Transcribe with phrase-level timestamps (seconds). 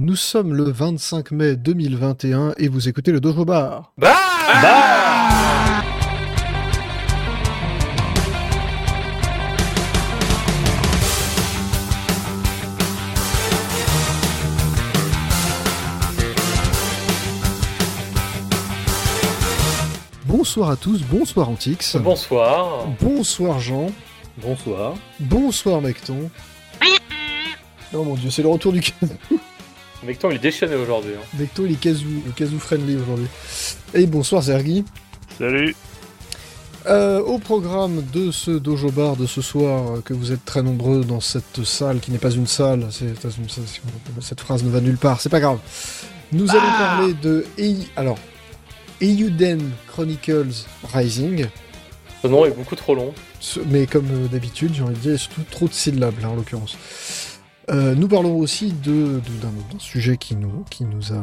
[0.00, 3.92] Nous sommes le 25 mai 2021 et vous écoutez le Dojo Bar.
[3.98, 4.14] Bah,
[20.26, 21.96] Bonsoir à tous, bonsoir Antix.
[21.96, 22.86] Bonsoir.
[23.00, 23.90] Bonsoir Jean.
[24.36, 24.94] Bonsoir.
[25.18, 26.30] Bonsoir Mecton.
[27.92, 29.16] Oh mon dieu, c'est le retour du casou.
[30.04, 31.12] Mecton, il est déchaîné aujourd'hui.
[31.16, 31.24] hein.
[31.38, 33.26] Mecton, il est casou, le casou friendly aujourd'hui.
[33.94, 34.84] Et bonsoir Zergi.
[35.38, 35.74] Salut.
[36.86, 40.62] Euh, au programme de ce dojo bar de ce soir, euh, que vous êtes très
[40.62, 43.80] nombreux dans cette salle qui n'est pas une salle, c'est- c'est-
[44.20, 45.58] cette phrase ne va nulle part, c'est pas grave.
[46.32, 48.18] Nous allons parler de Ei- alors
[49.00, 51.46] Eiyuden Chronicles Rising,
[52.22, 53.12] Ce nom est beaucoup trop long.
[53.68, 56.76] Mais comme euh, d'habitude, j'ai envie de dire, surtout trop de syllabes là en l'occurrence.
[57.70, 61.22] Euh, nous parlons aussi de, de- d'un, sujet qui nous, qui nous a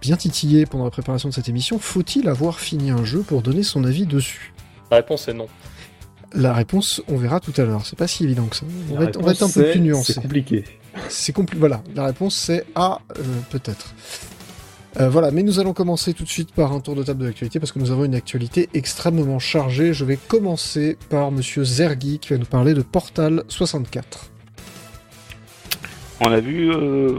[0.00, 1.78] bien titillé pendant la préparation de cette émission.
[1.78, 4.52] Faut-il avoir fini un jeu pour donner son avis dessus?
[4.90, 5.46] La réponse est non.
[6.34, 7.86] La réponse, on verra tout à l'heure.
[7.86, 8.66] C'est pas si évident que ça.
[8.92, 10.12] On, va être, on va être un peu c'est- plus nuancé.
[10.12, 10.64] C'est compliqué.
[11.08, 13.94] C'est compli- Voilà, la réponse c'est A, euh, peut-être.
[15.00, 17.26] Euh, voilà, mais nous allons commencer tout de suite par un tour de table de
[17.26, 19.92] l'actualité parce que nous avons une actualité extrêmement chargée.
[19.94, 24.30] Je vais commencer par Monsieur Zergi qui va nous parler de Portal 64.
[26.20, 27.18] On a vu euh,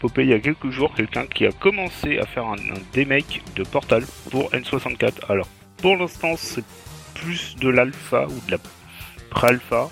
[0.00, 3.62] popper il y a quelques jours quelqu'un qui a commencé à faire un, un de
[3.64, 5.12] Portal pour N64.
[5.28, 6.64] Alors, pour l'instant, c'est
[7.14, 8.58] plus de l'alpha ou de la
[9.30, 9.90] pré-alpha.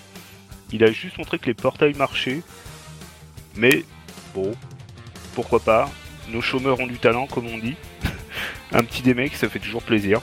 [0.72, 2.42] Il a juste montré que les portails marchaient.
[3.56, 3.84] Mais,
[4.34, 4.52] bon,
[5.34, 5.90] pourquoi pas.
[6.30, 7.76] Nos chômeurs ont du talent, comme on dit.
[8.72, 10.20] un petit demake, ça fait toujours plaisir.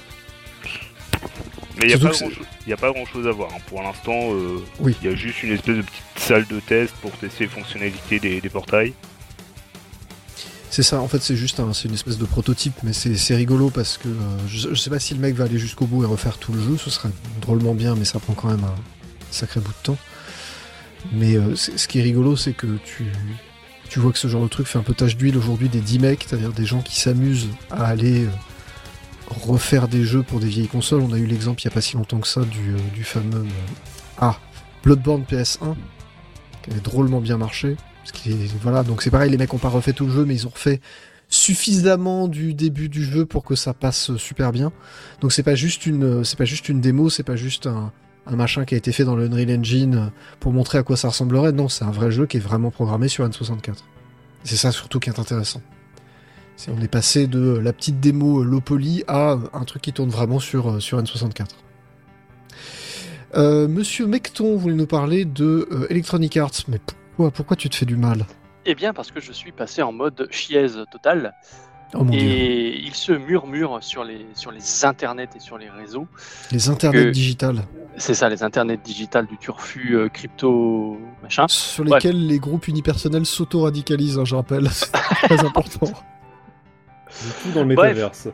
[1.77, 2.25] Mais il n'y a, pas que c'est-
[2.71, 3.49] grand-chose- y a pas grand chose à voir.
[3.53, 3.59] hein.
[3.67, 4.95] Pour l'instant, euh, Oui.
[5.01, 8.19] il y a juste une espèce de petite salle de test pour tester les fonctionnalités
[8.19, 8.93] des, des portails.
[10.69, 13.35] C'est ça, en fait, c'est juste un, c'est une espèce de prototype, mais c'est c'est
[13.35, 14.13] rigolo parce que euh,
[14.47, 16.61] je, je sais pas si le mec va aller jusqu'au bout et refaire tout le
[16.61, 17.09] jeu, ce serait
[17.41, 18.75] drôlement bien, mais ça prend quand même un
[19.31, 19.97] sacré bout de temps.
[21.11, 23.05] Mais euh, ce qui est rigolo, c'est que tu,
[23.89, 25.99] tu vois que ce genre de truc fait un peu tache d'huile aujourd'hui des 10
[25.99, 28.25] mecs, c'est-à-dire des gens qui s'amusent à aller
[29.31, 31.01] refaire des jeux pour des vieilles consoles.
[31.01, 33.41] On a eu l'exemple il y a pas si longtemps que ça du, euh, fameux
[33.41, 33.43] euh,
[34.17, 34.37] ah,
[34.83, 35.75] Bloodborne PS1,
[36.63, 37.75] qui avait drôlement bien marché.
[38.61, 40.51] Voilà, donc c'est pareil, les mecs ont pas refait tout le jeu, mais ils ont
[40.51, 40.81] refait
[41.29, 44.71] suffisamment du début du jeu pour que ça passe super bien.
[45.21, 47.91] Donc c'est pas juste une, c'est pas juste une démo, c'est pas juste un,
[48.25, 51.09] un machin qui a été fait dans le Unreal Engine pour montrer à quoi ça
[51.09, 51.51] ressemblerait.
[51.51, 53.75] Non, c'est un vrai jeu qui est vraiment programmé sur N64.
[54.43, 55.61] C'est ça surtout qui est intéressant.
[56.67, 60.39] On est passé de la petite démo low poly à un truc qui tourne vraiment
[60.39, 61.45] sur, sur N64.
[63.35, 67.75] Euh, Monsieur Mecton voulait nous parler de euh, Electronic Arts, mais pourquoi, pourquoi tu te
[67.75, 68.25] fais du mal?
[68.65, 71.33] Eh bien, parce que je suis passé en mode chiaise totale
[71.93, 72.19] Oh mon dieu.
[72.21, 76.07] et il se murmure sur les, sur les internets et sur les réseaux.
[76.51, 77.63] Les internets que- digitales,
[77.97, 81.45] C'est ça, les internets digitales du turfu euh, crypto machin.
[81.49, 81.95] sur Ouais.
[81.95, 84.69] lesquels les groupes unipersonnels s'auto-radicalisent, hein, je rappelle.
[84.71, 85.91] C'est très important.
[87.23, 88.29] Du coup, dans le métaverse.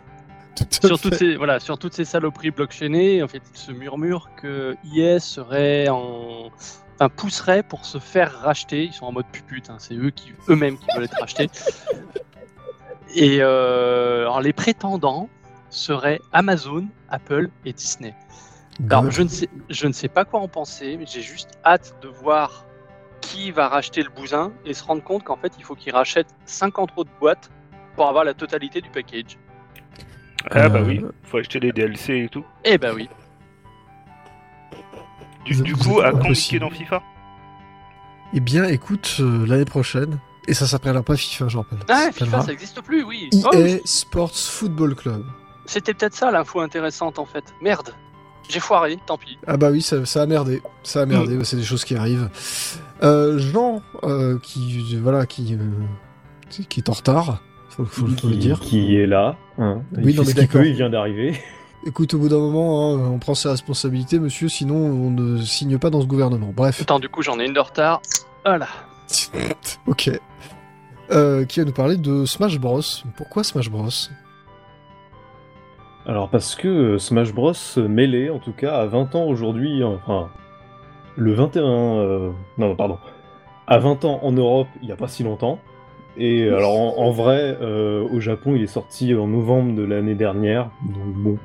[0.56, 4.30] Tout Sur toutes, ces, voilà, sur toutes ces saloperies blockchainées, en fait, il se murmure
[4.36, 6.52] que IS serait en.
[6.96, 8.86] Enfin, pousserait pour se faire racheter.
[8.86, 11.50] Ils sont en mode pupute, hein, c'est eux qui eux-mêmes qui veulent être rachetés.
[13.16, 15.30] Et euh, alors, les prétendants
[15.70, 18.16] seraient Amazon, Apple et Disney.
[18.90, 19.12] Alors, Good.
[19.12, 22.08] je ne, sais, je ne sais pas quoi en penser, mais j'ai juste hâte de
[22.08, 22.66] voir
[23.22, 26.28] qui va racheter le bousin et se rendre compte qu'en fait, il faut qu'il rachète
[26.46, 27.50] 50 autres boîtes
[27.98, 29.38] pour avoir la totalité du package.
[30.52, 32.46] Ah bah Euh, oui, faut acheter les DLC et tout.
[32.64, 33.10] Eh ben oui.
[35.46, 37.02] Du, coup, à quand dans FIFA?
[38.34, 41.80] Eh bien, écoute, euh, l'année prochaine, et ça s'appellera pas FIFA, je rappelle.
[41.90, 43.30] Ah, Ça FIFA, ça n'existe plus, oui.
[43.34, 45.26] EA Oh, Sports Football Club.
[45.66, 47.44] C'était peut-être ça l'info intéressante en fait.
[47.62, 47.94] Merde.
[48.50, 49.38] J'ai foiré, tant pis.
[49.48, 50.62] Ah bah oui, ça, ça a merdé.
[50.84, 51.44] Ça a merdé, Mm.
[51.44, 52.30] c'est des choses qui arrivent.
[53.04, 57.42] Euh, Jean, euh, qui, voilà, qui, euh, qui est en retard,
[57.78, 58.60] faut, faut- faut le qui, dire.
[58.60, 59.36] qui est là.
[59.58, 59.82] Hein.
[59.98, 60.62] Oui, il non, fait mais ce qu'il d'accord.
[60.62, 61.34] peut, il vient d'arriver.
[61.86, 65.78] Écoute, au bout d'un moment, hein, on prend ses responsabilités, monsieur, sinon on ne signe
[65.78, 66.52] pas dans ce gouvernement.
[66.56, 66.82] Bref.
[66.82, 68.02] Attends, du coup, j'en ai une de retard.
[68.44, 68.68] Voilà.
[69.88, 70.10] ok.
[71.12, 72.82] Euh, qui va nous parler de Smash Bros.
[73.16, 73.88] Pourquoi Smash Bros
[76.06, 77.54] Alors, parce que euh, Smash Bros.
[77.78, 80.30] Melee, en tout cas, à 20 ans aujourd'hui, enfin,
[81.16, 81.62] le 21.
[81.64, 82.98] euh, non, pardon.
[83.68, 85.60] À 20 ans en Europe, il n'y a pas si longtemps.
[86.18, 89.84] Et euh, alors, en, en vrai, euh, au Japon, il est sorti en novembre de
[89.84, 90.70] l'année dernière.
[90.86, 91.38] Donc, bon.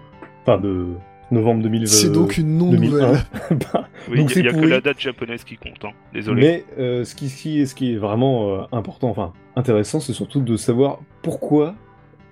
[0.47, 0.87] Enfin, de.
[1.31, 1.87] novembre 2020.
[1.87, 3.19] C'est donc une non-nouvelle.
[3.51, 5.91] Bah, Oui, Donc il n'y a, que la date japonaise qui compte, hein.
[6.13, 6.43] désolé.
[6.43, 10.01] Mais euh, ce, qui, ce qui est- ce qui est vraiment euh, important, enfin intéressant,
[10.01, 11.75] c'est surtout de savoir pourquoi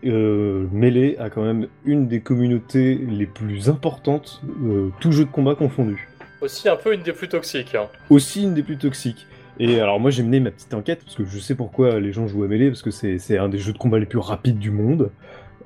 [0.05, 5.31] euh, Melee a quand même une des communautés les plus importantes, euh, tout jeu de
[5.31, 6.09] combat confondu.
[6.41, 7.75] Aussi un peu une des plus toxiques.
[7.75, 7.87] hein.
[8.09, 9.27] Aussi une des plus toxiques.
[9.61, 12.27] Et alors moi j'ai mené ma petite enquête, parce que je sais pourquoi les gens
[12.27, 14.71] jouent à Melee, parce que c'est un des jeux de combat les plus rapides du
[14.71, 15.11] monde,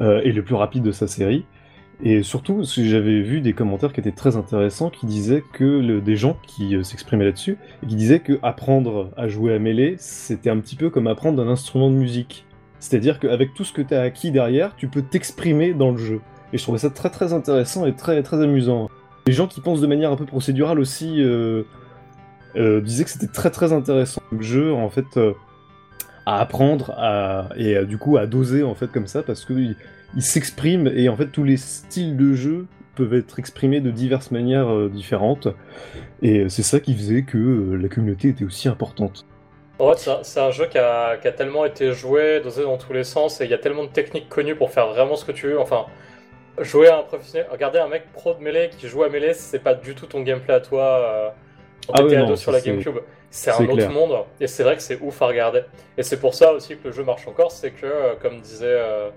[0.01, 1.45] euh, et le plus rapide de sa série.
[2.03, 6.37] Et surtout, j'avais vu des commentaires qui étaient très intéressants, qui disaient que des gens
[6.45, 10.59] qui euh, s'exprimaient là-dessus, et qui disaient que apprendre à jouer à Melee, c'était un
[10.59, 12.47] petit peu comme apprendre un instrument de musique.
[12.81, 16.21] C'est-à-dire qu'avec tout ce que tu as acquis derrière, tu peux t'exprimer dans le jeu.
[16.53, 18.91] Et je trouvais ça très très intéressant et très très amusant.
[19.29, 21.63] Les gens qui pensent de manière un peu procédurale aussi euh,
[22.57, 25.33] euh, disaient que c'était très très intéressant le jeu en fait euh,
[26.27, 29.53] à apprendre à, et euh, du coup à doser en fait comme ça parce que
[29.53, 29.77] il,
[30.23, 34.89] s'exprime et en fait tous les styles de jeu peuvent être exprimés de diverses manières
[34.89, 35.49] différentes
[36.23, 39.27] et c'est ça qui faisait que la communauté était aussi importante.
[39.79, 43.03] Fait, c'est un- jeu qui a, qui a tellement été joué, dosé dans tous les
[43.03, 45.49] sens, et il y a tellement de techniques connues pour faire vraiment ce que tu
[45.49, 45.59] veux.
[45.59, 45.87] Enfin,
[46.61, 49.59] jouer à un professionnel, regarder un mec pro de mêlée qui joue à mêlée, c'est
[49.59, 51.35] pas du tout ton gameplay à toi.
[51.93, 52.99] Ah ouais, GTA non, 2 ça, sur la c'est- GameCube.
[53.31, 53.91] C'est un autre clair.
[53.91, 55.63] monde, et c'est vrai que c'est ouf à regarder.
[55.99, 58.67] Et c'est pour ça aussi que le jeu marche encore, c'est que, euh, comme disaient
[58.69, 59.11] euh,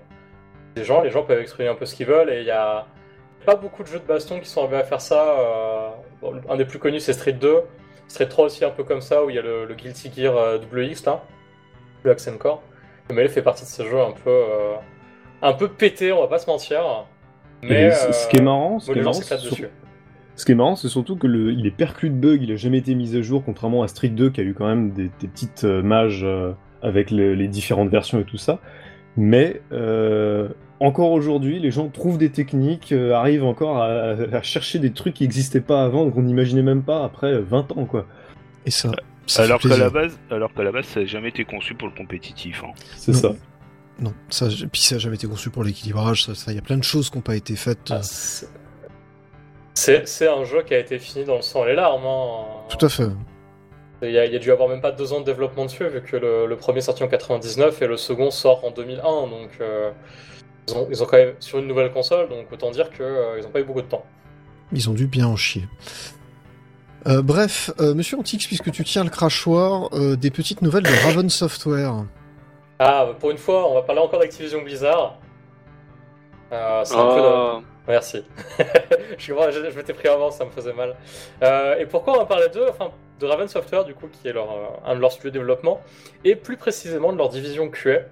[0.74, 2.86] les gens, les gens peuvent exprimer un peu ce qu'ils veulent, et il y a
[3.46, 5.38] pas beaucoup de jeux de baston qui sont arrivés à faire ça.
[5.38, 5.88] euh,
[6.20, 7.62] bon, un des plus connus, c'est Street 2.
[8.08, 10.36] Street 3 aussi, un peu comme ça, où il y a le, le Guilty Gear
[10.36, 11.22] euh, WX, là,
[12.02, 12.60] le Accent Core.
[13.08, 14.42] Le Melee fait partie de ces jeux un peu,
[15.42, 17.06] un peu pété, on va pas se mentir.
[17.62, 19.12] Mais ce qui est marrant, ce qui est marrant,
[20.38, 22.56] Ce qui est marrant, c'est surtout que le, il est perclus de bugs, il a
[22.56, 25.10] jamais été mis à jour, contrairement à Street 2 qui a eu quand même des,
[25.20, 28.60] des petites euh, mages euh, avec le- les différentes versions et tout ça.
[29.16, 30.48] Mais euh,
[30.78, 33.86] encore aujourd'hui, les gens trouvent des techniques, euh, arrivent encore à,
[34.32, 37.72] à chercher des trucs qui n'existaient pas avant, qu'on n'imaginait même pas après euh, 20
[37.72, 38.06] ans, quoi.
[38.64, 38.92] Et ça,
[39.38, 41.94] Alors qu'à la base, alors qu'à la base, ça n'a jamais été conçu pour le
[41.94, 42.62] compétitif.
[42.64, 42.70] hein.
[42.96, 43.34] C'est ça.
[44.00, 46.22] Non, ça, puis ça n'a jamais été conçu pour l'équilibrage.
[46.26, 47.90] Ça, ça, il y a plein de choses qui n'ont pas été faites.
[47.90, 48.00] Ah,
[49.78, 52.04] c'est c'est un jeu qui a été fini dans le sang et les larmes.
[52.06, 52.44] hein.
[52.68, 53.08] Tout à fait.
[54.02, 55.86] Il y, a, il y a dû avoir même pas deux ans de développement dessus,
[55.88, 59.02] vu que le, le premier sorti en 99 et le second sort en 2001.
[59.02, 59.90] Donc, euh,
[60.68, 63.04] ils, ont, ils ont quand même sur une nouvelle console, donc autant dire qu'ils
[63.42, 64.04] n'ont pas eu beaucoup de temps.
[64.72, 65.64] Ils ont dû bien en chier.
[67.08, 71.04] Euh, bref, euh, Monsieur Antix, puisque tu tiens le crachoir, euh, des petites nouvelles de
[71.04, 72.04] Raven Software.
[72.78, 75.18] Ah, pour une fois, on va parler encore d'Activision Blizzard.
[76.52, 78.22] Euh, c'est un peu de- Merci.
[79.18, 80.94] je, je, je m'étais pris avant, ça me faisait mal.
[81.42, 84.52] Euh, et pourquoi on parler d'eux Enfin, de Raven Software, du coup, qui est leur,
[84.52, 85.80] euh, un de leurs studios de développement,
[86.22, 88.02] et plus précisément de leur division QA.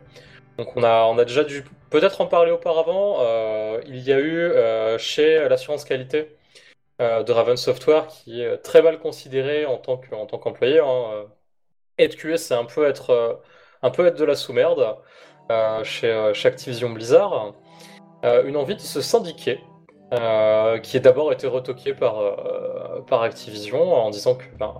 [0.56, 3.18] Donc, on a, on a déjà dû peut-être en parler auparavant.
[3.20, 4.50] Euh, il y a eu
[4.98, 6.34] chez l'assurance qualité
[6.98, 10.80] de Raven Software, qui est très mal considéré en tant qu'employé.
[10.80, 11.26] Hein.
[11.98, 13.42] Être QA, c'est un peu être,
[13.82, 14.96] un peu être de la sous-merde
[15.84, 17.52] chez, chez Activision Blizzard.
[18.24, 19.60] Euh, une envie de se syndiquer,
[20.14, 24.74] euh, qui a d'abord été retoquée par, euh, par Activision en disant que ben,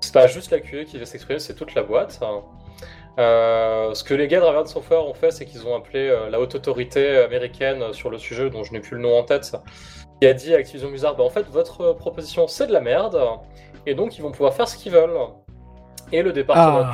[0.00, 2.20] c'est pas juste la QA qui va s'exprimer, c'est toute la boîte.
[3.18, 6.30] Euh, ce que les gars de Raven Software ont fait, c'est qu'ils ont appelé euh,
[6.30, 9.56] la haute autorité américaine sur le sujet, dont je n'ai plus le nom en tête,
[10.20, 13.20] qui a dit à Activision Blizzard bah, en fait, votre proposition c'est de la merde,
[13.86, 15.18] et donc ils vont pouvoir faire ce qu'ils veulent.
[16.12, 16.84] Et le département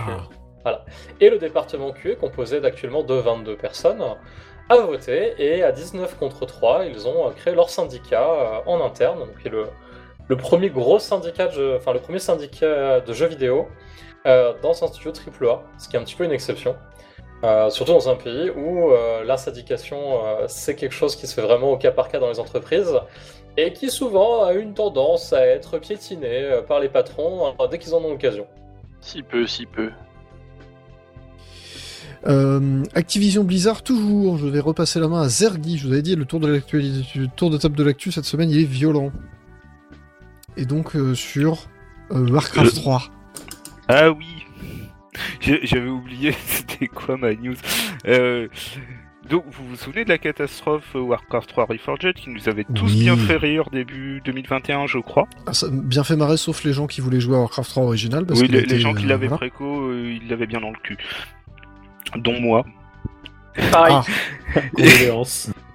[0.64, 0.84] QA.
[1.20, 4.02] Et le département QA, composé d'actuellement de 22 personnes,
[4.68, 8.84] a voté et à 19 contre 3, ils ont euh, créé leur syndicat euh, en
[8.84, 13.26] interne, donc qui est le, premier gros syndicat, de enfin le premier syndicat de jeux
[13.26, 13.68] vidéo
[14.26, 16.76] euh, dans un studio AAA, ce qui est un petit peu une exception.
[17.68, 18.90] Surtout dans un pays où
[19.24, 22.40] la syndication c'est quelque chose qui se fait vraiment au cas par cas dans les
[22.40, 22.98] entreprises
[23.56, 27.98] et qui souvent a une tendance à être piétiné par les patrons dès qu'ils en
[27.98, 28.48] ont l'occasion.
[29.00, 29.92] si peu, si peu.
[32.26, 34.38] Euh, Activision Blizzard, toujours.
[34.38, 35.78] Je vais repasser la main à Zergi.
[35.78, 38.50] Je vous avais dit, le tour de le tour de table de l'actu cette semaine,
[38.50, 39.12] il est violent.
[40.56, 41.66] Et donc, euh, sur
[42.12, 42.80] euh, Warcraft Euh.
[42.80, 43.02] 3.
[43.88, 44.26] Ah oui
[45.40, 47.54] J'avais oublié, c'était quoi ma news?
[48.06, 48.48] Euh,
[49.30, 53.00] Donc, vous vous souvenez de la catastrophe Warcraft 3 Reforged qui nous avait tous Oui.
[53.00, 55.26] bien fait rire début 2021, je crois?
[55.46, 58.24] Ah, ça bien fait marrer, sauf les gens qui voulaient jouer à Warcraft 3 original.
[58.24, 59.38] Parce Oui, les, était, les gens qui l'avaient voilà.
[59.38, 60.96] préco, ils l'avaient bien dans le cul.
[62.14, 62.64] Dont moi.
[63.72, 63.96] Pareil.
[63.96, 64.04] Ah.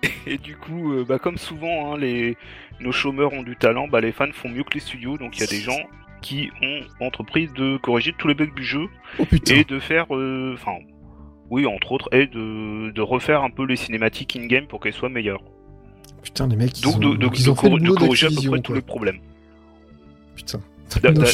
[0.26, 2.38] Et du coup, euh, bah, comme souvent, hein, les...
[2.80, 5.42] nos chômeurs ont du talent, bah, les fans font mieux que les studios, donc il
[5.42, 5.80] y a des gens
[6.22, 8.86] qui ont entrepris de corriger tous les bugs du jeu
[9.20, 10.74] Oh et de faire, euh, enfin,
[11.50, 15.10] oui, entre autres, et de, de refaire un peu les cinématiques in-game pour qu'elles soient
[15.10, 15.42] meilleures.
[16.24, 17.80] Putain, les mecs, ils Donc, ont, de, de- donc ils de ont fait le cor-
[17.80, 19.20] de boulot corriger à peu près tous les problèmes.
[20.36, 20.62] Putain.
[21.02, 21.26] Da- da-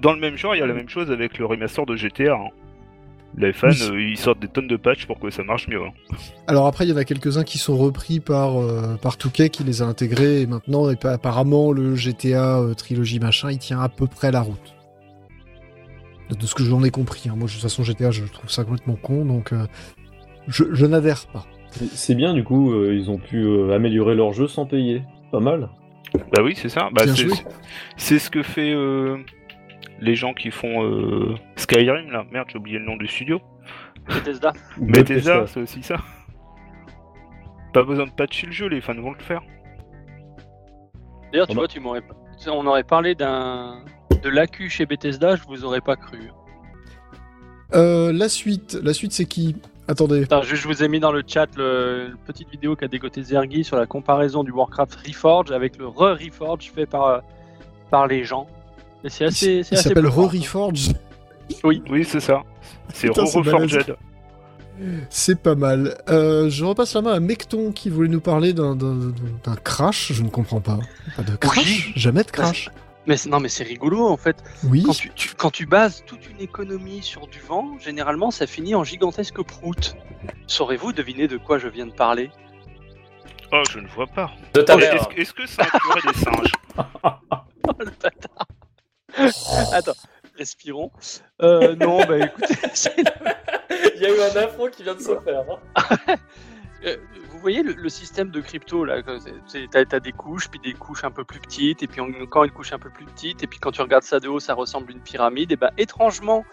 [0.00, 2.34] Dans le même genre, il y a la même chose avec le remaster de GTA.
[2.34, 2.48] hein.
[3.36, 3.82] Les fans, Oui.
[3.90, 5.80] euh, ils sortent des tonnes de patchs pour que ça marche mieux.
[5.82, 5.92] hein.
[6.46, 9.64] Alors après, il y en a quelques-uns qui sont repris par, euh, par Touquet qui
[9.64, 13.88] les a intégrés et maintenant, et apparemment, le GTA euh, trilogie machin, il tient à
[13.88, 14.74] peu près la route.
[16.30, 17.28] De, de ce que j'en ai compris.
[17.28, 17.34] hein.
[17.36, 19.66] Moi, de toute façon, GTA, je trouve ça complètement con, donc euh,
[20.46, 21.44] je, je n'adhère pas.
[21.92, 25.02] C'est bien, du coup, euh, ils ont pu euh, améliorer leur jeu sans payer.
[25.32, 25.68] Pas mal.
[26.32, 26.88] Bah oui, c'est ça.
[26.94, 27.02] Bah,
[27.96, 29.16] c'est, ce que fait euh,
[30.00, 32.24] les gens qui font euh, Skyrim là.
[32.30, 33.40] Merde, j'ai oublié le nom du studio.
[34.06, 34.52] Bethesda.
[34.76, 35.96] Bethesda, c'est aussi ça.
[37.72, 39.42] Pas besoin de patcher le jeu, les fans vont le faire.
[41.32, 42.02] D'ailleurs, tu vois, tu m'aurais,
[42.46, 43.82] on aurait parlé d'un
[44.22, 46.30] de l'accu chez Bethesda, je vous aurais pas cru.
[47.74, 49.56] Euh, la suite, la suite, c'est qui?
[49.88, 50.22] Attendez.
[50.22, 53.22] Attends, je, je vous ai mis dans le chat le, une petite vidéo qu'a dégoté
[53.22, 57.18] Zergi sur la comparaison du Warcraft Reforged avec le re-Reforged fait par, euh,
[57.90, 58.46] par les gens.
[59.08, 59.62] C'est assez.
[59.70, 60.06] Il s'appelle.
[60.06, 60.90] Rory Forge.
[61.62, 62.42] Oui, c'est ça.
[62.92, 63.96] C'est c'est Reforged.
[65.08, 65.96] C'est pas mal.
[66.08, 68.76] Euh, je repasse la main à Mecton qui voulait nous parler d'un,
[69.62, 70.12] crash.
[70.12, 70.78] Je ne comprends pas.
[71.16, 72.70] Pas de crash Jamais de crash
[73.06, 74.36] Mais c'est- non, mais c'est rigolo en fait.
[74.64, 74.82] Oui.
[74.84, 78.74] Quand tu, tu- quand tu bases toute une économie sur du vent, généralement ça finit
[78.74, 79.94] en gigantesque prout.
[80.46, 82.30] Saurez-vous deviner de quoi je viens de parler?
[83.52, 84.32] Oh, je ne vois pas.
[84.54, 84.94] De ta Oh, mère.
[84.94, 86.52] Est-ce, que- est-ce que ça inclurait des singes?
[87.66, 88.46] Oh le bâtard
[89.72, 89.94] Attends,
[90.36, 90.90] respirons.
[91.42, 92.54] Euh, non, bah écoutez,
[93.96, 95.44] Il y a eu un affront qui vient de se faire.
[95.50, 96.16] hein.
[96.84, 96.96] Euh,
[97.30, 99.00] vous voyez le, le système de crypto là
[99.70, 102.50] T'as t'as des couches, puis des couches un peu plus petites, et puis encore une
[102.50, 104.90] couche un peu plus petite, et puis quand tu regardes ça de haut, ça ressemble
[104.90, 105.50] à une pyramide.
[105.52, 106.44] Et ben étrangement,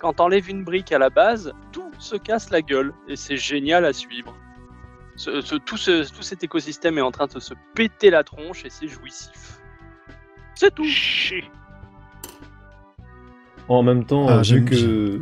[0.00, 3.84] quand t'enlèves une brique à la base, tout se casse la gueule, et c'est génial
[3.86, 4.34] à suivre.
[5.16, 8.64] Ce- ce- tout, ce- tout cet écosystème est en train de se péter la tronche,
[8.66, 9.58] et c'est jouissif.
[10.54, 10.84] C'est tout.
[10.84, 11.44] Chier.
[13.68, 14.74] En même temps, Ah, vu que,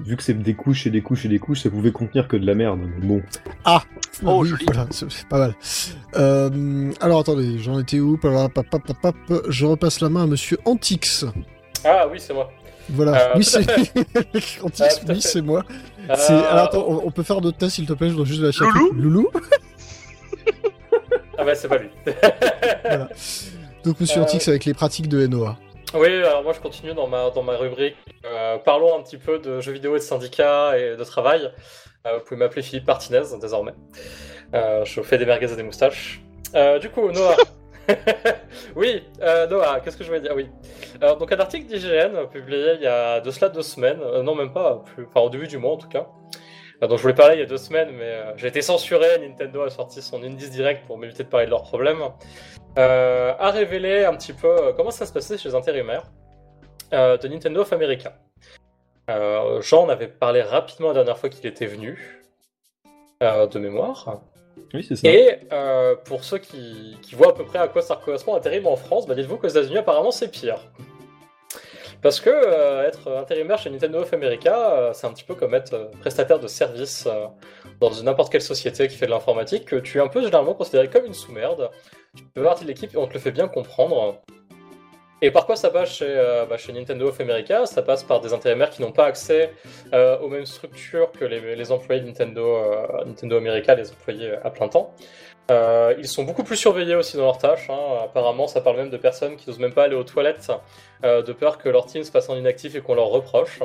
[0.04, 2.36] vu que c'est des couches et des couches et des couches, ça pouvait contenir que
[2.36, 2.78] de la merde.
[3.00, 3.22] Mais bon.
[4.24, 4.64] Oh, oui, joli.
[4.66, 5.54] voilà, c'est pas mal.
[6.16, 8.16] Euh, alors attendez, j'en étais où?
[8.16, 11.24] Papa, papa, papa, papa, Je repasse la main à Monsieur Antix.
[11.84, 12.50] Ah oui, c'est moi.
[12.88, 13.66] Voilà, Euh, oui c'est
[14.14, 15.64] Ah, Antix, à oui c'est moi.
[16.08, 18.24] Euh, C'est- Alors attends, on, on peut faire d'autres tests s'il te plaît, je dois
[18.24, 18.64] juste vérifier.
[18.64, 19.02] un Loulou?
[19.02, 19.28] Loulou?
[21.38, 21.88] Ah bah c'est pas lui.
[23.84, 25.58] Donc Monsieur Euh, Antix avec les pratiques de NOA.
[25.98, 27.96] Oui, alors moi je continue dans ma, dans ma rubrique.
[28.26, 31.50] Euh, parlons un petit peu de jeux vidéo et de syndicats et de travail.
[32.06, 33.72] Euh, vous pouvez m'appeler Philippe Martinez désormais.
[34.52, 36.20] Euh, je fais des merguez et des moustaches.
[36.80, 37.36] Du coup, Noah.
[38.76, 40.34] oui, Noah, qu'est-ce que je voulais dire?
[40.34, 40.48] Oui.
[41.00, 44.82] Donc un article d'IGN publié il y a de cela deux semaines, non même pas,
[44.98, 46.06] enfin au début du mois en tout cas.
[46.80, 49.18] Donc je voulais parler il y a deux semaines, mais euh, j'ai été censuré.
[49.18, 52.02] Nintendo a sorti son Indies Direct pour m'éviter de parler de leurs problèmes.
[52.78, 56.04] Euh, a révélé un petit peu euh, comment ça se passait chez les intérimaires
[56.92, 58.14] euh, de Nintendo of America.
[59.08, 62.20] Jean en avait parlé rapidement la dernière fois qu'il était venu,
[63.20, 64.20] de mémoire.
[64.74, 65.08] Oui, c'est ça.
[65.08, 65.38] Et
[66.04, 69.06] pour ceux qui, qui voient à peu près à quoi ça correspond intérim en France,
[69.06, 70.58] bah dites-vous qu'aux États-Unis, apparemment, c'est pire.
[72.02, 75.54] Parce que euh, être intérimaire chez Nintendo of America, euh, c'est un petit peu comme
[75.54, 77.08] être euh, prestataire de service
[77.80, 80.88] dans n'importe quelle société qui fait de l'informatique, que tu es un peu généralement considéré
[80.88, 81.70] comme une sous-merde.
[82.14, 84.20] Tu faire partie de l'équipe et on te le fait bien comprendre.
[85.22, 86.14] Et par quoi ça passe chez,
[86.48, 87.64] bah, Nintendo of America?
[87.64, 89.52] Ça passe par des intérimaires qui n'ont pas accès
[89.92, 92.62] aux mêmes structures que les, employés de Nintendo,
[93.06, 94.94] Nintendo America, les employés à plein temps.
[95.50, 97.68] Euh, ils sont beaucoup plus surveillés aussi dans leurs tâches.
[97.70, 97.78] hein.
[98.04, 100.50] Apparemment, ça parle même de personnes qui n'osent même pas aller aux toilettes
[101.04, 103.60] euh, de peur que leur team se passe en inactif et qu'on leur reproche.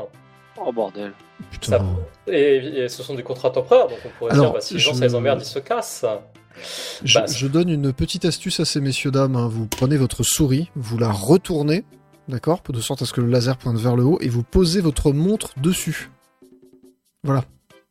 [0.64, 1.14] Oh bordel.
[1.50, 1.80] Putain.
[1.80, 4.74] Ça- Et, et ce sont des contrats temporaires, donc on pourrait Alors, dire bah, si
[4.76, 6.06] les gens ça les emmerde, ils se cassent.
[7.04, 9.36] Je, Bah, je donne une petite astuce à ces messieurs dames.
[9.36, 9.48] hein.
[9.48, 11.84] Vous prenez votre souris, vous la retournez,
[12.28, 14.82] d'accord, de sorte à ce que le laser pointe vers le haut, et vous posez
[14.82, 16.12] votre montre dessus.
[17.24, 17.44] Voilà.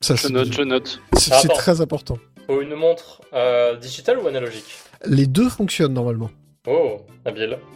[0.02, 1.00] Ça, Je note, je note.
[1.16, 1.54] c'est- Attends.
[1.54, 2.16] très important.
[2.50, 4.75] Faut une montre euh, digitale ou analogique
[5.07, 6.30] Les deux fonctionnent normalement.
[6.66, 7.59] Oh, habile.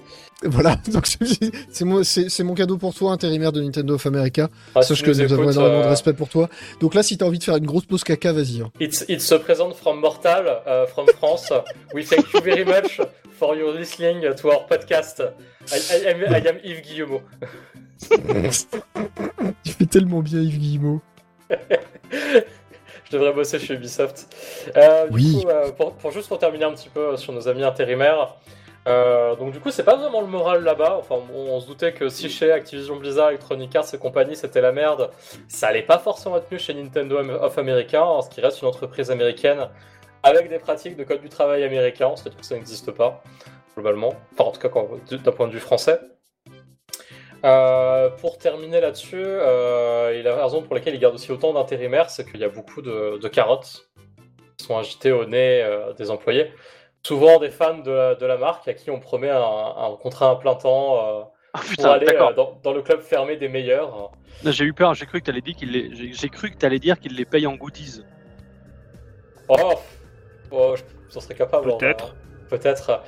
[0.42, 4.48] Voilà, donc c'est- mon cadeau pour toi, intérimaire de Nintendo of America.
[4.74, 6.50] Ah, Sache que nous avons énormément de euh, respect pour toi.
[6.80, 8.60] Donc là, si t'as envie de faire une grosse pause caca, vas-y.
[8.60, 8.70] hein.
[8.80, 11.50] It, it se présente from Mortal, uh, from France.
[11.94, 13.00] We thank you very much
[13.38, 15.22] for your listening to our podcast.
[15.72, 17.22] I, I am, I am Yves Guillemot.
[19.62, 21.00] Tu fais tellement bien, Yves Guillemot.
[23.14, 24.26] Devrais bosser chez Ubisoft.
[24.76, 25.40] Euh, du Oui.
[25.42, 28.34] coup, euh, pour, pour- juste pour terminer un petit peu euh, sur nos amis intérimaires.
[28.88, 30.96] euh, donc du coup, c'est pas vraiment le moral là-bas.
[30.98, 34.60] Enfin, on, on se doutait que si chez Activision Blizzard, Electronic Arts et compagnie, c'était
[34.60, 35.10] la merde,
[35.48, 38.68] ça allait pas forcément être mieux chez Nintendo of America, hein, ce qui reste une
[38.68, 39.68] entreprise américaine
[40.24, 43.22] avec des pratiques de code du travail américain, c'est-à-dire que ça n'existe pas,
[43.76, 44.12] globalement.
[44.32, 44.70] Enfin, en tout cas,
[45.16, 46.00] d'un point de vue français.
[47.44, 52.08] Euh, pour terminer là-dessus, euh, il a raison pour laquelle il garde aussi autant d'intérimaires,
[52.08, 53.90] c'est qu'il y a beaucoup de, de carottes
[54.56, 56.52] qui sont agitées au nez euh, des employés.
[57.06, 60.30] Souvent des fans de, la- de la marque à qui on promet un, un contrat
[60.30, 61.22] à plein temps euh,
[61.52, 64.10] Ah, pour aller euh, dans, dans le club fermé des meilleurs.
[64.42, 66.78] J'ai eu peur, j'ai cru que t'allais dire qu'il les, j'ai j'ai cru que t'allais
[66.78, 68.00] dire qu'il les paye en goodies.
[69.48, 69.74] Oh,
[70.50, 70.82] oh, je-
[71.12, 71.68] j'en serais capable.
[71.68, 71.78] vrai.
[71.78, 72.14] Peut-être.
[72.48, 73.02] Peut-être.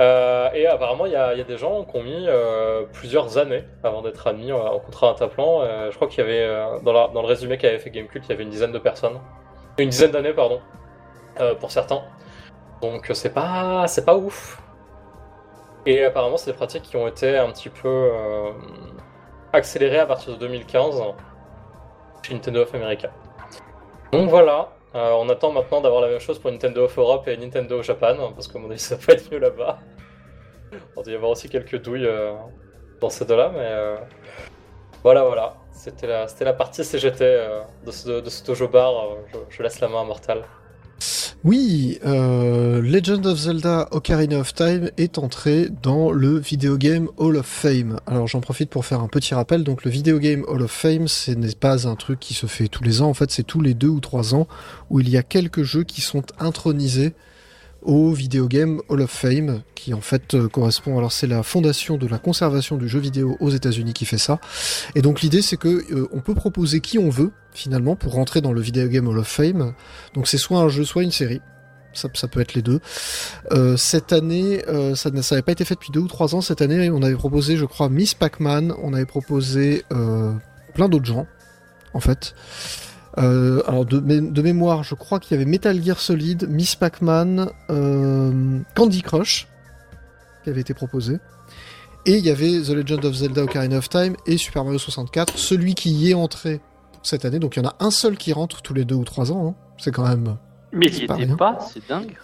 [0.00, 4.02] Euh, et apparemment, il y, a des gens qui ont mis euh, plusieurs années avant
[4.02, 5.62] d'être admis en, contrat taplant.
[5.62, 8.32] Euh, je crois qu'il y avait, euh, dans, le résumé qu'avait fait Gamecult, il y
[8.32, 9.20] avait une dizaine de personnes.
[9.78, 10.60] Une dizaine d'années, pardon,
[11.58, 12.02] pour certains.
[12.80, 14.60] Donc c'est pas, c'est pas ouf.
[15.86, 18.10] Et apparemment, c'est des pratiques qui ont été un petit peu
[19.52, 21.02] accélérées à partir de 2015
[22.22, 23.10] chez Nintendo of America.
[24.12, 27.36] Donc voilà, euh, on attend maintenant d'avoir la même chose pour Nintendo of Europe et
[27.36, 29.80] Nintendo of Japan, hein, parce que mon avis ça va pas être mieux là-bas.
[30.72, 32.34] Il doit y avoir aussi quelques douilles euh,
[33.00, 33.96] dans ces deux-là, mais euh,
[35.02, 35.56] voilà, voilà.
[35.72, 37.24] C'était la, partie CGT
[37.84, 38.94] de, ce, de dojo bar.
[39.50, 40.44] je laisse la main à Mortal.
[41.44, 47.36] Oui, euh, Legend of Zelda Ocarina of Time est entré dans le Video Game Hall
[47.36, 48.00] of Fame.
[48.06, 49.62] Alors j'en profite pour faire un petit rappel.
[49.62, 52.68] Donc le Video Game Hall of Fame, ce n'est pas un truc qui se fait
[52.68, 53.10] tous les ans.
[53.10, 54.48] En fait, c'est tous les deux ou trois ans
[54.88, 57.12] où il y a quelques jeux qui sont intronisés
[57.84, 60.96] au Video Game Hall of Fame, qui en fait euh, correspond.
[60.98, 64.40] Alors c'est la fondation de la conservation du jeu vidéo aux États-Unis qui fait ça.
[64.94, 68.40] Et donc l'idée c'est que euh, on peut proposer qui on veut finalement pour rentrer
[68.40, 69.74] dans le Video Game Hall of Fame.
[70.14, 71.40] Donc c'est soit un jeu, soit une série.
[71.92, 72.80] Ça, ça peut être les deux.
[73.52, 74.64] Euh, cette année,
[74.96, 76.40] ça n'avait pas été fait depuis deux ou trois ans.
[76.40, 78.74] Cette année, on avait proposé, je crois, Miss Pac-Man.
[78.82, 79.84] On avait proposé
[80.74, 81.28] plein d'autres gens,
[81.92, 82.34] en fait.
[83.18, 86.74] Euh, alors de, mé- de mémoire, je crois qu'il y avait Metal Gear Solid, Miss
[86.74, 89.46] Pac-Man, euh, Candy Crush
[90.42, 91.18] qui avait été proposé.
[92.06, 95.38] Et il y avait The Legend of Zelda Ocarina of Time et Super Mario 64,
[95.38, 96.60] celui qui y est entré
[97.02, 97.38] cette année.
[97.38, 99.48] Donc il y en a un seul qui rentre tous les deux ou trois ans.
[99.48, 99.54] hein.
[99.78, 100.36] C'est quand même
[100.72, 101.36] Mais il C'est y pas était rien.
[101.36, 102.14] pas, c'est dingue.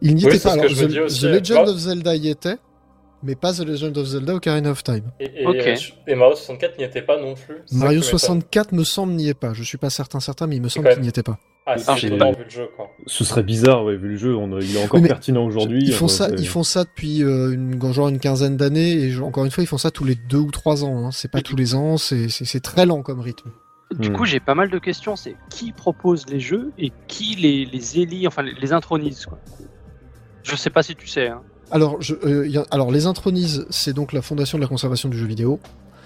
[0.00, 0.52] il n'y Oui, était pas.
[0.52, 1.08] Alors, The.
[1.08, 2.56] The Legend of Zelda y était,
[3.22, 5.10] mais pas The Legend of Zelda Ocarina of Time.
[5.20, 5.56] Et, et, Ok.
[5.56, 5.74] euh,
[6.06, 7.56] et Mario 64 n'y était pas non plus.
[7.72, 8.18] Mario qui m'étonne.
[8.18, 9.52] 64 me semble n'y est pas.
[9.54, 11.38] Je suis pas certain certain, mais il me semble qu'il n'y était pas.
[11.68, 12.90] Ah, Ah, c'est j'ai- étonnant vu le jeu, quoi.
[13.06, 15.80] Ce serait bizarre, ouais, vu le jeu, on- il est encore mais pertinent aujourd'hui.
[15.82, 19.10] Ils font euh, ça, ils font ça depuis euh, une, genre une quinzaine d'années et
[19.10, 21.06] je- encore une fois ils font ça tous les deux ou trois ans.
[21.06, 21.10] Hein.
[21.10, 23.50] C'est pas tous les ans, c'est très lent comme rythme.
[23.98, 24.12] Du Hmm.
[24.14, 25.16] coup, j'ai pas mal de questions.
[25.16, 29.26] C'est qui propose les jeux et qui les, les élit, enfin les, les intronise.
[29.26, 29.38] Quoi.
[30.44, 31.28] Je sais pas si tu sais.
[31.28, 31.42] Hein.
[31.70, 35.08] Alors, je, euh, y a- alors les intronises, c'est donc la fondation de la conservation
[35.08, 35.58] du jeu vidéo.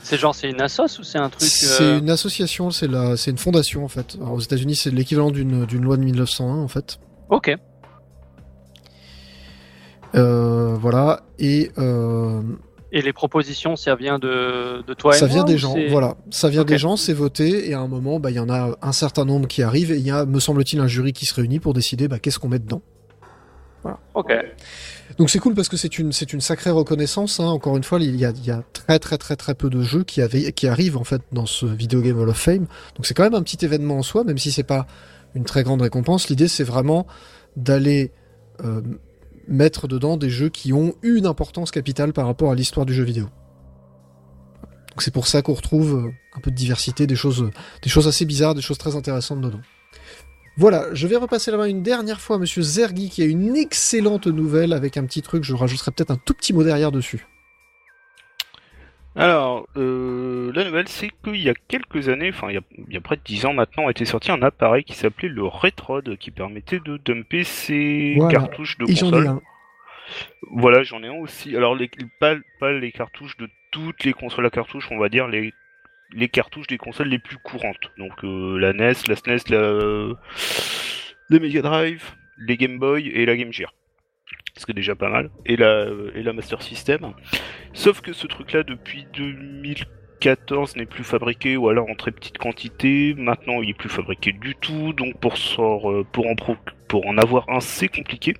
[0.03, 3.16] C'est genre c'est une assoce ou c'est un truc C'est euh, une association, c'est la,
[3.18, 4.16] c'est une fondation en fait.
[4.20, 6.99] Alors, aux États-Unis, c'est l'équivalent d'une d'une loi de 1901 en fait.
[7.29, 7.55] Ok.
[10.16, 12.42] Euh, voilà et euh,
[12.90, 15.75] Et les propositions, ça vient de, de toi et ça moi, vient des gens.
[15.75, 18.40] c'est- Voilà, ça vient des gens, c'est voté et à un moment, bah il y
[18.40, 21.12] en a un certain nombre qui arrivent et il y a, me semble-t-il, un jury
[21.12, 22.83] qui se réunit pour décider bah, qu'est-ce qu'on met dedans.
[24.14, 24.33] Ok.
[25.20, 27.40] Donc c'est cool parce que c'est une c'est une sacrée reconnaissance.
[27.40, 27.44] Hein.
[27.44, 29.83] Encore une fois, il y a il y a très très très très peu de
[29.83, 32.66] jeux qui avaient qui arrivent en fait dans ce Video Game Hall of Fame.
[32.96, 34.87] Donc c'est quand même un petit événement en soi, même si c'est pas
[35.35, 36.30] une très grande récompense.
[36.30, 37.06] L'idée c'est vraiment
[37.54, 38.12] d'aller
[38.64, 38.80] euh,
[39.46, 43.04] mettre dedans des jeux qui ont une importance capitale par rapport à l'histoire du jeu
[43.04, 43.26] vidéo.
[44.88, 47.50] Donc c'est pour ça qu'on retrouve euh, un peu de diversité, des choses
[47.83, 49.61] des choses assez bizarres, des choses très intéressantes dedans.
[50.61, 53.57] Voilà, je vais repasser la main une dernière fois à Monsieur Zergi qui a une
[53.57, 57.27] excellente nouvelle avec un petit truc, je rajouterai peut-être un tout petit mot derrière dessus.
[59.16, 62.92] Alors, euh, la nouvelle, c'est qu'il y a quelques années, enfin il y a, il
[62.92, 65.44] y a près de 10 ans maintenant, a été sorti un appareil qui s'appelait le
[65.44, 68.31] Retrod, qui permettait de dumper ses Voilà.
[68.40, 69.40] cartouches de console.
[70.51, 71.57] Voilà, j'en ai un aussi.
[71.57, 75.27] Alors, les, pas, pas les cartouches de toutes les consoles à cartouches, on va dire
[75.27, 75.55] les,
[76.12, 77.90] les cartouches des consoles les plus courantes.
[77.99, 80.14] Donc, euh, la NES, la SNES, la,
[81.31, 83.73] la Mega Drive, les Game Boy et la Game Gear.
[84.57, 85.31] Ce qui est déjà pas mal.
[85.46, 87.12] Et la, et la Master System.
[87.73, 93.14] Sauf que ce truc-là, depuis 2014, n'est plus fabriqué ou alors en très petite quantité.
[93.16, 94.92] Maintenant, il est plus fabriqué du tout.
[94.92, 96.57] Donc, pour, sort, euh, pour, en, pro-
[96.88, 98.35] pour en avoir un, c'est compliqué.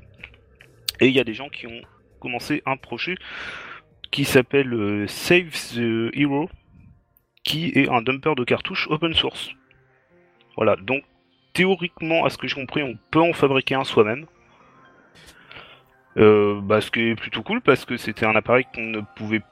[1.01, 1.81] Et il y a des gens qui ont
[2.19, 3.15] commencé un projet
[4.11, 6.51] qui s'appelle euh, Save the Hero,
[7.45, 9.51] qui est un dumper de cartouches open source.
[10.57, 11.03] Voilà, donc
[11.53, 14.27] théoriquement, à ce que j'ai compris, on peut en fabriquer un soi-même.
[16.17, 19.43] Euh, bah, ce qui est plutôt cool parce que c'était un appareil qu'on ne pouvait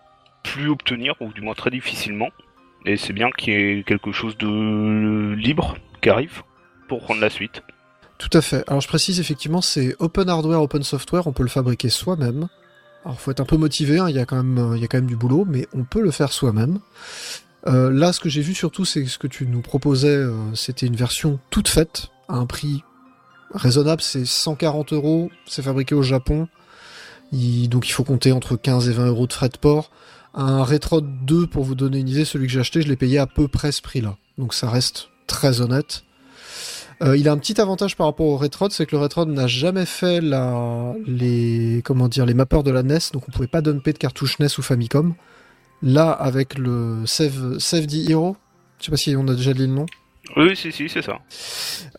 [0.43, 2.29] plus obtenir, ou du moins très difficilement.
[2.85, 6.43] Et c'est bien qu'il y ait quelque chose de libre qui arrive
[6.89, 7.63] pour prendre la suite.
[8.19, 8.65] Tout à fait.
[8.69, 12.49] Alors je précise effectivement, c'est open hardware, open software, on peut le fabriquer soi-même.
[13.05, 14.89] Alors faut être un peu motivé, hein, il y a quand même, il y a
[14.89, 16.81] quand même du boulot, mais on peut le faire soi-même.
[17.69, 20.87] Euh, là, ce que j'ai vu surtout, c'est ce que tu nous proposais, euh, c'était
[20.87, 22.83] une version toute faite à un prix
[23.55, 26.49] raisonnable, c'est 140 euros, c'est fabriqué au Japon,
[27.33, 29.91] donc il faut compter entre 15 et 20 euros de frais de port.
[30.35, 33.19] Un Retro 2, pour vous donner une idée, celui que j'ai acheté, je l'ai payé
[33.19, 34.17] à peu près ce prix-là.
[34.37, 36.05] Donc ça reste très honnête.
[37.03, 39.47] Euh, il a un petit avantage par rapport au Retrod, c'est que le Retrod n'a
[39.47, 43.93] jamais fait les, comment dire, les mappeurs de la NES, donc on pouvait pas dumper
[43.93, 45.15] de cartouches NES ou Famicom.
[45.83, 48.37] Là, avec le Save, Save the Hero,
[48.81, 49.87] je sais pas si on a déjà dit le nom,
[50.37, 51.19] Oui, si, si, c'est ça.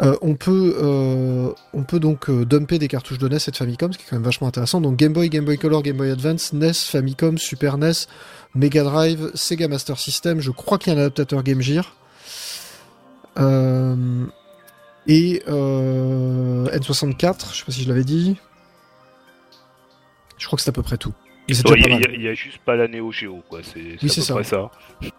[0.01, 3.55] euh, on peut, euh, on peut donc euh, dumper des cartouches de NES et de
[3.55, 4.81] Famicom, ce qui est quand même vachement intéressant.
[4.81, 7.91] Donc Game Boy, Game Boy Color, Game Boy Advance, NES, Famicom, Super NES,
[8.53, 10.41] Mega Drive, Sega Master System.
[10.41, 11.95] Je crois qu'il y a un adaptateur Game Gear.
[15.07, 18.35] Et euh, N64, je sais pas si je l'avais dit.
[20.37, 21.13] Je crois que c'est à peu près tout.
[21.53, 22.27] Il pas y, mal.
[22.27, 23.59] a- juste pas la Neo Geo, quoi.
[23.63, 24.35] C'est Oui, c'est ça.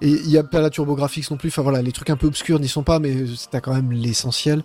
[0.01, 1.49] Et il n'y a pas la TurboGrafx non plus.
[1.49, 4.62] Enfin voilà, les trucs un peu obscurs n'y sont pas, mais c'était quand même l'essentiel.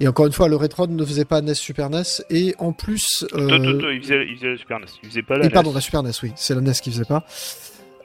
[0.00, 2.02] Et encore une fois, le Retro ne faisait pas NES Super NES.
[2.30, 3.24] Et en plus.
[3.34, 4.86] euh, Toi, toi, toi, il faisait, il faisait la Super NES.
[5.02, 5.74] Il faisait pas la et pardon, NES.
[5.76, 6.32] la Super NES, oui.
[6.36, 7.24] C'est la NES qui faisait pas.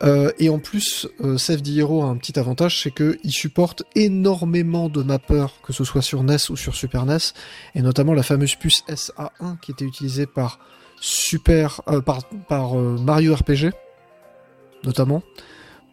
[0.03, 3.81] Euh, et en plus, euh, Save the Hero a un petit avantage, c'est qu'il supporte
[3.95, 7.17] énormément de mappeurs, que ce soit sur NES ou sur Super NES,
[7.73, 10.59] et notamment la fameuse puce SA1 qui était utilisée par
[10.99, 13.71] Super, euh, par, par euh, Mario RPG,
[14.83, 15.21] notamment,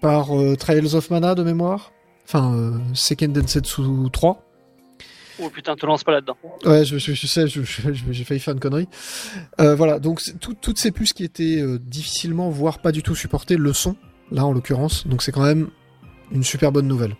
[0.01, 1.93] par euh, Trials of Mana de mémoire,
[2.27, 4.40] enfin Seiken Densetsu 3.
[5.43, 6.37] Oh putain, te lance pas là-dedans.
[6.64, 8.88] Ouais, je, je, je sais, j'ai failli faire une connerie.
[9.59, 13.73] Voilà, donc tout- toutes ces puces qui étaient difficilement, voire pas du tout supportées, le
[13.73, 13.97] sont,
[14.31, 15.07] là en l'occurrence.
[15.09, 15.71] Donc c'est quand même
[16.31, 17.17] une super bonne nouvelle.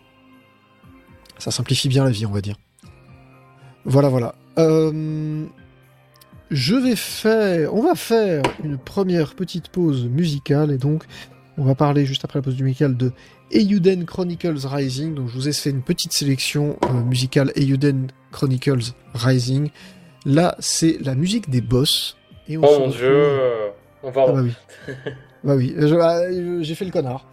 [1.37, 2.55] Ça simplifie bien la vie, on va dire.
[3.83, 4.33] Voilà, voilà.
[4.57, 5.45] Euh,
[6.51, 11.03] je vais faire, on va faire une première petite pause musicale et donc
[11.57, 13.11] on va parler juste après la pause musicale de
[13.51, 15.15] Eiyuden Chronicles Rising.
[15.15, 19.69] Donc je vous ai fait une petite sélection euh, musicale Eiyuden Chronicles Rising.
[20.25, 22.17] Là, c'est la musique des boss.
[22.47, 23.69] Et on Oh mon dieu, euh,
[24.03, 24.51] on va Ah bah oui.
[25.43, 27.25] bah oui, je- ah, je- j'ai fait le connard.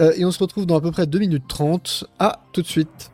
[0.00, 2.04] Euh, et on se retrouve dans à peu près 2 minutes 30.
[2.18, 3.10] À tout de suite.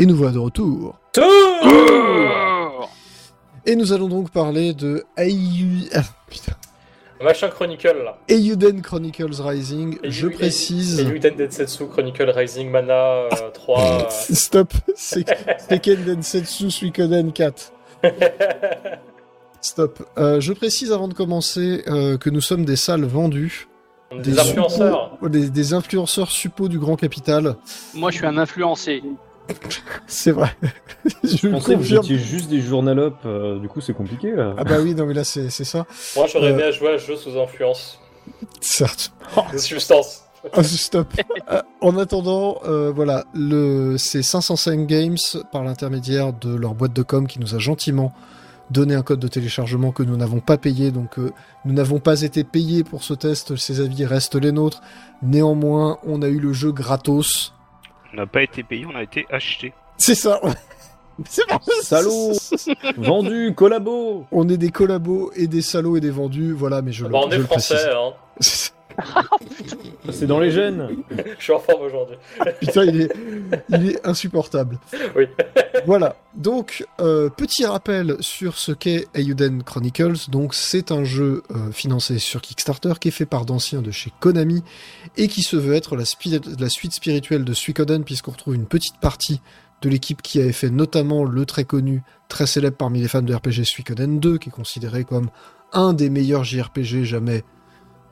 [0.00, 0.98] Et nous voilà de retour.
[1.18, 2.84] Oh
[3.66, 6.52] Et nous allons donc parler de Eiyu- ah, putain.
[7.22, 8.16] Machin Chronicle là.
[8.28, 9.98] Eiyuden Chronicles Rising.
[10.04, 11.00] Je précise.
[11.00, 13.82] Eiyuden Densetsu Chronicle Rising Mana euh, 3.
[13.82, 14.72] euh, Stop.
[14.96, 15.24] C'est
[15.68, 17.72] Tekken Densetsu Suikoden 4.
[19.60, 20.02] Stop.
[20.16, 23.68] Euh, je précise avant de commencer euh, que nous sommes des salles vendues.
[24.10, 25.18] est des influenceurs.
[25.20, 27.56] suppos- des, des influenceurs suppos du Grand Capital.
[27.92, 29.02] Moi, je suis un influencé.
[30.06, 30.54] C'est vrai.
[31.24, 34.54] je pensais que vous étiez juste des journal-up, euh, du coup c'est compliqué là.
[34.58, 35.86] Ah bah oui, non mais là c'est c'est ça.
[36.16, 36.54] Moi j'aurais Euh.
[36.54, 37.98] aimé à jouer à ce jeu sous influence
[38.60, 39.12] Certes.
[39.52, 40.24] de substance.
[40.52, 41.08] Ah, stop.
[41.50, 45.16] Euh, en attendant, euh, voilà, le, c'est 505 Games
[45.50, 48.12] par l'intermédiaire de leur boîte de com qui nous a gentiment
[48.70, 50.92] donné un code de téléchargement que nous n'avons pas payé.
[50.92, 51.32] Donc, euh,
[51.64, 53.56] nous n'avons pas été payés pour ce test.
[53.56, 54.80] Ces avis restent les nôtres.
[55.22, 57.52] Néanmoins, on a eu le jeu gratos.
[58.12, 59.72] On n'a pas été payé, on a été acheté.
[59.96, 60.40] C'est ça.
[61.28, 61.58] C'est bon.
[61.82, 62.32] Salaud
[62.96, 66.52] Vendu, collabo On est des collabos et des salauds et des vendus.
[66.52, 67.90] Voilà, mais je le, Bah, on je est le français, précise.
[67.94, 68.70] hein.
[70.10, 70.88] C'est dans les gènes
[71.38, 72.16] Je suis en forme aujourd'hui.
[72.60, 73.12] Putain, il est,
[73.70, 74.78] il est insupportable.
[75.16, 75.26] Oui.
[75.86, 76.16] voilà.
[76.34, 80.28] Donc, euh, petit rappel sur ce qu'est Eiyuden Chronicles.
[80.30, 84.12] Donc, c'est un jeu euh, financé sur Kickstarter qui est fait par d'anciens de chez
[84.20, 84.62] Konami
[85.16, 88.66] et qui se veut être la, spi- la suite spirituelle de Suikoden puisqu'on retrouve une
[88.66, 89.40] petite partie
[89.82, 93.34] de l'équipe qui avait fait notamment le très connu, très célèbre parmi les fans de
[93.34, 95.30] RPG Suikoden 2, qui est considéré comme
[95.72, 97.44] un des meilleurs JRPG jamais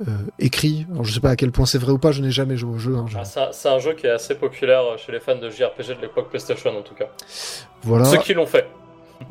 [0.06, 0.86] euh, écrits.
[0.92, 2.74] Alors, je sais pas à quel point c'est vrai ou pas, je n'ai jamais joué
[2.74, 2.96] au jeu.
[2.96, 5.96] hein, je- Ah, c'est un- jeu qui est assez populaire chez les fans de JRPG
[5.96, 7.08] de l'époque PlayStation en tout cas.
[7.82, 8.04] Voilà.
[8.04, 8.66] Ceux qui l'ont fait.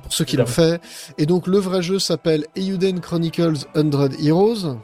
[0.03, 0.82] pour ceux qui l'ont fait.
[1.17, 4.77] Et donc le vrai jeu s'appelle Euden Chronicles 100 Heroes.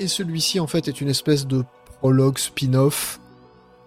[0.00, 1.62] Et celui-ci en fait est une espèce de
[2.00, 3.20] prologue spin-off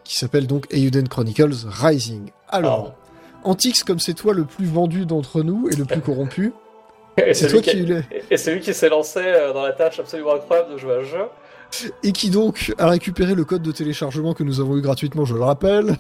[0.03, 2.29] qui s'appelle donc Euden Chronicles Rising.
[2.49, 2.93] Alors,
[3.43, 6.53] Antix, comme c'est toi le plus vendu d'entre nous et le plus corrompu,
[7.27, 7.85] Et c'est c'est toi lui, qui...
[7.85, 10.95] qui et c'est lui qui s'est lancé euh, dans la tâche absolument incroyable de jouer
[10.95, 11.91] à ce jeu.
[12.03, 15.35] et qui donc a récupéré le code de téléchargement que nous avons eu gratuitement, je
[15.35, 15.95] le rappelle.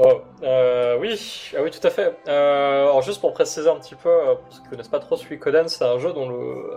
[0.00, 2.16] Oh, euh, oui, ah oui, tout à fait.
[2.28, 4.10] Euh, alors juste pour préciser un petit peu,
[4.44, 6.70] pour ceux qui connaissent pas trop Suikoden, c'est un jeu dont le,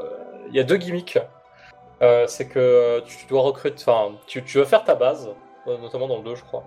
[0.50, 1.20] il y a deux gimmicks.
[2.02, 5.30] Euh, c'est que tu dois recruter, enfin, tu, tu dois faire ta base,
[5.68, 6.64] notamment dans le 2, je crois.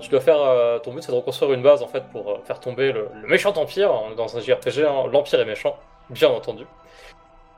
[0.00, 0.38] Tu dois faire,
[0.82, 3.52] ton but c'est de reconstruire une base en fait pour faire tomber le, le méchant
[3.56, 3.90] empire.
[4.16, 5.76] Dans un JRPG, hein, l'empire est méchant,
[6.12, 6.66] bien entendu.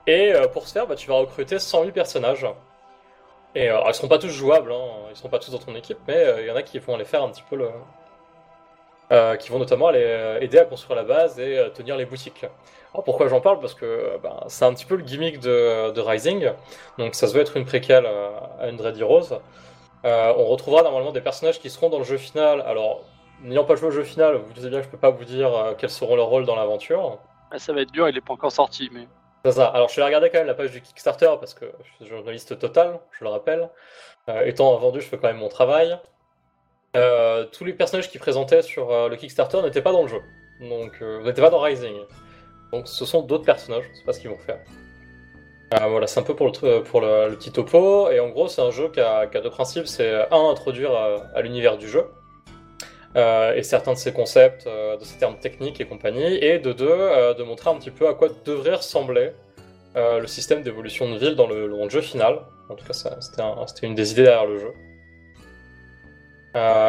[0.07, 2.47] Et euh, pour ce faire, bah, tu vas recruter 108 personnages.
[3.55, 5.75] Et euh, alors, ils seront pas tous jouables, hein, ils seront pas tous dans ton
[5.75, 7.71] équipe, mais euh, il y en a qui vont aller faire un petit peu le,
[9.13, 12.07] euh, qui vont notamment aller euh, aider à construire la base et euh, tenir les
[12.07, 12.45] boutiques.
[12.93, 13.61] Alors pourquoi j'en parle?
[13.61, 16.51] Parce que euh, ben, c'est un petit peu le gimmick de, Rising,
[16.99, 19.41] donc ça se veut être une préquelle euh, à Undread Heroes.
[20.05, 22.63] Euh, on retrouvera normalement des personnages qui seront dans le jeu final.
[22.63, 23.03] Alors,
[23.43, 25.55] n'ayant pas joué au jeu final, vous savez bien que je peux pas vous dire
[25.55, 27.19] euh, quels seront leurs rôles dans l'aventure.
[27.55, 29.07] Ah, ça va être dur, il est pas encore sorti, mais.
[29.45, 29.69] C'est ça.
[29.69, 32.59] Alors, je vais regarder quand même la page du Kickstarter parce que je suis journaliste
[32.59, 33.71] total, je le rappelle.
[34.29, 35.97] Euh, étant vendu, je fais quand même mon travail.
[36.97, 40.21] Euh, tous les personnages qui présentaient sur euh, le Kickstarter n'étaient pas dans le jeu.
[40.61, 41.95] Donc, n'étaient pas dans Rising.
[42.73, 44.59] Donc, ce sont d'autres personnages, je sais pas ce qu'ils vont faire.
[45.71, 48.11] Voilà, c'est un peu pour, le, petit topo.
[48.11, 51.79] Et en gros, c'est un jeu qui a, deux principes c'est un, introduire à l'univers
[51.79, 52.09] du jeu.
[53.17, 56.73] Euh, et certains de ses concepts, euh, de ses termes techniques et compagnie, et de
[56.73, 59.33] deux, euh, de montrer un petit peu à quoi devrait ressembler
[59.97, 62.41] le système d'évolution de ville dans le, jeu final.
[62.69, 64.73] En tout cas, c'était, un- c'était une des idées derrière le jeu.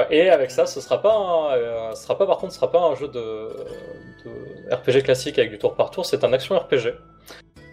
[0.09, 1.55] Et avec ça, ce sera pas,
[1.93, 3.49] ce sera pas par contre, ce sera pas un jeu de,
[4.71, 6.95] RPG classique avec du tour par tour, c'est un action RPG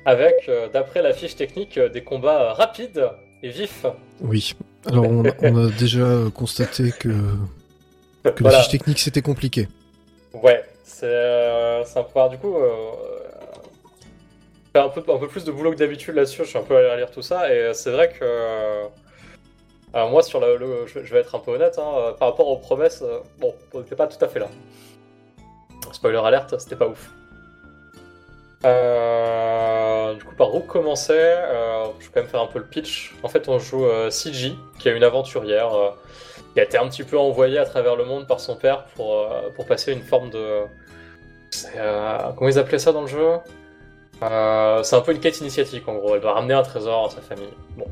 [0.04, 3.08] avec, d'après la fiche technique, des combats rapides
[3.42, 3.86] et vifs.
[4.20, 4.54] Oui.
[4.86, 7.08] Alors on, a- déjà constaté que,
[8.22, 8.58] que Voilà.
[8.58, 9.68] les fiches techniques c'était compliqué.
[10.32, 12.11] Ouais, c'est euh, un peu.
[12.18, 12.70] alors, du coup, euh,
[14.72, 16.76] faire un peu, un peu plus de boulot que d'habitude là-dessus, je suis un peu
[16.76, 18.18] allé relire tout ça, et euh, c'est vrai que.
[18.22, 18.85] euh,
[19.94, 22.28] alors moi, sur le, le- je, je vais être un peu honnête, hein, euh, par
[22.30, 23.04] rapport aux promesses,
[23.38, 24.48] bon, on n'était pas tout à fait là.
[25.92, 27.11] Spoiler alerte, c'était pas ouf.
[28.64, 31.12] Euh, du coup, par où commencer?
[31.16, 33.12] Euh, Je vais quand même faire un peu le pitch.
[33.22, 35.74] En fait, on joue euh, CG, qui est une aventurière
[36.54, 39.14] qui a été un petit peu envoyée à travers le monde par son père pour,
[39.20, 40.62] euh, pour passer une forme de.
[41.76, 43.36] euh, comment ils appelaient ça dans le jeu?
[44.22, 46.14] Euh, C'est un peu une quête initiatique en gros.
[46.14, 47.52] Elle doit ramener un trésor à sa famille.
[47.76, 47.86] Bon.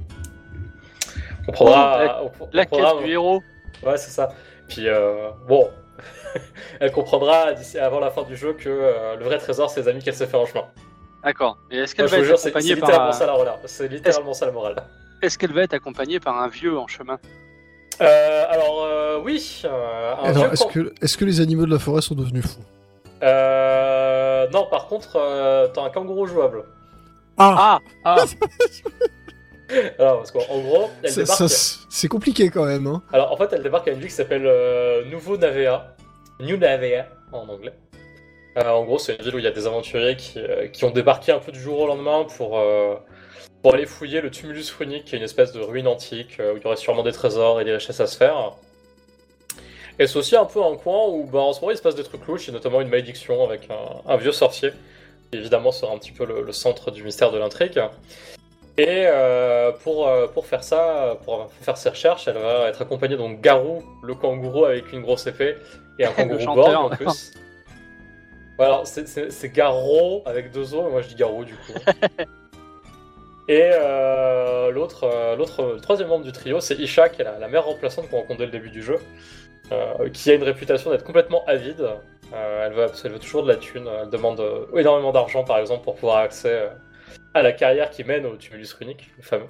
[1.49, 2.23] On prendra.
[2.23, 3.43] on- on La prendra- quête du héros.
[3.83, 4.29] Ouais, c'est ça.
[4.69, 4.87] Puis
[5.49, 5.69] bon,
[6.81, 9.89] elle comprendra d'ici avant la fin du jeu que euh, le vrai trésor, c'est les
[9.89, 10.65] amis qu'elle s'est fait en chemin.
[11.25, 11.59] D'accord.
[11.71, 13.27] Et est-ce qu'elle va être c'est accompagnée littéralement par ça un...
[13.27, 13.59] la morale.
[13.67, 14.77] C'est littéralement ça la morale.
[15.23, 17.19] Est-ce qu'elle va être accompagnée par un vieux en chemin?
[18.01, 22.01] Euh, alors euh, oui, euh, un Alors vieux est-ce que, les animaux de la forêt
[22.03, 22.61] sont devenus fous
[23.23, 26.65] Euh, non, par contre, euh, t'as un kangourou jouable.
[27.37, 28.25] Ah Ah
[30.01, 31.49] Alors, parce qu'en en gros, elle Ça- débarque.
[31.49, 32.87] c'est c'est compliqué quand même.
[32.89, 33.03] Hein.
[33.13, 35.95] Alors, en fait, elle débarque à une ville qui s'appelle euh, Nouveau Navea.
[36.41, 37.75] New Navea, en anglais.
[38.59, 40.85] Euh, en gros, c'est une ville où il y a des aventuriers qui, euh, qui
[40.85, 42.97] ont débarqué un peu du jour au lendemain pour, euh,
[43.63, 46.57] pour aller fouiller le Tumulus Runic, qui est une espèce de ruine antique euh, où
[46.57, 48.53] il y aurait sûrement des trésors et des richesses à se faire.
[49.99, 51.95] Et c'est aussi un peu un coin où, bah, en ce moment, il se passe
[51.95, 54.71] des trucs louches, et notamment une malédiction avec un, un vieux sorcier,
[55.31, 57.81] qui évidemment sera un petit peu le, le centre du mystère de l'intrigue.
[58.79, 63.17] Et euh, pour, euh, pour faire ça, pour faire ses recherches, elle va être accompagnée
[63.19, 65.57] donc Garou, le kangourou avec une grosse épée,
[65.99, 67.33] et un kangourou borgne en plus.
[68.57, 71.73] Voilà, c'est- Garou avec deux O, mais moi je dis Garou du coup.
[73.51, 77.37] Et euh, l'autre, euh, l'autre, le troisième membre du trio, c'est Isha, qui est la,
[77.37, 78.97] la mère remplaçante qu'on rencontre dès le début du jeu,
[79.73, 81.81] euh, qui a une réputation d'être complètement avide.
[82.33, 85.59] Euh, elle, veut, elle veut toujours de la thune, elle demande euh, énormément d'argent par
[85.59, 86.69] exemple pour pouvoir accès euh,
[87.35, 89.49] à la carrière qui mène au Tumulus Runic, le fameux.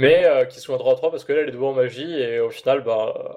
[0.00, 2.12] Mais euh, qui se joint droit à trois parce qu'elle elle est douée en magie
[2.12, 3.34] et au final, bah, euh,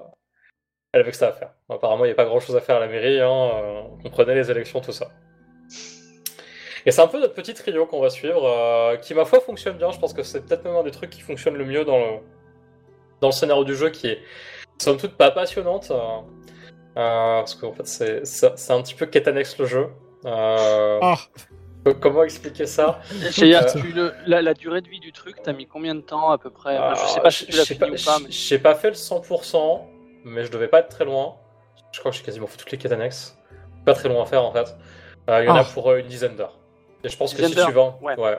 [0.92, 1.54] elle avait que ça à faire.
[1.68, 4.10] Apparemment, il n'y a pas grand chose à faire à la mairie, hein, euh, on
[4.10, 5.12] prenait les élections, tout ça.
[6.86, 9.76] Et c'est un peu notre petit trio qu'on va suivre, euh, qui ma foi fonctionne
[9.76, 9.90] bien.
[9.92, 12.18] Je pense que c'est peut-être même un des trucs qui fonctionne le mieux dans le,
[13.20, 14.18] dans le scénario du jeu, qui est
[14.78, 15.90] somme toute pas passionnante.
[15.90, 15.96] euh,
[16.96, 19.88] euh, parce qu'en fait, c'est c'est- c'est un petit peu quête annexe le jeu.
[20.26, 21.16] Euh, Ah
[22.00, 23.00] Comment expliquer ça?
[23.30, 26.00] J'ai- Euh, tu le- la, la durée de vie du truc, t'as mis combien de
[26.00, 26.78] temps à peu près?
[26.78, 28.26] Enfin, Je sais Ah, pas si tu l'as sais fini ou pas, mais...
[28.30, 29.88] J'ai pas fait le 100%,
[30.24, 31.34] mais je devais pas être très loin.
[31.90, 33.36] Je crois que j'ai quasiment fait toutes les quêtes annexes.
[33.84, 34.76] Pas très loin à faire en fait.
[35.28, 35.64] Euh, il y en a Ah.
[35.74, 36.56] pour euh, une dizaine d'heures.
[37.04, 37.42] Et je pense que
[38.02, 38.18] ouais.
[38.18, 38.38] ouais.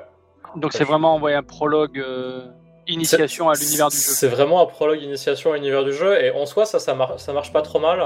[0.56, 2.46] Donc c'est vraiment un prologue euh,
[2.88, 4.02] initiation à l'univers du jeu.
[4.02, 7.20] C'est vraiment un prologue initiation à l'univers du jeu, et en soi, ça, ça, mar-
[7.20, 7.98] ça marche pas trop mal,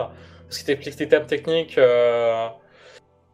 [0.45, 1.77] parce qu'il t'explique tes thèmes techniques.
[1.77, 2.47] euh,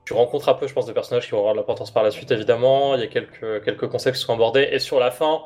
[0.05, 2.11] Tu rencontres un peu, je pense, des personnages qui vont avoir de l'importance par la
[2.11, 2.95] suite, évidemment.
[2.95, 5.43] Il y a quelques, quelques concepts qui sont abordés, et sur la fin,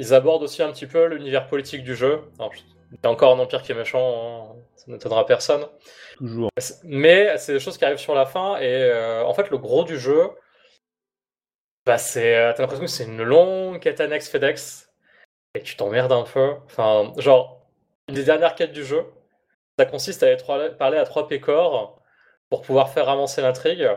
[0.00, 2.22] ils abordent aussi un petit peu l'univers politique du jeu.
[2.38, 2.52] Alors,
[2.90, 5.66] il y a encore un empire qui est méchant, hein, ça n'étonnera personne.
[6.16, 6.48] Toujours.
[6.84, 9.84] Mais c'est des choses qui arrivent sur la fin, et euh, en fait, le gros
[9.84, 10.30] du jeu,
[11.86, 14.90] bah, c'est, euh, t'as l'impression que c'est une longue quête annexe FedEx,
[15.54, 16.54] et tu t'emmerdes un peu.
[16.66, 17.66] Enfin, genre,
[18.08, 19.04] une des dernières quêtes du jeu,
[19.78, 22.00] ça consiste à aller trois- parler à trois pécores
[22.50, 23.88] pour pouvoir faire avancer l'intrigue.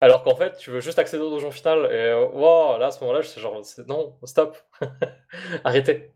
[0.00, 2.90] Alors qu'en fait, tu veux juste accéder au donjon final, et euh, wow, là, à
[2.90, 4.58] ce moment-là, je sais genre, non, stop,
[5.64, 6.12] arrêtez.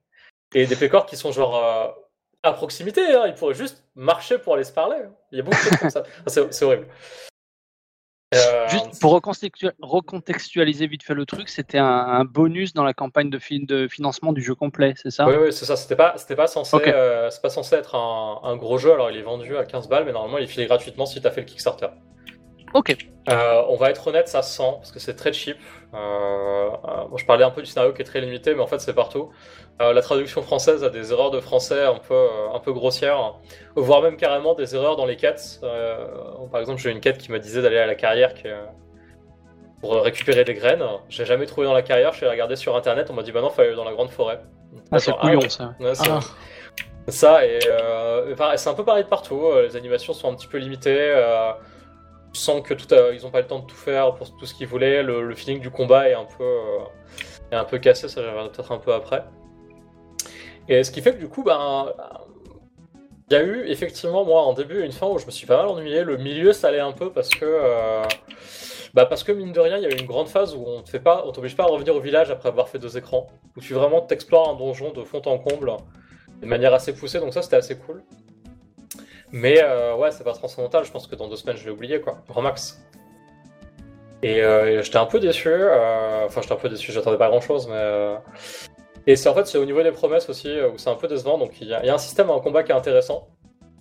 [0.54, 1.88] Et des pécores qui sont genre euh,
[2.42, 4.98] à proximité, hein, ils pourraient juste marcher pour aller se parler.
[5.32, 6.02] Il y a beaucoup de choses comme ça.
[6.26, 6.88] C'est horrible.
[8.32, 12.94] Euh, Juste pour recontextua- recontextualiser vite fait le truc, c'était un, un bonus dans la
[12.94, 15.26] campagne de, fin- de financement du jeu complet, c'est ça?
[15.26, 15.74] Oui, oui, c'est ça.
[15.76, 18.92] C'était pas, c'était pas censé, euh, pas censé être un, un gros jeu.
[18.92, 21.30] Alors, il est vendu à 15 balles, mais normalement, il est filé gratuitement si t'as
[21.32, 21.88] fait le Kickstarter.
[22.74, 22.96] Ok.
[23.28, 25.58] Euh, on va être honnête, ça sent parce que c'est très cheap.
[25.92, 26.70] Euh, euh,
[27.08, 28.94] moi, je parlais un peu du scénario qui est très limité, mais en fait, c'est
[28.94, 29.30] partout.
[29.80, 33.34] Euh, la traduction française a des erreurs de français un peu, un peu grossières,
[33.76, 35.60] voire même carrément des erreurs dans les quêtes.
[35.62, 36.06] Euh,
[36.50, 38.48] par exemple, j'ai une quête qui me disait d'aller à la carrière qui
[39.80, 40.84] pour récupérer des graines.
[41.08, 42.12] J'ai jamais trouvé dans la carrière.
[42.12, 43.08] Je allé regarder sur internet.
[43.10, 44.40] On m'a dit bah non, faut aller dans la grande forêt.
[44.92, 45.74] Ah, c'est Genre, couillon ça.
[45.80, 46.20] Ouais, Ah,
[47.08, 49.42] ça, et euh, et pareil, c'est un peu pareil de partout.
[49.62, 51.14] Les animations sont un petit peu limitées.
[52.32, 54.54] Tu sens que tout ils n'ont pas le temps de tout faire pour tout ce
[54.54, 55.02] qu'ils voulaient.
[55.02, 56.78] Le, feeling du combat est un peu, euh,
[57.52, 58.08] est un peu cassé.
[58.08, 59.24] Ça, j'en reviendrai peut-être un peu après.
[60.68, 61.92] Et ce qui fait que du coup, ben,
[63.30, 65.56] il y a eu effectivement, moi, en début une fin où je me suis pas
[65.56, 66.04] mal ennuyé.
[66.04, 67.44] Le milieu, ça allait un peu parce que.
[67.44, 68.02] euh,
[68.92, 70.82] bah parce que mine de rien, il y a eu une grande phase où on
[70.82, 73.28] te fait pas, on t'oblige pas à revenir au village après avoir fait deux écrans,
[73.56, 75.76] où tu vraiment t'explores un donjon de fond en comble
[76.40, 78.02] de manière assez poussée, donc ça c'était assez cool.
[79.32, 82.00] Mais euh, ouais, c'est pas transcendantal, je pense que dans deux semaines je l'ai oublié
[82.00, 82.82] quoi, grand max.
[84.22, 87.40] Et euh, j'étais un peu déçu, euh, enfin j'étais un peu déçu, j'attendais pas grand
[87.40, 88.16] chose, mais.
[89.06, 91.38] Et c'est en fait c'est au niveau des promesses aussi où c'est un peu décevant,
[91.38, 93.28] donc il y, a un système en combat qui est intéressant.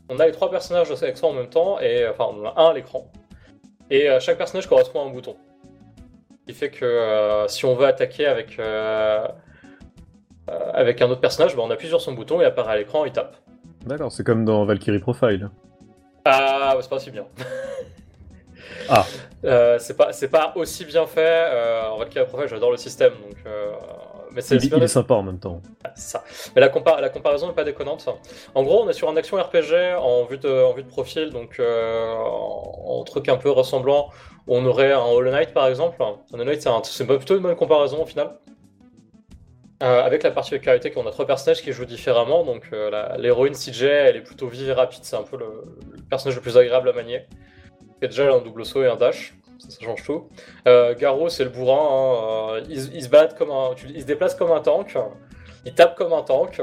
[0.08, 2.62] On a les trois personnages avec soi en même temps, et enfin on en a
[2.62, 3.12] un à l'écran.
[3.90, 5.36] Et chaque personnage correspond à un bouton.
[6.42, 8.60] Ce qui fait que si on veut attaquer avec.
[10.48, 13.12] avec un autre personnage, bah, on appuie sur son bouton, il apparaît à l'écran, il
[13.12, 13.36] tape.
[13.90, 15.50] D'accord, c'est comme dans Valkyrie Profile.
[16.24, 17.26] Ah, ouais, c'est pas aussi bien.
[18.92, 19.06] Ah.
[19.46, 21.22] Euh, c'est pas, pas aussi bien fait.
[21.22, 23.36] Euh, en Valkyrie Profile, j'adore le système, donc.
[23.46, 23.72] euh,
[24.32, 25.62] mais c'est Il, est sympa en même temps.
[25.96, 26.24] c'est ça.
[26.56, 28.08] Mais la, compa- la comparaison n'est pas déconnante.
[28.56, 31.30] En gros, on est sur un action RPG en vue de, en vue de profil,
[31.32, 34.10] donc euh, en, en truc un peu ressemblant.
[34.48, 36.02] On aurait un Hollow Knight par exemple.
[36.02, 38.38] Un Hollow Knight, c'est un- c'est plutôt une bonne comparaison au final.
[39.82, 42.44] Euh, avec la particularité qu'on a trois personnages qui jouent différemment.
[42.44, 45.00] Donc euh, l'héroïne CJ, elle est plutôt vive et rapide.
[45.04, 45.64] C'est un peu le,
[46.10, 47.26] personnage le plus agréable à manier.
[47.82, 49.34] Il y a déjà un double saut et un dash.
[49.58, 50.28] Ça, change tout.
[50.68, 52.58] Euh, Garo, c'est le bourrin.
[52.60, 54.98] hein, il, se- il se balade comme un, il se déplace comme un tank.
[55.66, 56.62] Il tape comme un tank.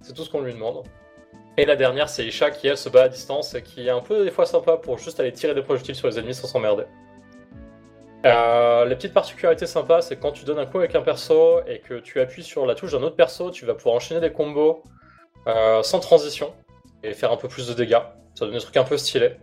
[0.00, 0.82] C'est tout ce qu'on lui demande.
[1.56, 4.00] Et la dernière, c'est Isha qui, elle, se bat à distance et qui est un
[4.00, 6.84] peu des fois sympa pour juste aller tirer des projectiles sur les ennemis sans s'emmerder.
[8.24, 11.78] Euh, les petites particularités sympas, c'est quand tu donnes un coup avec un perso et
[11.80, 14.82] que tu appuies sur la touche d'un autre perso, tu vas pouvoir enchaîner des combos
[15.46, 16.52] euh, sans transition
[17.02, 18.00] et faire un peu plus de dégâts.
[18.34, 19.36] Ça donne des trucs un peu stylés.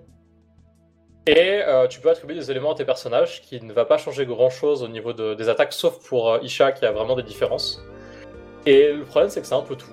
[1.27, 4.25] Et euh, tu peux attribuer des éléments à tes personnages qui ne va pas changer
[4.25, 7.81] grand chose au niveau de- des attaques, sauf pour Isha qui a vraiment des différences.
[8.65, 9.91] Et le problème, c'est que c'est un peu tout.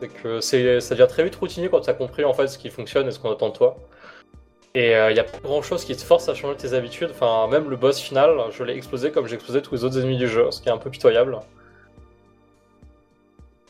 [0.00, 0.08] C'est
[0.62, 3.08] que ça devient très vite routinier quand tu as compris en fait ce qui fonctionne
[3.08, 3.76] et ce qu'on attend de toi.
[4.76, 7.10] Et il n'y a pas grand chose qui te force à changer tes habitudes.
[7.12, 10.18] Enfin, même le boss final, je l'ai explosé comme j'ai explosé tous les autres ennemis
[10.18, 11.38] du jeu, ce qui est un peu pitoyable.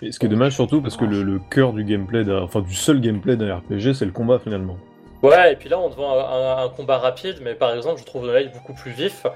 [0.02, 2.74] Et ce qui est dommage surtout parce que le, le cœur du gameplay, enfin du
[2.74, 4.76] seul gameplay d'un RPG, c'est le combat finalement.
[5.22, 7.98] Ouais, et puis là, on te vend un, un- un combat rapide, mais par exemple,
[8.00, 9.26] je trouve le light beaucoup plus vif.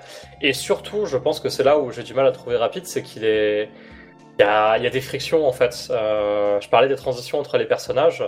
[0.42, 3.02] Et surtout, je pense que c'est là où j'ai du mal à trouver rapide, c'est
[3.02, 3.70] qu'il est.
[4.38, 5.88] Il y a, il y a des frictions en fait.
[5.90, 8.22] Euh, je parlais des transitions entre les personnages.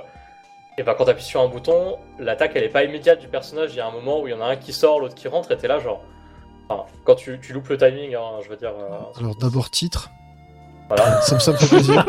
[0.81, 3.73] Et ben quand t'appuies sur un bouton, l'attaque elle est pas immédiate du personnage.
[3.75, 5.29] Il y a un moment où il y en a un qui sort, l'autre qui
[5.29, 6.03] rentre, et t'es là genre.
[6.71, 8.73] Enfin, quand tu, tu loupes le timing, hein, je veux dire.
[8.81, 10.09] euh, Alors d'abord titre,
[10.89, 11.21] voilà.
[11.21, 12.07] ça me, ça me fait plaisir.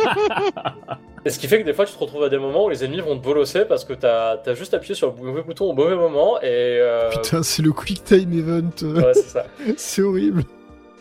[1.26, 2.84] Et ce qui fait que des fois tu te retrouves à des moments où les
[2.86, 5.74] ennemis vont te bolosser parce que t'as as juste appuyé sur le mauvais bouton au
[5.74, 6.45] mauvais moment et.
[6.47, 8.72] euh, Putain, c'est le quick time event.
[9.05, 9.45] Ouais, c'est ça.
[9.78, 10.43] c'est horrible.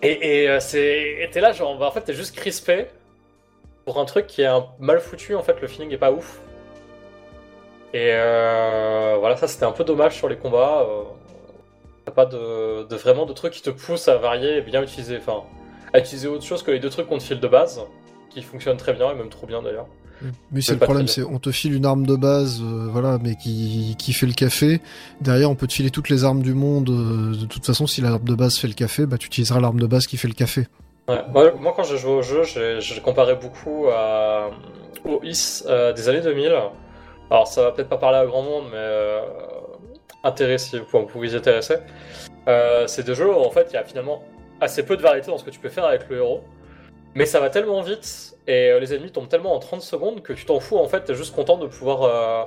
[0.03, 2.87] Et, et, euh, c'est, t'es là, genre, bah, en fait, t'es juste crispé
[3.85, 5.35] pour un truc qui est un- mal foutu.
[5.37, 6.41] En fait, le feeling est pas ouf.
[7.93, 10.83] Et euh, voilà, ça c'était un peu dommage sur les combats.
[10.89, 11.03] euh.
[12.05, 15.19] T'as pas de, de vraiment de trucs qui te poussent à varier et bien utiliser,
[15.19, 15.43] enfin,
[15.93, 17.81] à utiliser autre chose que les deux trucs qu'on te file de base,
[18.31, 19.87] qui fonctionnent très bien et même trop bien d'ailleurs.
[20.53, 23.37] Mais c'est le problème, c'est on te file une arme de base, euh, voilà, mais
[23.37, 24.81] qui, qui fait le café.
[25.23, 26.91] Derrière, on peut te filer toutes les armes du monde.
[26.91, 29.81] euh, de toute façon, si l'arme de base fait le café, bah tu utiliseras l'arme
[29.81, 30.67] de base qui fait le café.
[31.09, 34.51] Ouais, moi, moi, quand j'ai joué au jeu, j'ai j'ai comparé beaucoup à,
[35.07, 36.53] au IS euh, des années 2000.
[37.31, 39.23] Alors ça va peut-être pas parler à grand monde, mais euh,
[40.25, 41.77] intéressé, vous pouvez vous y intéresser.
[42.49, 44.23] Euh, c'est des jeux où en fait il y a finalement
[44.61, 46.43] assez peu de variété dans ce que tu peux faire avec le héros.
[47.15, 50.33] Mais ça va tellement vite et euh, les ennemis tombent tellement en 30 secondes que
[50.33, 52.45] tu t'en fous en fait, t'es juste content de pouvoir, euh,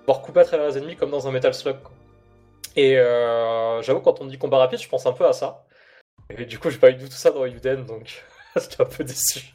[0.00, 1.76] pouvoir couper à travers les ennemis comme dans un Metal Slug.
[1.82, 1.92] quoi.
[2.76, 5.66] Et euh, j'avoue, quand on dit combat rapide, je pense un peu à ça.
[6.30, 8.24] Et du coup, j'ai pas eu du tout ça dans Uden, donc
[8.56, 9.52] j'étais un peu déçu.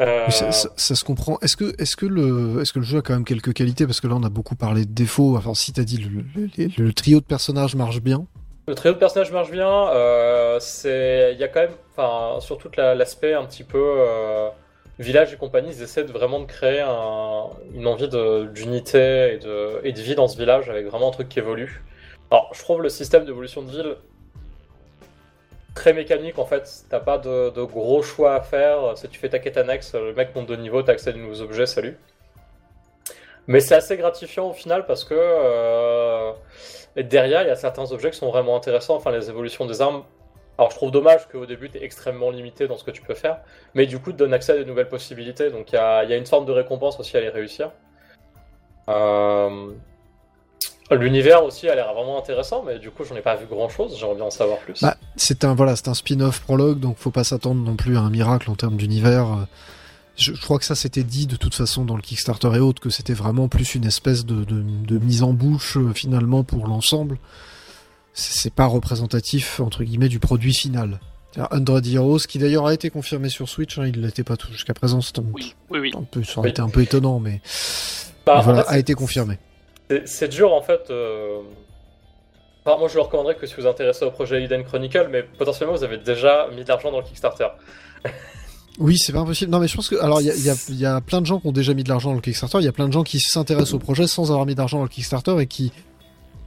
[0.00, 1.38] Euh, Ça, ça- ça se comprend.
[1.42, 3.86] Est-ce que, est-ce que le, est-ce que le jeu a quand même quelques qualités?
[3.86, 5.36] Parce que là, on a beaucoup parlé de défauts.
[5.36, 8.26] Enfin, si t'as dit le, le- le- le trio de personnages marche bien.
[8.68, 9.88] Le trio de personnages marche bien.
[9.90, 13.78] euh, c'est, il y a quand même, enfin, sur tout la- l'aspect un petit peu
[13.98, 14.48] euh,
[14.98, 18.08] village et compagnie, ils essaient de vraiment de créer un- une envie
[18.54, 21.82] d'unité et de, et de vie dans ce village avec vraiment un truc qui évolue.
[22.30, 23.96] Alors, je trouve le système d'évolution de ville
[25.74, 26.84] très mécanique en fait.
[26.88, 28.96] T'as pas de, de gros choix à faire.
[28.96, 31.18] Si tu fais ta quête annexe, le mec monte de niveau, t'as accès à de
[31.18, 31.98] nouveaux objets, salut.
[33.46, 36.32] Mais c'est assez gratifiant au final parce que euh,
[36.96, 38.96] derrière, il y a certains objets qui sont vraiment intéressants.
[38.96, 40.04] Enfin, les évolutions des armes.
[40.58, 43.14] Alors, je trouve dommage qu'au début, tu es extrêmement limité dans ce que tu peux
[43.14, 43.40] faire.
[43.74, 45.50] Mais du coup, te donne accès à des nouvelles possibilités.
[45.50, 47.72] Donc, il y a, il y a une forme de récompense aussi à les réussir.
[48.88, 49.72] Euh,
[50.94, 53.96] L'univers aussi a l'air vraiment intéressant, mais du coup, j'en ai pas vu grand chose.
[53.98, 54.80] J'aimerais bien en savoir plus.
[54.82, 58.00] Bah, c'est un, voilà, c'est un spin-off prologue, donc faut pas s'attendre non plus à
[58.00, 59.46] un miracle en termes d'univers.
[60.16, 62.82] Je, je crois que ça c'était dit de toute façon dans le Kickstarter et autres
[62.82, 66.66] que c'était vraiment plus une espèce de, de, de mise en bouche euh, finalement pour
[66.66, 67.18] l'ensemble.
[68.12, 71.00] C'est pas représentatif entre guillemets du produit final.
[71.34, 74.74] 100 Heroes, qui d'ailleurs a été confirmé sur Switch, hein, il l'était pas tout jusqu'à
[74.74, 75.90] présent, c'est un, Oui, oui, oui.
[75.96, 76.50] un peu, ça aurait Oui.
[76.50, 77.40] été un peu étonnant, mais
[78.26, 79.38] Bah, en voilà, fait, a été confirmé.
[80.06, 80.90] C'est- dur en fait.
[80.90, 81.40] euh,
[82.64, 85.74] moi je le recommanderais que si vous vous intéressez au projet Eden Chronicle, mais potentiellement
[85.74, 87.48] vous avez déjà mis de l'argent dans le Kickstarter.
[88.78, 89.52] Oui, c'est pas impossible.
[89.52, 91.74] Non, mais je pense que alors il y a plein de gens qui ont déjà
[91.74, 92.56] mis de l'argent dans le Kickstarter.
[92.58, 94.84] Il y a plein de gens qui s'intéressent au projet sans avoir mis d'argent dans
[94.84, 95.72] le Kickstarter et qui,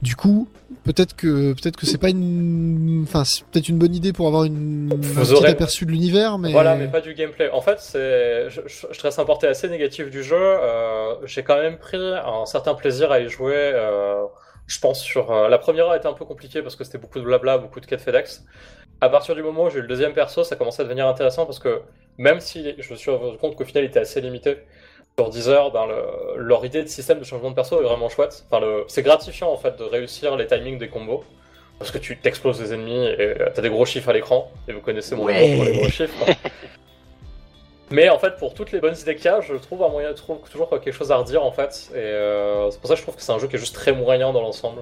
[0.02, 0.48] du coup,
[0.84, 4.44] peut-être que peut-être que c'est pas une, enfin, c'est peut-être une bonne idée pour avoir
[4.44, 7.50] une un Vous petit aurez- aperçu de l'univers, mais Voilà, mais pas du gameplay.
[7.50, 10.36] En fait, c'est, je, je, je reste un porté assez négatif du jeu.
[10.38, 13.54] Euh, J'ai quand même pris un certain plaisir à y jouer.
[13.56, 14.22] euh,
[14.66, 17.20] je pense sur euh, la première a été un peu compliquée parce que c'était beaucoup
[17.20, 18.44] de blabla, beaucoup de quêtes FedEx.
[19.00, 21.46] À partir du moment où j'ai eu le deuxième perso, ça commençait à devenir intéressant
[21.46, 21.82] parce que
[22.18, 24.58] même si je me suis rendu compte qu'au final il était assez limité
[25.18, 28.10] sur 10 heures, ben le- leur idée de système de changement de perso est vraiment
[28.10, 28.44] chouette.
[28.50, 31.24] Enfin, le- c'est gratifiant en fait de réussir les timings des combos.
[31.78, 34.72] Parce que tu t'exploses des ennemis et euh, t'as des gros chiffres à l'écran, et
[34.72, 35.36] vous connaissez mon Ouais.
[35.44, 36.14] amour pour les gros chiffres.
[37.90, 40.08] Mais en fait, pour toutes les bonnes idées qu'il y a, je trouve un moyen,
[40.10, 41.90] je trouve toujours quelque chose à redire en fait.
[41.94, 43.74] Et euh, c'est pour ça que je trouve que c'est un jeu qui est juste
[43.74, 44.80] très moyen dans l'ensemble.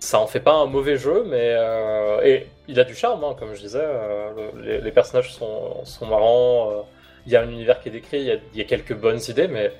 [0.00, 3.36] Ça en fait pas un mauvais jeu, mais euh, et il a du charme, hein,
[3.38, 3.80] comme je disais.
[3.82, 6.86] euh, le- les, les personnages sont, sont marrants.
[7.26, 8.94] Il y a un univers qui est décrit, il y a, il y a quelques
[8.94, 9.72] bonnes idées, mais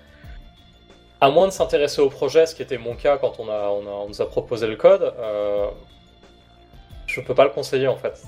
[1.20, 3.86] à moins de s'intéresser au projet, ce qui était mon cas quand on, a, on,
[3.86, 5.66] a- on nous a proposé le code, euh,
[7.06, 8.22] je peux pas le conseiller en fait.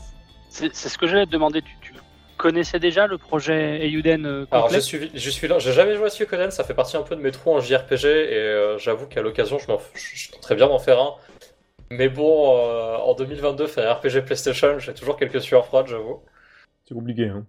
[0.48, 1.62] C'est c'est ce que j'allais te demander.
[1.62, 1.92] Tu, tu
[2.36, 6.06] connaissais déjà le projet Euden euh, Alors j'ai suivi, je suis là, j'ai jamais joué
[6.06, 9.06] à Suikoden, ça fait partie un peu de mes trous en JRPG et euh, j'avoue
[9.06, 11.14] qu'à l'occasion je, m'en f- je, je tenterais bien d'en faire un.
[11.90, 16.22] Mais bon, euh, en 2022 faire un RPG PlayStation, j'ai toujours quelques sueurs froides, j'avoue.
[16.86, 17.46] C'est compliqué, hein.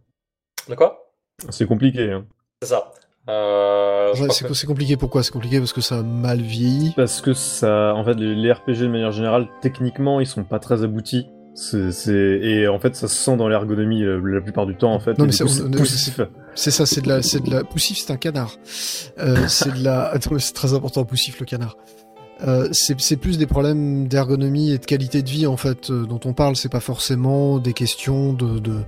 [0.69, 1.04] De quoi?
[1.49, 2.25] C'est compliqué, hein.
[2.61, 2.91] C'est ça.
[3.29, 4.97] Euh, Ouais, c'est que- compliqué.
[4.97, 5.23] Pourquoi?
[5.23, 6.93] C'est compliqué parce que ça a mal vieilli.
[6.95, 10.59] Parce que ça, en fait, les, les RPG de manière générale, techniquement, ils sont pas
[10.59, 11.25] très aboutis.
[11.55, 14.99] C'est, et en fait, ça se sent dans l'ergonomie euh, la plupart du temps, en
[14.99, 15.17] fait.
[15.17, 17.63] Non, mais c'est- ça, c'est de la, c'est de la.
[17.63, 18.57] Poussif, c'est un canard.
[19.19, 20.05] Euh, c'est de la.
[20.13, 21.77] Attends, c'est très important, Poussif, le canard.
[22.45, 26.19] Euh, c'est plus des problèmes d'ergonomie et de qualité de vie en fait euh, dont
[26.25, 26.57] on parle.
[26.57, 28.81] C'est pas forcément des questions de de,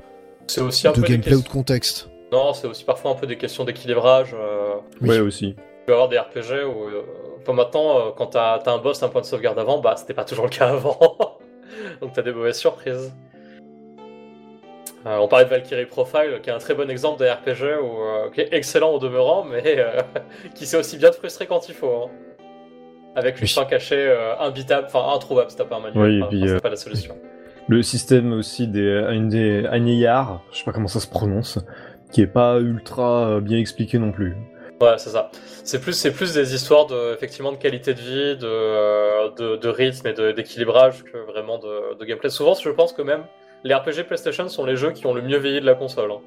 [0.48, 2.10] c'est aussi un de peu gameplay ou de contexte.
[2.32, 4.36] Non, c'est aussi parfois un peu des questions d'équilibrage.
[4.38, 5.10] euh, Oui.
[5.10, 5.56] Ouais, aussi.
[5.56, 7.04] Tu peux avoir des RPG où, euh,
[7.42, 10.14] enfin, maintenant, euh, quand t'as as un boss, un point de sauvegarde avant, bah c'était
[10.14, 10.98] pas toujours le cas avant.
[12.02, 13.14] Donc t'as des mauvaises surprises.
[15.06, 18.02] Euh, on parlait de Valkyrie Profile, qui est un très bon exemple de RPG où,
[18.02, 20.02] euh, qui est excellent au demeurant, mais euh,
[20.56, 22.04] qui sait aussi bien te frustrer quand il faut.
[22.08, 22.10] hein.
[23.16, 23.50] Avec une Oui.
[23.50, 26.04] fin cachée euh, imbitable, enfin introuvable si t'as pas un manuel.
[26.04, 27.16] Oui, et Enfin, c'est euh, pas la solution.
[27.70, 31.60] Le système aussi des, des je sais pas comment ça se prononce,
[32.12, 34.36] qui est pas ultra euh, bien expliqué non plus.
[34.82, 35.32] Ouais, c'est ça.
[35.64, 39.56] C'est plus, c'est plus des histoires de, effectivement, de qualité de vie, de, euh, de,
[39.58, 42.30] de rythme et de- d'équilibrage que vraiment de, de gameplay.
[42.30, 43.24] Souvent, je pense que même
[43.64, 46.12] les RPG PlayStation sont les jeux qui ont le mieux vieilli de la console.
[46.12, 46.20] hein.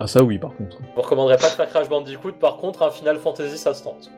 [0.00, 0.78] Ah ça oui, par contre.
[0.80, 2.32] Je vous recommanderais pas de faire Crash Bandicoot.
[2.32, 4.10] Par contre, un Final Fantasy, ça se tente.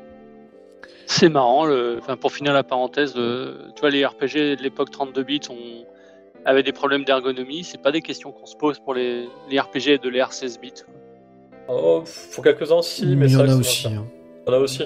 [1.07, 1.97] C'est marrant, le...
[1.99, 5.87] enfin, pour finir la parenthèse, le- tu vois, les RPG de l'époque 32 bits on...
[6.47, 7.63] avaient des problèmes d'ergonomie.
[7.65, 10.73] C'est pas des questions qu'on se pose pour les, les RPG de l'ère 16 bits.
[11.69, 13.89] Oh, pour quelques-uns, si, mais il y en a aussi.
[13.89, 14.07] hein.
[14.47, 14.85] Il y en a aussi.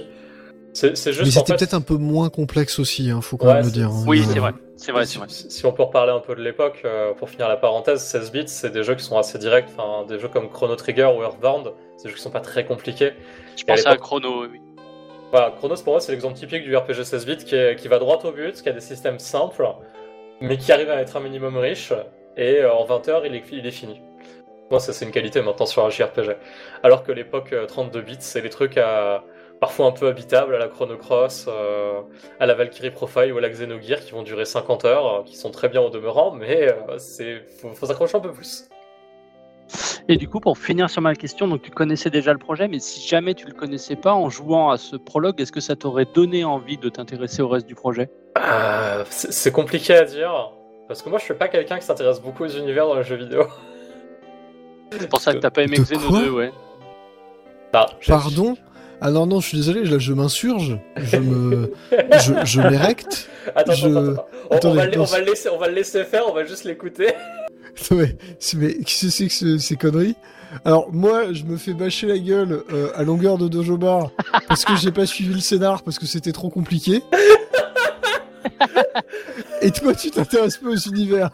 [0.73, 1.25] C'est c'est juste.
[1.27, 3.71] Mais c'était fait, peut-être un peu moins complexe aussi, hein, faut quand Ouais, même le
[3.71, 3.89] dire.
[3.91, 4.05] hein.
[4.07, 4.53] Oui, c'est vrai.
[4.77, 5.27] C'est vrai, c'est si, vrai.
[5.29, 8.33] si- si on peut reparler un peu de l'époque, euh, pour finir la parenthèse, 16
[8.33, 9.69] bits, c'est des jeux qui sont assez directs.
[9.77, 12.65] Enfin, des jeux comme Chrono Trigger ou Earthbound, c'est des jeux qui sont pas très
[12.65, 13.13] compliqués.
[13.57, 14.61] Je Et à pensais à Chrono, oui.
[15.33, 17.99] Voilà, Chronos pour moi c'est l'exemple typique du RPG 16 bits qui, est- qui va
[17.99, 19.65] droit au but, qui a des systèmes simples,
[20.41, 21.93] mais qui arrive à être un minimum riche,
[22.37, 24.01] et euh, en 20 heures il est, fini.
[24.71, 26.37] Moi ça c'est une qualité maintenant sur un JRPG.
[26.83, 29.25] Alors que l'époque euh, 32 bits c'est les trucs à,
[29.61, 32.01] parfois un peu habitables à la Chrono Cross, euh,
[32.41, 35.37] à la Valkyrie Profile ou à la Xenogear qui vont durer 50 heures, euh, qui
[35.37, 38.69] sont très bien au demeurant, mais euh, c'est faut s'accrocher un peu plus.
[40.09, 42.79] Et du coup, pour finir sur ma question, donc tu connaissais déjà le projet, mais
[42.81, 46.07] si jamais tu le connaissais pas, en jouant à ce prologue, est-ce que ça t'aurait
[46.13, 48.11] donné envie de t'intéresser au reste du projet?
[48.39, 50.53] Euh, c'est compliqué à dire,
[50.89, 53.17] parce que moi je suis pas quelqu'un qui s'intéresse beaucoup aux univers dans les jeux
[53.17, 53.45] vidéo.
[54.93, 56.53] C'est pour ça que t'as pas aimé De Xeno quoi 2, ouais.
[57.73, 58.57] Ah, j'ai- Pardon?
[59.01, 61.73] Ah non, non, je suis désolé, là je m'insurge, je me.
[61.93, 63.31] je, je m'érecte.
[63.55, 64.27] Attends, Je- attends, attends, attends.
[64.51, 65.13] On, Attendez, on va, le- on attends.
[65.13, 67.13] va le laisser, on va le laisser faire, on va juste l'écouter.
[67.91, 70.17] Ouais, c'est- mais qu'est-ce que c'est que ce- ces conneries?
[70.65, 74.11] Alors moi, je me fais bâcher la gueule euh, à longueur de Dojo Bar
[74.49, 77.03] parce que j'ai pas suivi le scénar parce que c'était trop compliqué.
[79.63, 81.31] Et toi, tu t'intéresses pas aux univers.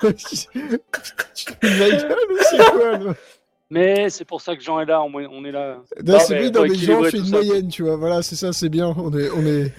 [0.00, 3.14] tu te fous de ma gueule ou c'est quoi là
[3.70, 5.78] Mais c'est pour ça que Jean est là, on on est là.
[6.04, 7.30] Non, Non, c'est mais oui, mais Jean équilibrer fait une ça.
[7.36, 7.96] moyenne, tu vois.
[7.96, 8.94] Voilà, c'est ça, c'est bien.
[8.96, 9.72] On est, on est.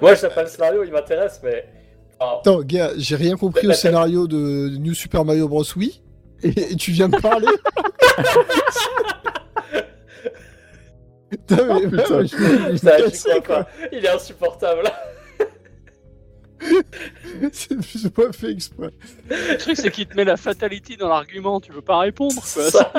[0.00, 1.64] Moi, je sais pas le scénario, il m'intéresse, mais.
[2.40, 5.64] Attends, gars, j'ai rien compris au scénario de New Super Mario Bros.
[5.76, 6.02] Wii.
[6.42, 7.46] Et, et tu viens me parler
[11.30, 12.16] Putain, mais, putain.
[12.18, 13.64] ouais, je ça, quoi.
[13.64, 13.68] pas.
[13.90, 14.82] Il est insupportable.
[17.52, 18.90] C'est plus ou moins fait exprès.
[19.28, 22.70] Le truc, c'est qu'il te met la fatality dans l'argument, tu veux pas répondre, quoi.
[22.70, 22.92] Ça-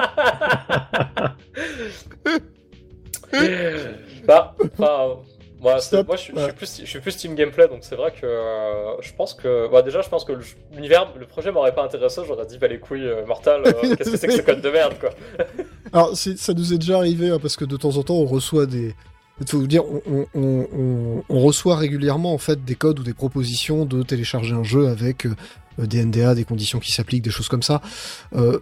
[4.28, 5.16] bah, enfin,
[5.64, 6.43] moi, je, suis, je Ouais.
[6.45, 9.70] suis plus, je suis plus team gameplay, donc c'est vrai que euh, je pense que.
[9.72, 10.43] Bah, déjà, je pense que le-
[10.74, 14.11] l'univers, le projet m'aurait pas intéressé, j'aurais dit, bah les couilles, euh, Mortal, euh, qu'est-ce
[14.11, 15.09] que c'est que ce code de merde, quoi.
[15.93, 18.66] Alors, ça nous est déjà arrivé, hein, parce que de temps en temps, on reçoit
[18.66, 18.93] des.
[19.41, 22.99] Il faut vous dire, on, on- on- on- on reçoit régulièrement en fait des codes
[22.99, 25.34] ou des propositions de télécharger un jeu avec euh,
[25.80, 27.82] des NDA, des conditions qui s'appliquent, des choses comme ça.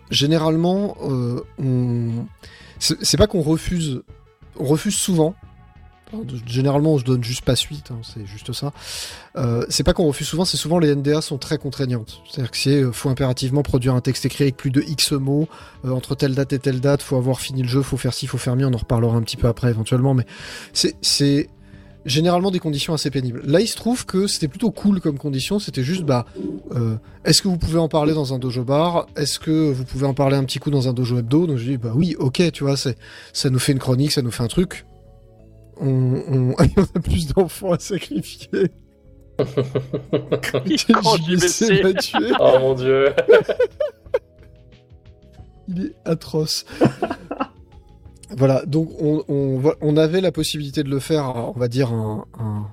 [0.09, 2.25] Généralement, on...
[2.79, 4.01] c'est pas qu'on refuse,
[4.59, 5.35] on refuse souvent.
[6.45, 8.73] Généralement, on se donne juste pas suite, hein, c'est juste ça.
[9.37, 12.21] Euh, c'est pas qu'on refuse souvent, c'est souvent les NDA sont très contraignantes.
[12.29, 15.47] C'est-à-dire que c'est euh, faut impérativement produire un texte écrit avec plus de X mots
[15.85, 18.27] euh, entre telle date et telle date, faut avoir fini le jeu, faut faire ci,
[18.27, 20.25] faut faire mieux, on en reparlera un petit peu après éventuellement, mais
[20.73, 21.49] c'est c'est
[22.05, 23.41] généralement des conditions assez pénibles.
[23.45, 26.25] Là, il se trouve que c'était plutôt cool comme condition, c'était juste bah
[26.75, 26.95] euh,
[27.25, 29.07] est-ce que vous pouvez en parler dans un dojo bar?
[29.15, 31.47] Est-ce que vous pouvez en parler un petit coup dans un dojo hebdo?
[31.47, 32.97] Donc je dis bah oui, OK, tu vois, c'est
[33.33, 34.85] ça nous fait une chronique, ça nous fait un truc.
[35.77, 38.69] On, on, on a plus d'enfants à sacrifier.
[39.37, 40.63] Quand
[41.17, 41.83] JBC.
[41.83, 42.31] m'a tué.
[42.39, 43.07] Oh mon dieu.
[45.67, 46.65] Il est atroce.
[48.37, 51.91] voilà, donc on, on, va- on avait la possibilité de le faire, on va dire,
[51.91, 52.67] un, un,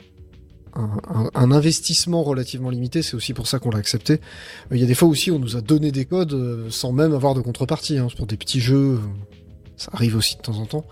[0.75, 4.21] un- un- un investissement relativement limité, c'est aussi pour ça qu'on l'a accepté.
[4.71, 7.15] Il y a des fois aussi, on nous a donné des codes euh, sans même
[7.15, 8.99] avoir de contrepartie, hein, c'est pour des petits jeux, euh,
[9.77, 10.85] ça arrive aussi de temps en temps.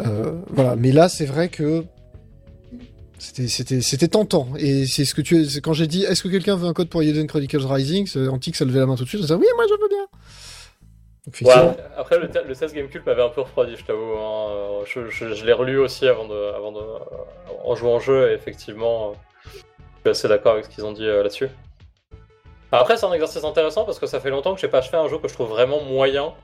[0.00, 1.84] Euh, voilà, mais là, c'est vrai que
[3.18, 6.74] c'était tentant et c'est ce que tu quand j'ai dit est-ce que quelqu'un veut un
[6.74, 9.64] code pour Eden Chronicles Rising Antique ça levait la main tout de suite oui moi
[9.66, 10.06] je veux bien
[11.24, 14.12] Donc, effectivement, Ouais, après, le, le 16 Gamecube m'avait un peu refroidi, je t'avoue.
[14.18, 14.82] hein.
[14.84, 16.98] Je, je- je l'ai relu aussi avant de, avant de, euh,
[17.64, 19.12] en jouant au jeu, et effectivement, euh,
[19.54, 19.58] je
[20.00, 21.48] suis assez d'accord avec ce qu'ils ont dit là-dessus.
[22.72, 25.08] Après, c'est un exercice intéressant parce que ça fait longtemps que j'ai pas fait un
[25.08, 26.34] jeu que je trouve vraiment moyen.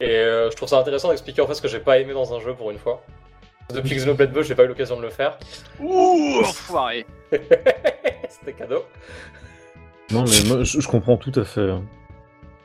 [0.00, 2.32] Et euh, je trouve ça intéressant d'expliquer en fait ce que j'ai pas aimé dans
[2.32, 3.02] un jeu pour une fois.
[3.74, 5.36] Depuis Xenoblade 2, j'ai pas eu l'occasion de le faire.
[5.80, 7.04] Ouh, enfoiré.
[7.32, 8.84] C'était cadeau.
[10.12, 11.68] Non, mais moi, je, je comprends tout à fait.
[11.68, 11.82] hein.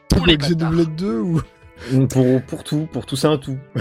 [0.09, 1.41] Tous les le Xenoblade 2 ou?
[2.09, 3.57] Pour, pour tout, pour tout, c'est un tout.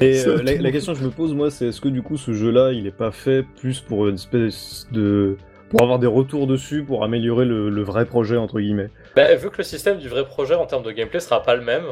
[0.00, 2.16] Et euh, la, la question que je me pose, moi, c'est est-ce que du coup,
[2.16, 5.36] ce jeu-là, il est pas fait plus pour une espèce de.
[5.72, 9.50] Pour avoir des retours dessus, pour améliorer le, le vrai projet, entre guillemets Bah, vu
[9.50, 11.84] que le système du vrai projet en termes de gameplay sera pas le même,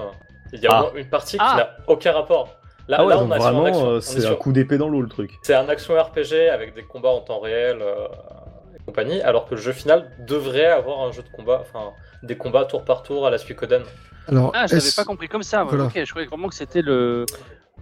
[0.52, 0.80] Il y a Ah.
[0.80, 1.48] au moins une partie Ah.
[1.50, 2.56] qui n'a aucun rapport.
[2.88, 4.88] Là, Ah ouais, là, donc on, a vraiment, euh, c'est sur- un coup d'épée dans
[4.88, 5.30] l'eau le truc.
[5.42, 8.06] c'est un action RPG avec des combats en temps réel euh,
[8.76, 11.92] et compagnie, alors que le jeu final devrait avoir un jeu de combat, enfin
[12.24, 13.82] des combats tour par tour à la Suikoden.
[14.28, 15.62] Alors, Ah, je est-ce- pas compris comme ça.
[15.64, 15.84] Voilà.
[15.84, 17.24] Ok, je croyais vraiment que c'était le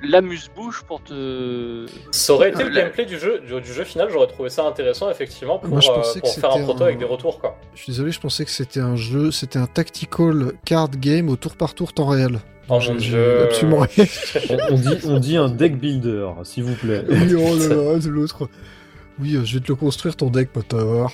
[0.03, 1.87] l'amuse-bouche pour te.
[2.13, 4.51] Ça aurait été Euh, le la- gameplay du jeu, du, du jeu final, j'aurais trouvé
[4.51, 6.99] ça intéressant effectivement pour, Moi, je euh, pensais pour que faire un proto un- avec
[6.99, 7.59] des retours quoi.
[7.75, 11.37] Je suis désolé, je pensais que c'était un jeu, c'était un tactical card game au
[11.37, 12.39] tour par tour temps réel.
[12.71, 13.43] Oh mon dieu.
[13.45, 14.05] Absolument rien.
[14.51, 17.03] On, on dit, on dit un deck builder, s'il vous plaît.
[17.09, 18.49] Oui, oh là là, de l'autre.
[19.19, 21.13] Oui, euh, je vais te le construire ton deck, poteur.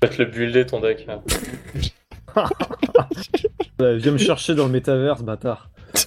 [0.00, 1.06] Peut-être le builder ton deck.
[3.80, 5.70] Viens me chercher dans le métaverse, bâtard.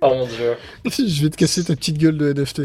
[0.00, 0.54] Oh mon dieu.
[0.84, 2.62] je vais te casser ta petite gueule de NFT.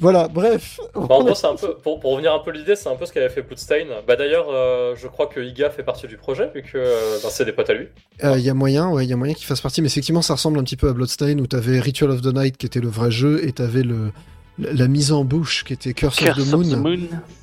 [0.00, 0.78] Voilà, bref.
[0.94, 2.96] Bah, en gros, c'est un peu, pour, pour revenir un peu à l'idée, c'est un
[2.96, 3.86] peu ce qu'avait fait Bloodstain.
[4.06, 7.28] Bah d'ailleurs, euh, je crois que Iga fait partie du projet, vu que euh, bah,
[7.30, 7.86] c'est des potes à lui.
[8.22, 10.34] Il y a moyen, ouais, il y a moyen qu'il fasse partie, mais effectivement, ça
[10.34, 12.88] ressemble un petit peu à Bloodstain où t'avais Ritual of the Night qui était le
[12.88, 14.10] vrai jeu et t'avais le
[14.56, 16.98] la mise en bouche qui était Curse, Curse of the of Moon, the Moon.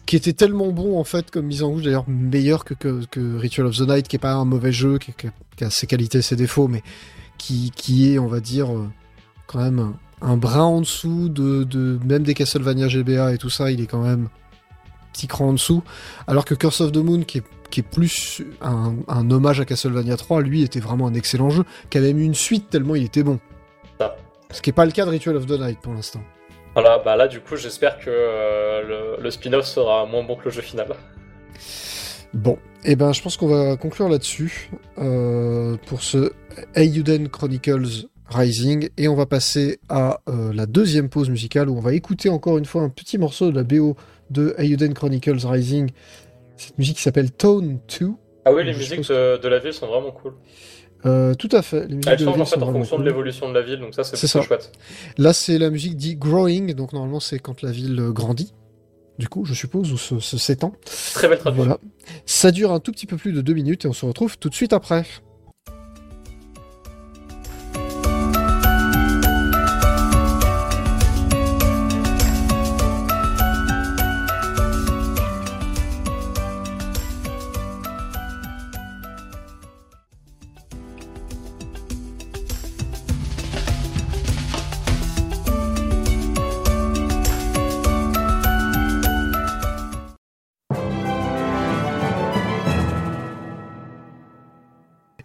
[0.05, 3.35] qui était tellement bon en fait comme mise en bouche, d'ailleurs meilleur que, que, que
[3.37, 5.69] Ritual of the Night, qui est pas un mauvais jeu, qui, qui a- qui a
[5.69, 6.83] ses qualités, ses défauts, mais
[7.37, 8.87] qui, qui est, on va dire, euh,
[9.51, 13.71] quand même un, brin en dessous de, de même des Castlevania GBA et tout ça,
[13.71, 14.29] il est quand même
[15.13, 15.83] petit cran en dessous,
[16.27, 19.65] alors que Curse of the Moon, qui est, qui est plus un, un hommage à
[19.65, 22.95] Castlevania 3, lui était vraiment un excellent jeu, qui a même eu une suite tellement
[22.95, 23.39] il était bon.
[24.53, 26.21] Ce qui n'est pas le cas de Ritual of the Night pour l'instant.
[26.73, 30.45] Voilà, bah là, du coup, j'espère que euh, le, le spin-off sera moins bon que
[30.45, 30.87] le jeu final.
[32.33, 36.31] Bon, et ben je pense qu'on va conclure là-dessus euh, pour ce
[36.75, 41.81] Eiyuden Chronicles Rising et on va passer à euh, la deuxième pause musicale où on
[41.81, 43.95] va écouter encore une fois un petit morceau de la BO
[44.29, 45.91] de Eiyuden Chronicles Rising.
[46.57, 48.09] Cette musique qui s'appelle Tone 2.
[48.45, 50.33] Ah oui, les musiques de, de la ville sont vraiment cool.
[51.05, 51.87] Euh, tout à fait.
[51.87, 53.61] Les musiques Elles de la ville en fait sont en fonction de l'évolution de la
[53.61, 54.41] ville, donc ça, c'est plutôt ça.
[54.43, 54.71] chouette.
[55.17, 58.53] Là, c'est la musique dit growing, donc normalement c'est quand la ville euh, grandit.
[59.17, 60.73] Du coup, je suppose, ou se, se s'étend.
[61.13, 61.65] Très belle traduction.
[61.65, 61.79] Voilà.
[62.25, 64.49] Ça dure un tout petit peu plus de deux minutes et on se retrouve tout
[64.49, 65.05] de suite après.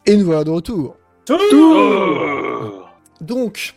[0.07, 0.97] Et nous voilà de retour.
[3.21, 3.75] Donc,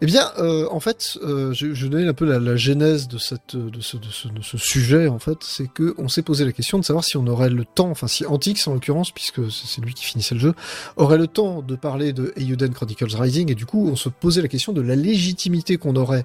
[0.00, 3.18] eh bien, euh, en fait, euh, je, je donne un peu la, la genèse de,
[3.18, 6.44] cette, de, ce, de, ce, de ce sujet, en fait, c'est que on s'est posé
[6.44, 9.50] la question de savoir si on aurait le temps, enfin si Antix en l'occurrence, puisque
[9.50, 10.54] c'est lui qui finissait le jeu,
[10.96, 14.40] aurait le temps de parler de Eiyuden Chronicles Rising, et du coup, on se posait
[14.40, 16.24] la question de la légitimité qu'on aurait.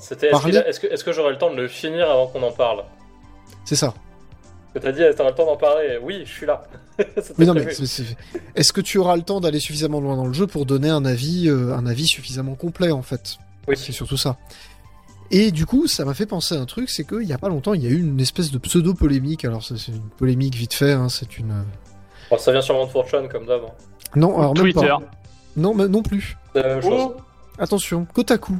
[0.00, 2.42] C'était, est-ce, Parler- est-ce que, est-ce que j'aurai le temps de le finir avant qu'on
[2.42, 2.84] en parle?
[3.64, 3.94] C'est ça.
[4.78, 6.62] Que t'as dit, est-ce que t'auras le temps d'en parler Oui, je suis là.
[7.38, 7.74] Mais non, mais prévu.
[7.76, 8.16] c'est- c'est-
[8.54, 11.04] est-ce que tu auras le temps d'aller suffisamment loin dans le jeu pour donner un
[11.04, 13.36] avis, euh, un avis suffisamment complet, en fait?
[13.68, 13.76] Oui.
[13.76, 14.36] C'est surtout ça.
[15.30, 17.48] Et du coup, ça m'a fait penser à un truc, c'est qu'il y a pas
[17.48, 19.44] longtemps, il y a eu une espèce de pseudo-polémique.
[19.44, 21.64] Alors, c'est c'est une polémique vite fait, hein, c'est une.
[22.30, 23.62] Bon, ça vient sûrement de Fortune, comme d'hab.
[23.64, 23.72] hein.
[24.16, 24.86] Non, alors même Twitter.
[24.86, 25.00] pas.
[25.56, 26.36] Non, mais non plus.
[26.54, 26.92] C'est la même chose.
[27.16, 27.16] Oh,
[27.58, 28.54] Attention, Kotaku.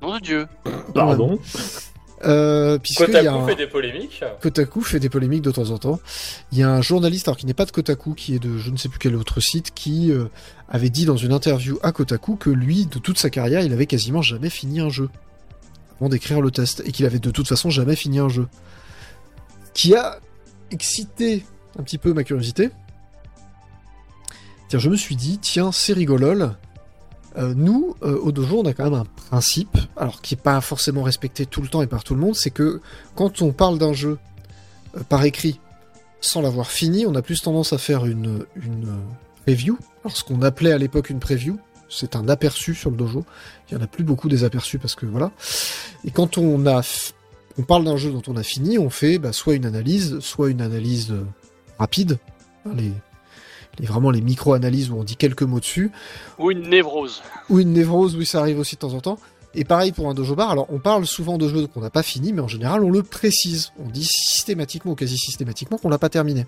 [0.00, 0.46] nom de Dieu.
[0.94, 1.38] Pardon.
[2.24, 4.24] Euh, puisque il y a Kotaku un- fait des polémiques.
[4.40, 6.00] Kotaku fait des polémiques de temps en temps.
[6.52, 8.70] Il y a un journaliste, alors qui n'est pas de Kotaku, qui est de je
[8.70, 10.26] ne sais plus quel autre site, qui euh,
[10.68, 13.86] avait dit dans une interview à Kotaku que lui, de toute sa carrière, il avait
[13.86, 15.08] quasiment jamais fini un jeu
[16.00, 18.46] avant d'écrire le test, et qu'il avait de toute façon jamais fini un jeu.
[19.74, 20.18] Qui a
[20.70, 21.44] excité
[21.78, 22.70] un petit peu ma curiosité.
[24.68, 26.56] Tiens, je me suis dit, tiens, c'est rigolol.
[27.38, 30.60] Euh, nous, euh, au dojo, on a quand même un principe, alors qui n'est pas
[30.60, 32.80] forcément respecté tout le temps et par tout le monde, c'est que
[33.14, 34.18] quand on parle d'un jeu
[34.96, 35.58] euh, par écrit
[36.20, 38.96] sans l'avoir fini, on a plus tendance à faire une, une
[39.44, 39.78] preview.
[40.04, 41.58] Alors, ce qu'on appelait à l'époque une preview,
[41.88, 43.24] c'est un aperçu sur le dojo.
[43.68, 45.32] Il y en a plus beaucoup des aperçus parce que voilà.
[46.04, 46.82] Et quand on a,
[47.58, 50.50] on parle d'un jeu dont on a fini, on fait bah, soit une analyse, soit
[50.50, 51.12] une analyse
[51.78, 52.18] rapide,
[52.76, 52.92] les,
[53.78, 55.90] les vraiment les micro-analyses où on dit quelques mots dessus,
[56.38, 57.22] Ou une névrose.
[57.50, 59.18] ou une névrose, oui, ça arrive aussi de temps en temps.
[59.54, 62.02] Et pareil pour un dojo bar, alors on parle souvent de jeux qu'on n'a pas
[62.02, 63.72] fini, mais en général on le précise.
[63.84, 66.46] On dit systématiquement ou quasi systématiquement qu'on l'a pas terminé.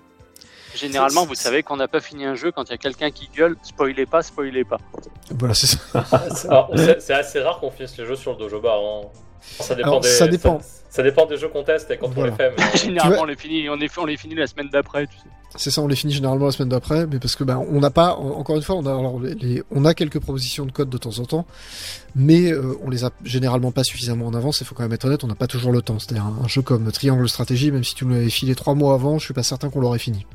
[0.74, 3.28] Généralement, vous savez qu'on n'a pas fini un jeu quand il y a quelqu'un qui
[3.36, 4.78] gueule spoilez pas, spoilez pas.
[5.30, 5.78] Voilà, c'est ça.
[6.74, 8.78] C'est, c'est assez rare qu'on finisse les jeux sur le dojo bar.
[8.80, 9.02] hein.
[9.60, 10.58] Ça dépend Alors, des, ça dépend.
[10.60, 12.32] Ça, ça dépend des jeux qu'on teste et quand Voilà.
[12.32, 12.54] on les fait.
[12.56, 15.24] mais- Généralement, on les finit, on, est, on les finit la semaine d'après, tu sais.
[15.56, 17.90] C'est ça, on les finit généralement la semaine d'après, mais parce que ben on n'a
[17.90, 20.72] pas, en- encore une fois, on a alors, les- les- on a quelques propositions de
[20.72, 21.46] code de temps en temps,
[22.16, 24.60] mais euh, on les a généralement pas suffisamment en avance.
[24.60, 25.98] Il faut quand même être honnête, on n'a pas toujours le temps.
[25.98, 28.94] C'est-à-dire un, un jeu comme Triangle Stratégie, même si tu nous l'avais filé trois mois
[28.94, 30.26] avant, je suis pas certain qu'on l'aurait fini.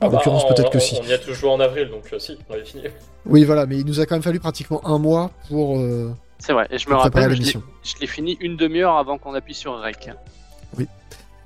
[0.00, 0.98] En Ah bah, l'occurrence, peut-être que on- si.
[1.02, 2.82] On y a tous joué en avril, donc euh, si, on avait fini.
[3.26, 6.12] Oui, voilà, mais il nous a quand même fallu pratiquement un mois pour, euh,
[6.44, 7.62] C'est vrai, et je me rappelle, je l'ai- l'émission.
[7.82, 10.10] je l'ai fini une demi-heure avant qu'on appuie sur Rec.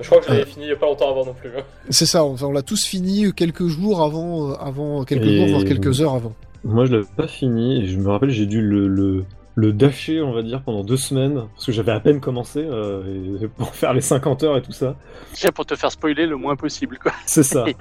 [0.00, 0.46] Je crois que je l'avais Euh.
[0.46, 1.50] fini il y a pas longtemps avant non plus.
[1.56, 1.62] hein.
[1.90, 5.48] C'est ça, on, on l'a tous fini quelques jours avant, euh, avant quelques Et- jours,
[5.48, 6.32] voire quelques heures avant.
[6.64, 9.24] Moi, je l'avais pas fini, et je me rappelle, j'ai dû le, le,
[9.54, 13.38] le dasher, on va dire, pendant deux semaines, parce que j'avais à peine commencé, euh,
[13.40, 14.96] et pour faire les 50 heures et tout ça.
[15.32, 17.12] Déjà pour te faire spoiler le moins possible, quoi.
[17.26, 17.64] C'est ça.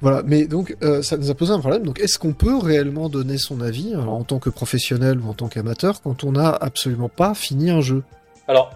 [0.00, 1.82] Voilà, mais donc euh, ça nous a posé un problème.
[1.82, 5.34] Donc est-ce qu'on peut réellement donner son avis alors, en tant que professionnel ou en
[5.34, 8.02] tant qu'amateur quand on n'a absolument pas fini un jeu?
[8.46, 8.70] Alors,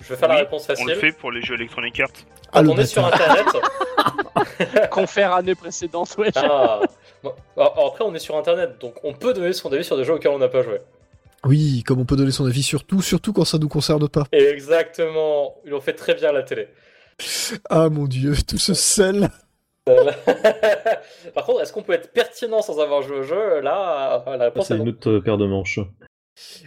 [0.00, 0.86] je vais faire la réponse On facile.
[0.86, 2.08] le fait pour les jeux Electronic Arts.
[2.12, 2.22] Quand
[2.52, 3.04] Ah, le on est sur.
[3.04, 3.44] Internet,
[4.90, 6.30] Confère année précédente, ouais.
[6.36, 6.80] Ah.
[7.22, 10.04] Bon, alors après, on est sur Internet, donc on peut donner son avis sur des
[10.04, 10.78] jeux auxquels on n'a pas joué.
[11.44, 14.24] Oui, comme on peut donner son avis sur tout, surtout quand ça nous concerne pas.
[14.32, 16.68] Exactement, ils l'ont fait très bien à la télé.
[17.68, 19.28] Ah mon dieu, tout ce sel.
[21.34, 23.60] Par contre, est-ce qu'on peut être pertinent sans avoir joué au jeu?
[23.60, 25.80] Là, la réponse C'est est une autre paire de manches.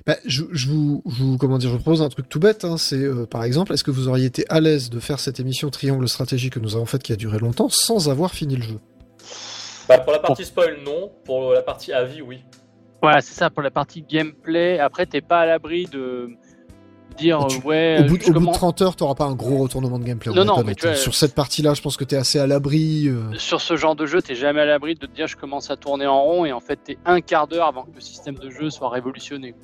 [0.05, 2.65] Bah, je, je vous, je vous- comment dire, je vous propose un truc tout bête.
[2.65, 5.39] Hein, c'est euh, par exemple, est-ce que vous auriez été à l'aise de faire cette
[5.39, 8.63] émission Triangle Stratégie que nous avons faite qui a duré longtemps sans avoir fini le
[8.63, 8.80] jeu?
[9.88, 11.11] Bah, pour la partie spoil, non.
[11.24, 12.39] Pour la partie avis, oui.
[13.01, 14.78] Voilà, c'est ça, pour la partie gameplay.
[14.80, 16.30] Après, t'es pas à l'abri de
[17.16, 19.16] dire, tu- euh, ouais, Au bout, de- je au bout de commence- 30 heures, t'auras
[19.16, 20.32] pas un gros retournement de gameplay.
[20.32, 20.95] on Non, non, honnête, mais tu vois.
[20.95, 23.07] Sur cette partie-là, je pense que t'es assez à l'abri.
[23.07, 25.70] euh, Sur ce genre de jeu, t'es jamais à l'abri de te dire, je commence
[25.72, 28.36] à tourner en rond, et en fait, t'es un quart d'heure avant que le système
[28.36, 29.55] de jeu soit révolutionné.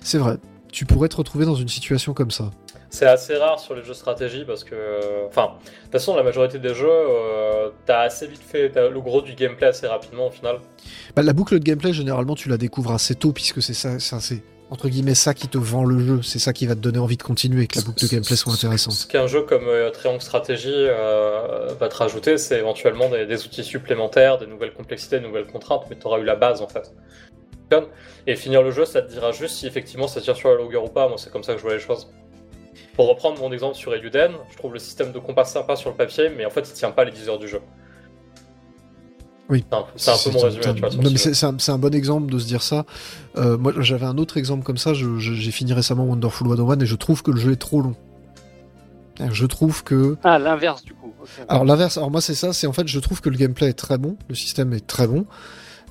[0.00, 0.36] C'est vrai.
[0.72, 2.50] Tu pourrais te retrouver dans une situation comme ça.
[2.90, 4.74] C'est assez rare sur les jeux stratégie parce que.
[4.74, 9.00] euh, Enfin, de toute façon, la majorité des jeux, euh, t'as assez vite fait le
[9.00, 10.58] gros du gameplay assez rapidement au final.
[11.14, 14.20] Bah, la boucle de gameplay, généralement, tu la découvres assez tôt, puisque c'est ça, ça
[14.20, 16.22] c'est entre guillemets ça qui te vend le jeu.
[16.22, 18.36] C'est ça qui va te donner envie de continuer et que la boucle de gameplay
[18.36, 18.92] soit intéressante.
[18.92, 23.44] Ce qu'un jeu comme euh, Triangle Stratégie euh, va te rajouter, c'est éventuellement des, des
[23.44, 26.92] outils supplémentaires, des nouvelles complexités, des nouvelles contraintes, mais t'auras eu la base en fait.
[28.26, 30.84] Et finir le jeu, ça te dira juste si effectivement ça tire sur la longueur
[30.84, 31.08] ou pas.
[31.08, 32.08] Moi, c'est comme ça que je vois les choses.
[32.94, 35.96] Pour reprendre mon exemple sur Eluden, je trouve le système de compas sympa sur le
[35.96, 37.60] papier, mais en fait, il tient pas les 10 heures du jeu.
[39.48, 39.64] Oui.
[39.70, 40.90] C'est un, peu- c'est un peu mon résumé, tu vois.
[40.90, 41.18] sur Non, le mais sujet.
[41.30, 42.84] c'est c'est un, c'est un bon exemple de se dire ça.
[43.36, 44.92] Euh, moi, j'avais un autre exemple comme ça.
[44.94, 47.94] J'ai fini récemment Wonderful 101 et je trouve que le jeu est trop long.
[49.32, 51.12] Je trouve que Ah, l'inverse, du coup.
[51.48, 53.72] Alors l'inverse, alors moi c'est ça, c'est en fait je trouve que le gameplay est
[53.72, 55.26] très bon, le système est très bon,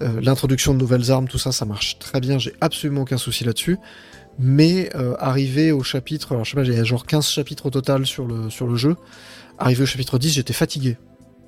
[0.02, 3.44] Euh, l'introduction de nouvelles armes, tout ça, ça marche très bien, j'ai absolument aucun souci
[3.46, 3.78] là-dessus.
[4.38, 8.06] Mais euh, arrivé au chapitre, alors je sais pas, j'ai genre 15 chapitres au total
[8.06, 8.96] sur le, sur le jeu,
[9.58, 10.98] arrivé au chapitre 10, j'étais fatigué.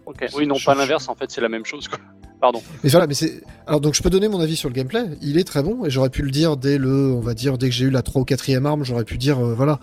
[0.08, 0.26] Ok.
[0.36, 2.00] Oui, non, je- pas je- l'inverse, en fait, c'est la même chose, quoi.
[2.42, 2.62] Pardon.
[2.84, 3.42] Mais voilà, mais c'est.
[3.66, 5.04] Alors donc je peux donner mon avis sur le gameplay.
[5.24, 7.68] Il est très bon et j'aurais pu le dire dès le, on va dire dès
[7.68, 9.80] que j'ai eu la 3 ou 4 arme, j'aurais pu dire euh, voilà.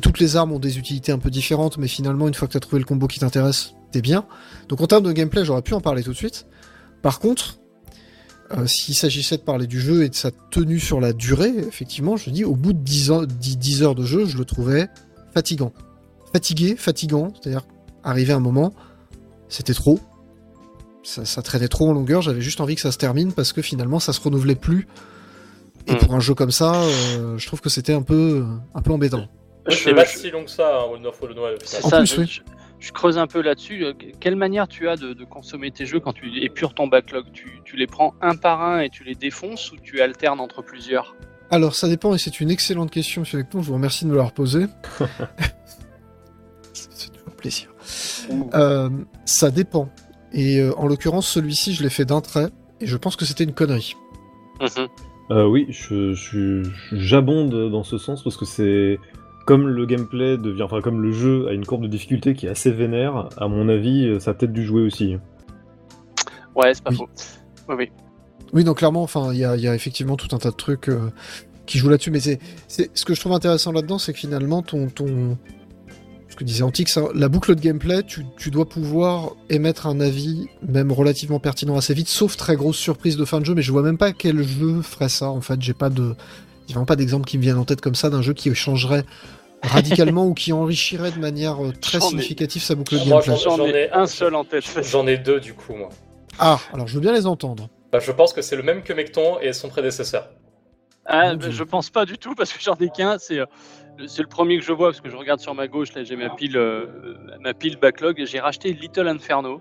[0.00, 2.56] Toutes les armes ont des utilités un peu différentes, mais finalement une fois que tu
[2.56, 4.26] as trouvé le combo qui t'intéresse, t'es bien.
[4.68, 6.46] Donc en termes de gameplay, j'aurais pu en parler tout de suite.
[7.02, 7.58] Par contre,
[8.56, 12.16] euh, s'il s'agissait de parler du jeu et de sa tenue sur la durée, effectivement,
[12.16, 14.86] je dis au bout de 10, ans, 10 10 heures de jeu, je le trouvais
[15.34, 15.72] fatigant.
[16.32, 17.66] Fatigué, fatigant, c'est-à-dire
[18.04, 18.72] arrivé à un moment,
[19.54, 19.98] c'était trop
[21.02, 23.60] ça, ça traînait trop en longueur, j'avais juste envie que ça se termine parce que
[23.60, 24.88] finalement ça se renouvelait plus.
[25.86, 25.98] Et Mm.
[25.98, 28.42] pour un jeu comme ça, euh, je trouve que c'était un peu,
[28.74, 29.26] un peu embêtant.
[29.68, 31.58] Je- C'est pas je- si long que ça, hein, Wonderful Noël.
[31.62, 32.26] C'est ça, plus, je, oui.
[32.26, 32.40] je-
[32.86, 33.84] je creuse un peu là-dessus.
[33.84, 37.26] Euh, Quelle manière tu as de, de consommer tes jeux quand tu épures ton backlog?
[37.34, 40.62] Tu, tu les prends un par un et tu les défonces ou tu alternes entre
[40.62, 41.14] plusieurs?
[41.50, 44.16] Alors ça dépend et c'est une excellente question, Monsieur Lecton, je vous remercie de me
[44.16, 44.64] la reposer.
[46.72, 47.73] c'est toujours un plaisir.
[48.54, 48.88] Euh,
[49.24, 49.88] ça dépend.
[50.32, 52.48] Et euh, en l'occurrence, celui-ci, je l'ai fait d'un trait
[52.80, 53.94] et je pense que c'était une connerie.
[54.60, 54.88] Mhm.
[55.30, 58.98] Euh, oui, je, je- j'abonde dans ce sens parce que c'est
[59.46, 62.50] comme le gameplay devient, enfin comme le jeu a une courbe de difficulté qui est
[62.50, 63.28] assez vénère.
[63.36, 65.16] À mon avis, ça a peut-être dû jouer aussi.
[66.54, 66.96] Ouais, c'est pas Oui.
[66.96, 67.08] faux.
[67.68, 67.90] Oui, oui.
[68.52, 70.56] Oui, donc clairement, enfin, il y a, il y a effectivement tout un tas de
[70.56, 71.10] trucs euh,
[71.66, 72.10] qui jouent là-dessus.
[72.10, 75.36] Mais c'est, c'est, ce que je trouve intéressant là-dedans, c'est que finalement, ton, ton,
[76.34, 80.00] ce que disait Antix, hein, la boucle de gameplay, tu, tu dois pouvoir émettre un
[80.00, 83.54] avis, même relativement pertinent assez vite, sauf très grosse surprise de fin de jeu.
[83.54, 85.28] Mais je vois même pas quel jeu ferait ça.
[85.30, 86.16] En fait, j'ai pas de,
[86.66, 88.32] il y a vraiment pas d'exemple qui me viennent en tête comme ça d'un jeu
[88.32, 89.04] qui changerait
[89.62, 93.36] radicalement ou qui enrichirait de manière euh, très ai- significative sa boucle de gameplay.
[93.36, 94.64] J'en ai un seul en tête.
[94.82, 95.90] J'en ai deux du coup, moi.
[96.40, 97.68] Ah, alors je veux bien les entendre.
[97.92, 100.30] Bah, je pense que c'est le même que Mecton et son prédécesseur.
[101.06, 103.18] Ah, bah, je pense pas du tout parce que j'en ai qu'un.
[103.20, 103.46] C'est euh,
[104.06, 105.94] c'est le premier que je vois parce que je regarde sur ma gauche.
[105.94, 106.86] Là, j'ai ma pile, euh,
[107.40, 108.20] ma pile backlog.
[108.20, 109.60] et J'ai racheté Little Inferno.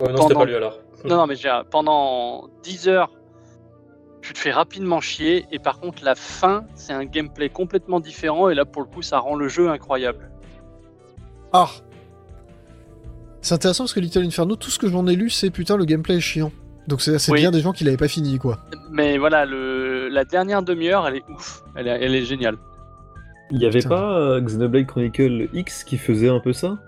[0.00, 0.78] Ouais, non, c'était Pendant- pas lui alors.
[1.04, 3.10] Non, non, mais j'ai- pendant 10 heures,
[4.22, 5.46] tu te fais rapidement chier.
[5.52, 8.48] Et par contre, la fin, c'est un gameplay complètement différent.
[8.48, 10.30] Et là, pour le coup, ça rend le jeu incroyable.
[11.52, 11.68] Ah
[13.40, 15.84] C'est intéressant parce que Little Inferno, tout ce que j'en ai lu, c'est putain, le
[15.84, 16.50] gameplay est chiant.
[16.88, 17.40] Donc c'est c'est Oui.
[17.40, 18.58] bien des gens qui l'avaient pas fini, quoi.
[18.90, 21.62] Mais voilà, le, la dernière demi-heure, elle est ouf.
[21.76, 22.56] Elle est, elle est géniale.
[23.50, 23.88] Il y avait Putain.
[23.90, 26.78] pas euh, Xenoblade Chronicle X qui faisait un peu ça?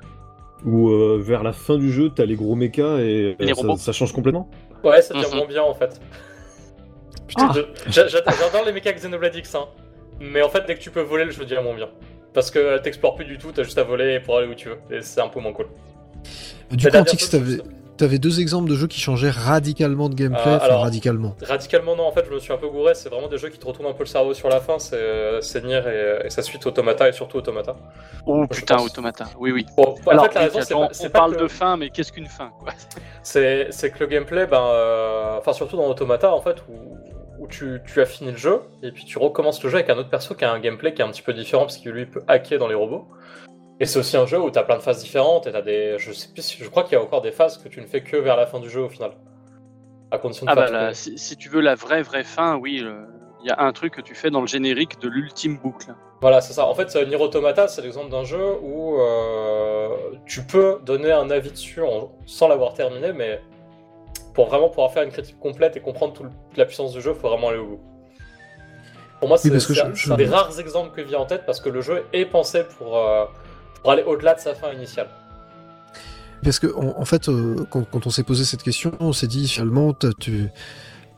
[0.65, 3.93] Où euh, vers la fin du jeu, t'as les gros mechas et euh, Les ça,
[3.93, 4.51] change complètement?
[4.83, 5.37] Ouais, ça devient Mhm.
[5.39, 6.01] moins bien en fait.
[7.29, 7.53] Putain.
[7.89, 9.67] J'adore les mechas Xenoblade X, hein.
[10.21, 11.89] mais en fait, dès que tu peux voler, le jeu devient moins bien.
[12.35, 14.79] Parce que t'explores plus du tout, t'as juste à voler pour aller où tu veux,
[14.91, 15.67] et c'est un peu moins cool.
[16.71, 17.59] Du coup, t'avais
[17.99, 21.35] c'est- t'avais deux exemples de jeux qui changeaient radicalement de gameplay, Ah, alors- radicalement.
[21.43, 23.59] Radicalement non, en fait je me suis un peu gouré, c'est vraiment des jeux qui
[23.59, 25.83] te retournent un peu le cerveau sur la fin, c'est euh, Nier
[26.23, 27.77] et, et sa suite Automata et surtout Automata.
[28.27, 28.79] Oh putain.
[28.79, 29.27] Automata.
[29.39, 29.67] Oui, oui.
[29.77, 30.75] Bon, en Alors, fait la raison c'est
[31.07, 32.73] on parle que- de fin, mais qu'est-ce qu'une fin quoi?
[33.23, 36.97] C'est c'est que le gameplay, ben, euh, enfin surtout dans Automata en fait, où,
[37.41, 39.97] où tu, tu as fini le jeu, et puis tu recommences le jeu avec un
[39.97, 42.07] autre perso qui a un gameplay qui est un petit peu différent, parce qu'il lui
[42.07, 43.07] peut hacker dans les robots.
[43.81, 45.99] Et c'est aussi un jeu où tu as plein de phases différentes, et t'as des.
[45.99, 47.87] Je sais plus si- je crois qu'il y a encore des phases que tu ne
[47.87, 49.13] fais que vers la fin du jeu au final.
[50.11, 52.81] À condition de Ah bah là, si, si tu veux la vraie vraie fin, oui,
[52.83, 53.05] euh,
[53.43, 55.95] il y a un truc que tu fais dans le générique de l'ultime boucle.
[56.21, 56.67] Voilà, c'est ça.
[56.67, 59.89] En fait, euh, Nier Automata, c'est l'exemple d'un jeu où euh,
[60.27, 63.41] tu peux donner un avis dessus en- sans l'avoir terminé, mais
[64.35, 67.01] pour vraiment pouvoir faire une critique complète et comprendre tout le- toute la puissance du
[67.01, 67.81] jeu, il faut vraiment aller au bout.
[69.21, 71.61] Pour moi, c'est un, je- c'est un des rares exemples que vient en tête parce
[71.61, 73.27] que le jeu est pensé pour, euh,
[73.83, 75.09] pour aller au-delà de sa fin initiale.
[76.43, 79.27] Parce que, en, en fait, euh, quand, quand on s'est posé cette question, on s'est
[79.27, 80.49] dit finalement, t'as- tu,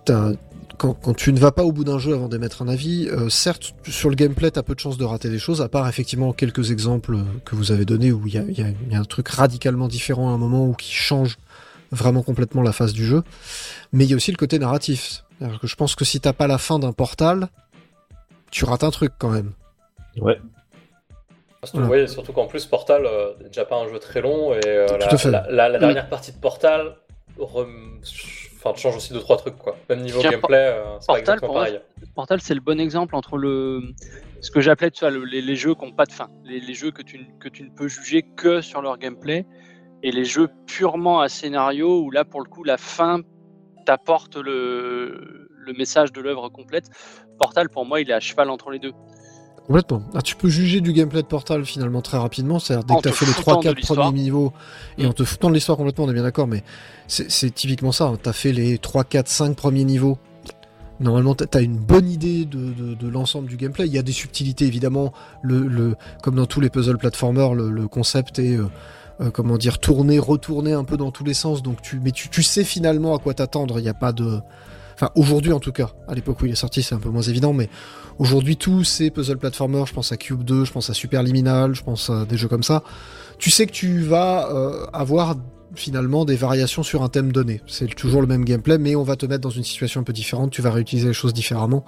[0.04, 0.32] t'as-
[0.78, 3.28] quand, quand tu ne vas pas au bout d'un jeu avant d'émettre un avis, euh,
[3.28, 6.32] certes, sur le gameplay, t'as peu de chances de rater des choses, à part effectivement
[6.32, 8.96] quelques exemples que vous avez donnés où il y a, il y a- il y
[8.96, 11.36] a un truc radicalement différent à un moment ou qui change
[11.92, 13.22] vraiment complètement la phase du jeu.
[13.92, 15.24] Mais il y a aussi le côté narratif.
[15.60, 17.48] Que je pense que si t'as pas la fin d'un portal,
[18.50, 19.52] tu rates un truc quand même.
[20.18, 20.38] Ouais.
[21.64, 22.04] Surtout, Voilà.
[22.04, 24.96] oui, surtout qu'en plus, Portal euh, n'est déjà pas un jeu très long et euh,
[24.96, 25.30] la, à fait.
[25.30, 26.96] la- la- la dernière partie de Portal
[27.38, 28.00] rem-
[28.56, 29.76] enfin, change aussi deux trois trucs quoi.
[29.90, 31.80] Même niveau Tiens, gameplay, euh, c'est pas Portal, exactement pour moi, pareil.
[32.14, 33.82] Portal, c'est le bon exemple entre le
[34.40, 36.60] ce que j'appelais tu vois, le- les, les jeux qui n'ont pas de fin, les,
[36.60, 39.44] les jeux que tu, ne- que tu ne peux juger que sur leur gameplay,
[40.02, 43.20] et les jeux purement à scénario où là, pour le coup, la fin
[43.84, 46.86] t'apporte le, le message de l'œuvre complète.
[47.38, 48.92] Portal, pour moi, il est à cheval entre les deux.
[49.66, 50.02] Complètement.
[50.14, 52.58] Ah, tu peux juger du gameplay de Portal finalement très rapidement.
[52.58, 54.06] C'est-à-dire dès En que tu as fait les foutant 3-4 de l'histoire.
[54.08, 54.52] premiers niveaux
[54.98, 56.64] et en te foutant de l'histoire complètement, on est bien d'accord, mais
[57.06, 58.12] c'est typiquement ça.
[58.20, 60.18] Tu as fait les 3, 4, 5 premiers niveaux.
[60.98, 63.86] Normalement, tu as une bonne idée de, de- de l'ensemble du gameplay.
[63.86, 65.12] Il y a des subtilités évidemment.
[65.42, 68.56] Le, le, comme dans tous les puzzle platformers, le, le concept est.
[68.56, 68.66] euh,
[69.22, 71.62] euh, comment dire, tourner, retourner un peu dans tous les sens.
[71.62, 73.78] Donc tu, mais tu, tu sais finalement à quoi t'attendre.
[73.78, 74.40] Il n'y a pas de,
[74.94, 75.90] enfin aujourd'hui en tout cas.
[76.08, 77.68] À l'époque où il est sorti, c'est un peu moins évident, mais
[78.20, 81.82] Aujourd'hui, tous ces puzzle platformers, je pense à Cube 2, je pense à Superliminal, je
[81.82, 82.82] pense à des jeux comme ça,
[83.38, 85.36] tu sais que tu vas euh, avoir
[85.74, 87.62] finalement des variations sur un thème donné.
[87.66, 90.12] C'est toujours le même gameplay, mais on va te mettre dans une situation un peu
[90.12, 91.82] différente, tu vas réutiliser les choses différemment,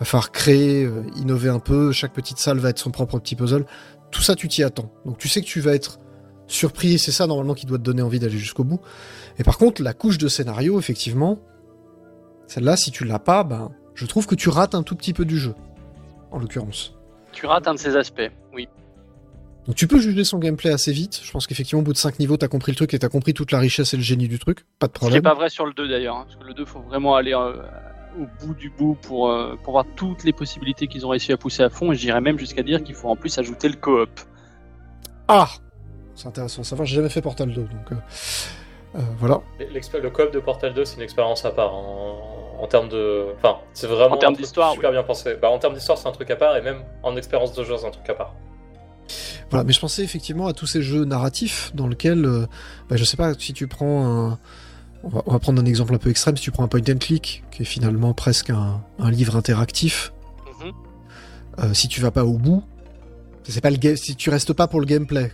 [0.00, 3.36] va falloir créer, euh, innover un peu, chaque petite salle va être son propre petit
[3.36, 3.64] puzzle.
[4.10, 4.90] Tout ça, tu t'y attends.
[5.06, 6.00] Donc tu sais que tu vas être
[6.48, 8.80] surpris, c'est ça normalement qui doit te donner envie d'aller jusqu'au bout.
[9.38, 11.38] Et par contre, la couche de scénario, effectivement,
[12.48, 15.24] celle-là, si tu l'as pas, ben, je trouve que tu rates un tout petit peu
[15.24, 15.54] du jeu
[16.30, 16.94] en l'occurrence.
[17.32, 18.68] Tu rates un de ces aspects, oui.
[19.66, 21.20] Donc tu peux juger son gameplay assez vite.
[21.22, 23.34] Je pense qu'effectivement, au bout de 5 niveaux, t'as compris le truc et t'as compris
[23.34, 24.64] toute la richesse et le génie du truc.
[24.78, 25.22] Pas de Ce qui n'est problème.
[25.22, 27.52] pas vrai sur le 2 d'ailleurs, hein, parce que le 2, faut vraiment aller euh,
[28.18, 31.36] au bout du bout pour, euh, pour voir toutes les possibilités qu'ils ont réussi à
[31.36, 33.76] pousser à fond, et je dirais même jusqu'à dire qu'il faut en plus ajouter le
[33.76, 34.08] coop.
[35.28, 35.48] Ah
[36.14, 37.94] C'est intéressant à savoir, j'ai jamais fait Portal 2, donc euh,
[38.96, 39.42] euh, voilà.
[39.60, 41.74] Le coop de Portal 2, c'est une expérience à part.
[41.74, 43.26] En, en termes de.
[43.36, 44.14] Enfin, c'est vraiment.
[44.16, 45.36] En termes d'histoire, Super bien pensé.
[45.40, 47.76] Bah, en termes d'histoire, c'est un truc à part, et même en expérience de jeu,
[47.78, 48.34] c'est un truc à part.
[49.50, 52.46] Voilà, mais je pensais effectivement à tous ces jeux narratifs dans lesquels, euh,
[52.90, 54.38] bah, je sais pas, si tu prends un...
[55.04, 56.80] On va, on va prendre un exemple un peu extrême, si tu prends un point
[56.90, 60.12] and click, qui est finalement presque un, un livre interactif,
[60.60, 60.72] Mhm.
[61.60, 62.64] euh, si tu vas pas au bout,
[63.44, 65.32] c'est pas le si tu restes pas pour le gameplay,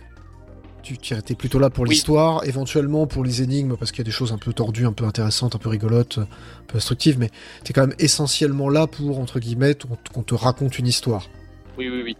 [0.85, 1.89] tu tu- t'es plutôt là pour Oui.
[1.89, 4.93] l'histoire, éventuellement pour les énigmes, parce qu'il y a des choses un peu tordues, un
[4.93, 6.27] peu intéressantes, un peu rigolotes, un
[6.67, 7.29] peu instructives, mais
[7.63, 9.75] t'es quand même essentiellement là pour, entre guillemets,
[10.13, 11.27] qu'on te raconte une histoire.
[11.77, 12.17] Oui, oui, oui.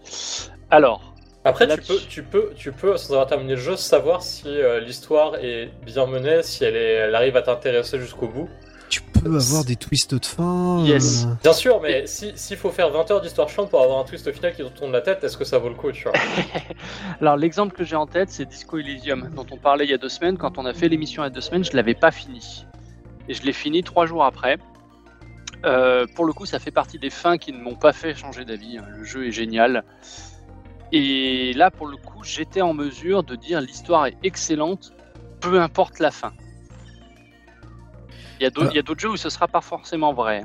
[0.70, 1.14] Alors,
[1.44, 4.80] Après, tu peux, tu, peux, tu peux, sans avoir terminé le jeu, savoir si euh,
[4.80, 8.48] l'histoire est bien menée, si elle, est, elle arrive à t'intéresser jusqu'au bout.
[8.88, 10.84] Tu peux avoir des twists de fin.
[10.84, 11.24] Yes.
[11.24, 14.04] euh, Bien sûr, mais si- s'il faut faire 20 heures d'histoire chiante pour avoir un
[14.04, 16.12] twist final qui te tourne la tête, est-ce que ça vaut le coup, tu vois
[17.20, 19.98] Alors l'exemple que j'ai en tête, c'est Disco Elysium, dont on parlait il y a
[19.98, 20.38] deux semaines.
[20.38, 22.64] Quand on a fait l'émission il y a deux semaines, je l'avais pas fini.
[23.28, 24.56] Et je l'ai fini trois jours après.
[25.64, 28.44] Euh, pour le coup, ça fait partie des fins qui ne m'ont pas fait changer
[28.44, 28.78] d'avis.
[28.78, 28.84] hein.
[28.96, 29.82] Le jeu est génial.
[30.92, 34.92] Et là, pour le coup, j'étais en mesure de dire l'histoire est excellente,
[35.40, 36.32] peu importe la fin.
[38.40, 40.44] Il y a d'autres il y a d'autres jeux où ce sera pas forcément vrai.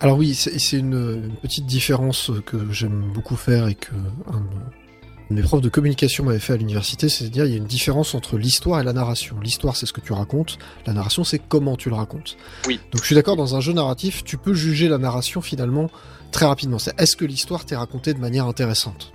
[0.00, 3.94] Alors oui, c'est une, une petite différence que j'aime beaucoup faire et que
[4.30, 4.42] un
[5.32, 8.36] mes profs de communication m'avait fait à l'université, c'est-à-dire il y a une différence entre
[8.36, 9.36] l'histoire et la narration.
[9.40, 12.36] L'histoire, c'est ce que tu racontes, la narration, c'est comment tu le racontes.
[12.66, 12.78] Oui.
[12.92, 15.90] Donc je suis d'accord, dans un jeu narratif, tu peux juger la narration finalement
[16.30, 16.78] très rapidement.
[16.78, 19.12] C'est est-ce que l'histoire t'est racontée de manière intéressante?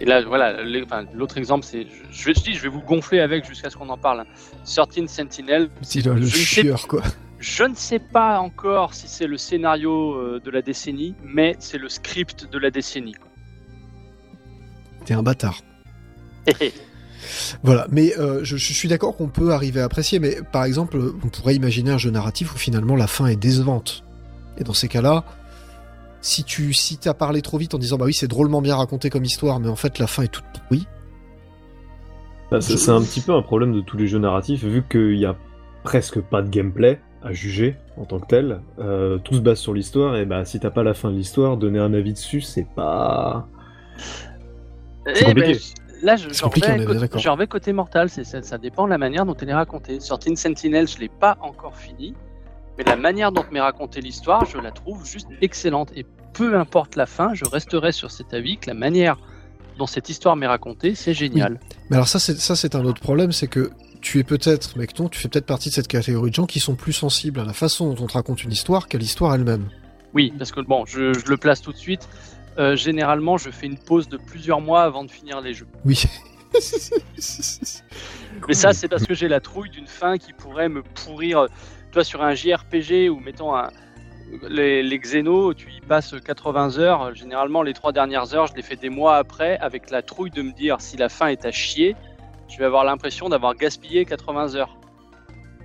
[0.00, 3.70] Et là, voilà, enfin, l'autre exemple, c'est, je, dis, je vais vous gonfler avec jusqu'à
[3.70, 4.24] ce qu'on en parle.
[4.64, 7.02] 13 Sentinel, C'est le, sais- chieur, quoi.
[7.38, 11.78] Je ne sais pas encore si c'est le scénario euh, de la décennie, mais c'est
[11.78, 13.14] le script de la décennie.
[15.04, 15.60] T'es un bâtard.
[17.62, 20.96] Voilà, mais euh, je, je suis d'accord qu'on peut arriver à apprécier, mais par exemple,
[21.24, 24.04] on pourrait imaginer un jeu narratif où finalement la fin est décevante.
[24.58, 25.24] Et dans ces cas-là,
[26.20, 29.10] si tu si t'as parlé trop vite en disant bah oui c'est drôlement bien raconté
[29.10, 30.86] comme histoire, mais en fait la fin est toute pourrie.
[32.50, 35.16] Bah, c'est c'est un petit peu un problème de tous les jeux narratifs, vu qu'il
[35.16, 35.36] y a
[35.82, 38.60] presque pas de gameplay à juger en tant que tel.
[38.78, 41.56] euh, tout se base sur l'histoire, et bah si t'as pas la fin de l'histoire,
[41.56, 43.48] donner un avis dessus, c'est pas.
[45.06, 45.52] Eh compliqué.
[45.54, 45.58] ben,
[46.02, 46.50] là, je, j'en
[47.16, 49.98] j'en reviens côté mortal, c'est, ça, ça dépend de la manière dont elle est racontée.
[49.98, 52.14] 13 Sentinel, je l'ai pas encore fini,
[52.78, 55.90] mais la manière dont m'est racontée l'histoire, je la trouve juste excellente.
[55.96, 59.18] Et peu importe la fin, je resterai sur cet avis que la manière
[59.78, 61.60] dont cette histoire m'est racontée, c'est génial.
[61.90, 63.70] Mais alors ça c'est ça c'est un autre problème, c'est que
[64.00, 66.76] tu es peut-être, Mecton, tu fais peut-être partie de cette catégorie de gens qui sont
[66.76, 69.68] plus sensibles à la façon dont on te raconte une histoire qu'à l'histoire elle-même.
[70.14, 72.08] Oui, parce que bon, je, je le place tout de suite.
[72.58, 75.66] Euh, généralement, je fais une pause de plusieurs mois avant de finir les jeux.
[75.84, 76.04] Oui.
[78.48, 81.48] Mais ça, c'est parce que j'ai la trouille d'une fin qui pourrait me pourrir.
[82.04, 83.52] Sur un JRPG ou mettons
[84.48, 87.14] les, les Xenos, tu y passes 80 heures.
[87.14, 90.42] Généralement, les trois dernières heures, je les fais des mois après, avec la trouille de
[90.42, 91.94] me dire si la fin est à chier,
[92.48, 94.76] je vais avoir l'impression d'avoir gaspillé 80 heures.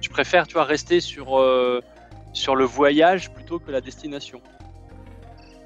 [0.02, 1.82] Je préfère, tu vois, rester sur, euh,
[2.34, 4.42] sur le voyage plutôt que la destination.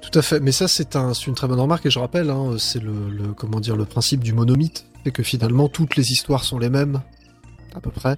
[0.02, 2.30] Tout à fait, mais ça c'est un, c'est une très bonne remarque et je rappelle,
[2.30, 6.04] hein, c'est le, le- comment dire le principe du monomythe, c'est que finalement toutes les
[6.12, 7.00] histoires sont les mêmes,
[7.74, 8.16] à peu près.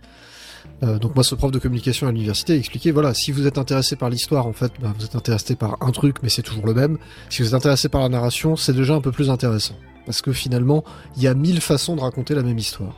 [0.84, 3.58] Euh, donc moi, ce prof de communication à l'université a expliqué, voilà, si vous êtes
[3.58, 6.66] intéressé par l'histoire, en fait, bah, vous êtes intéressé par un truc, mais c'est toujours
[6.66, 6.98] le même.
[7.30, 9.74] Si vous êtes intéressé par la narration, c'est déjà un peu plus intéressant,
[10.06, 10.84] parce que finalement,
[11.16, 12.96] il y a mille façons de raconter la même histoire.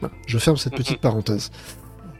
[0.00, 1.50] Voilà, je ferme cette petite parenthèse.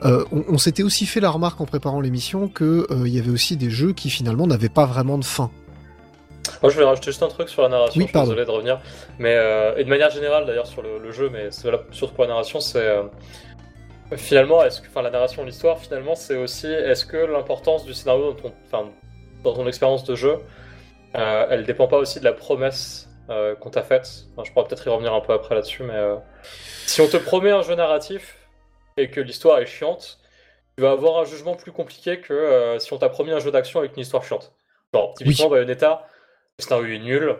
[0.04, 3.18] Euh, on on s'était aussi fait la remarque en préparant l'émission que euh, il y
[3.18, 5.50] avait aussi des jeux qui finalement n'avaient pas vraiment de fin.
[6.62, 7.98] Moi, je voulais rajouter juste un truc sur la narration.
[7.98, 8.30] Oui, je suis pardon.
[8.30, 8.80] désolé de revenir.
[9.18, 12.14] Mais, euh, et de manière générale, d'ailleurs, sur le, le jeu, mais c'est valable surtout
[12.14, 12.88] pour la narration, c'est.
[14.16, 14.86] Finalement, est-ce que.
[14.88, 16.66] Enfin, la narration, l'histoire, finalement, c'est aussi.
[16.66, 18.90] Est-ce que l'importance du scénario dans ton, enfin,
[19.44, 20.38] dans ton expérience de jeu,
[21.16, 24.26] euh, elle dépend pas aussi de la promesse euh, qu'on t'a faite?
[24.32, 25.94] Enfin, Je pourrais peut-être y revenir un peu après là-dessus, mais.
[25.94, 26.16] euh,
[26.86, 28.36] si on te promet un jeu narratif
[28.96, 30.18] et que l'histoire est chiante,
[30.76, 33.50] tu vas avoir un jugement plus compliqué que euh, si on t'a promis un jeu
[33.52, 34.52] d'action avec une histoire chiante.
[34.92, 36.06] Genre, typiquement, Bayonetta,
[36.58, 37.36] le scénario est nul,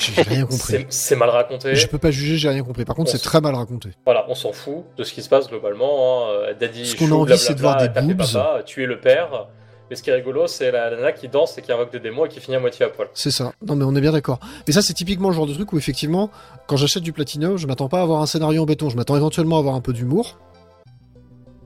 [0.00, 0.86] J'ai rien compris.
[0.88, 1.74] c'est mal raconté.
[1.74, 2.84] Je peux pas juger, j'ai rien compris.
[2.84, 3.90] Par contre, On c'est très mal raconté.
[4.04, 6.24] Voilà, on s'en fout de ce qui se passe globalement.
[6.24, 6.30] hein.
[6.30, 8.16] Euh, Daddy, Ce qu'on a envie, c'est de voir des boobs.
[8.16, 9.48] papa, tuer le père.
[9.90, 12.24] Mais ce qui est rigolo, c'est la nana qui danse et qui invoque des démons
[12.24, 13.08] et qui finit à moitié à poil.
[13.12, 13.52] C'est ça.
[13.66, 14.38] Non, mais on est bien d'accord.
[14.66, 16.30] Mais ça, c'est typiquement le genre de truc où, effectivement,
[16.68, 18.88] quand j'achète du Platinum, je m'attends pas à avoir un scénario en béton.
[18.88, 20.38] Je m'attends éventuellement à avoir un peu d'humour.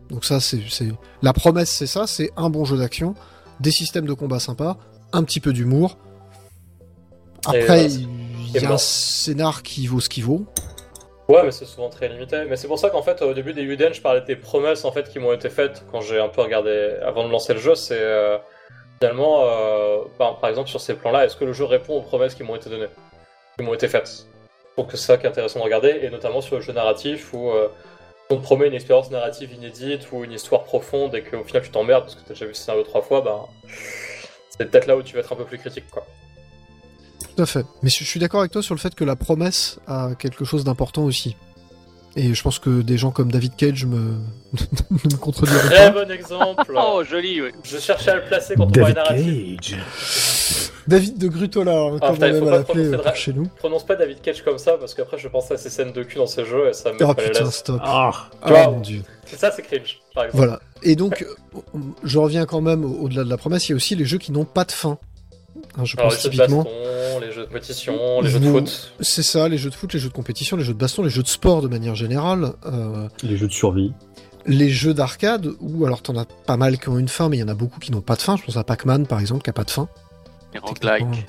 [0.09, 0.89] Donc ça, c'est, c'est...
[1.23, 2.07] La promesse, c'est ça.
[2.07, 3.15] C'est un bon jeu d'action,
[3.61, 4.79] des systèmes de combat sympas,
[5.13, 5.99] un petit peu d'humour.
[7.47, 7.89] Après, voilà,
[8.55, 10.47] il y a un scénar qui vaut ce qu'il vaut.
[11.29, 12.45] Ouais, mais c'est souvent très limité.
[12.49, 14.93] Mais c'est pour ça qu'en fait, au début des Uden, je parlais des promesses en
[14.93, 17.75] fait qui m'ont été faites quand j'ai un peu regardé avant de lancer le jeu.
[17.75, 18.37] C'est euh,
[19.01, 22.35] finalement, euh, par, par exemple, sur ces plans-là, est-ce que le jeu répond aux promesses
[22.35, 22.89] qui m'ont été données,
[23.59, 24.27] qui m'ont été faites?
[24.77, 27.51] Donc c'est ça qui est intéressant de regarder, et notamment sur le jeu narratif où
[27.51, 27.69] euh,
[28.29, 31.71] on te promet une expérience narrative inédite ou une histoire profonde et qu'au final tu
[31.71, 33.47] t'emmerdes parce que t'as déjà vu ce scénario trois fois, bah
[34.51, 36.05] c'est peut-être là où tu vas être un peu plus critique, quoi.
[37.37, 37.65] Tout à fait.
[37.83, 40.45] Mais je je suis d'accord avec toi sur le fait que la promesse a quelque
[40.45, 41.37] chose d'important aussi.
[42.17, 43.97] Et je pense que des gens comme David Cage me...
[44.91, 46.05] ne me contrediront Très pas.
[46.05, 46.73] bon exemple.
[46.77, 47.49] Oh, joli, oui.
[47.65, 49.61] Je cherchais à le placer quand on parlait David.
[49.61, 49.79] Cage.
[50.87, 53.47] David de Grutola, hein, Ah, comme on aime l'appeler euh, de- chez nous.
[53.57, 56.19] Prononce pas David Cage comme ça, parce qu'après je pense à ces scènes de cul
[56.19, 57.81] dans ce jeu et ça me Oh putain, stop.
[57.83, 58.13] Ah,
[58.43, 59.03] Ah mon dieu.
[59.25, 60.37] C'est ça, c'est cringe, par exemple.
[60.45, 60.61] Voilà.
[60.85, 61.23] Et donc,
[61.55, 61.59] euh,
[62.05, 64.19] je reviens quand même au- au-delà de la promesse, il y a aussi les jeux
[64.19, 64.99] qui n'ont pas de fin.
[65.77, 66.63] Hein, je Alors, pense les jeux de typiquement.
[66.65, 68.93] baston, les jeux de compétition, les jeux de foot.
[69.01, 71.11] C'est ça, les jeux de foot, les jeux de compétition, les jeux de baston, les
[71.11, 73.93] jeux de sport de manière générale, euh, les jeux de survie.
[74.47, 77.41] les jeux d'arcade, où alors t'en as pas mal qui ont une fin, mais il
[77.41, 78.37] y en a beaucoup qui n'ont pas de fin.
[78.37, 79.89] Je pense à Pac-Man par exemple, qui a pas de fin.
[80.53, 81.27] Les roguelikes.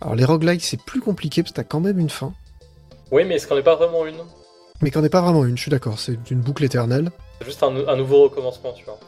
[0.00, 2.32] Alors les roguelikes, c'est plus compliqué parce que t'as quand même une fin.
[3.10, 4.16] Oui, mais est-ce qu'on n'est pas vraiment une?
[4.80, 7.10] Mais qu'en est pas vraiment une, je suis d'accord, c'est une boucle éternelle.
[7.40, 8.98] C'est juste un, un nouveau recommencement, tu vois.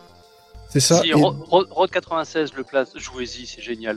[0.68, 1.00] C'est ça.
[1.00, 3.96] Si et- Road 96 le place, jouez-y, c'est génial.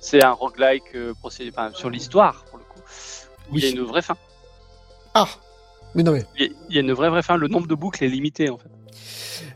[0.00, 2.80] C'est un roguelike euh, procédé, enfin, sur l'histoire, pour le coup.
[3.50, 3.76] où Il y a Oui.
[3.76, 4.16] une vraie fin.
[5.14, 5.26] Ah
[5.94, 7.36] Mais non mais, Il y a- il y a une vraie vraie fin.
[7.36, 8.68] Le nombre de boucles est limité en fait.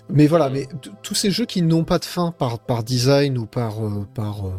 [0.08, 0.66] mais voilà, mais
[1.02, 4.46] tous ces jeux qui n'ont pas de fin par, par design ou par, euh, par,
[4.46, 4.52] euh,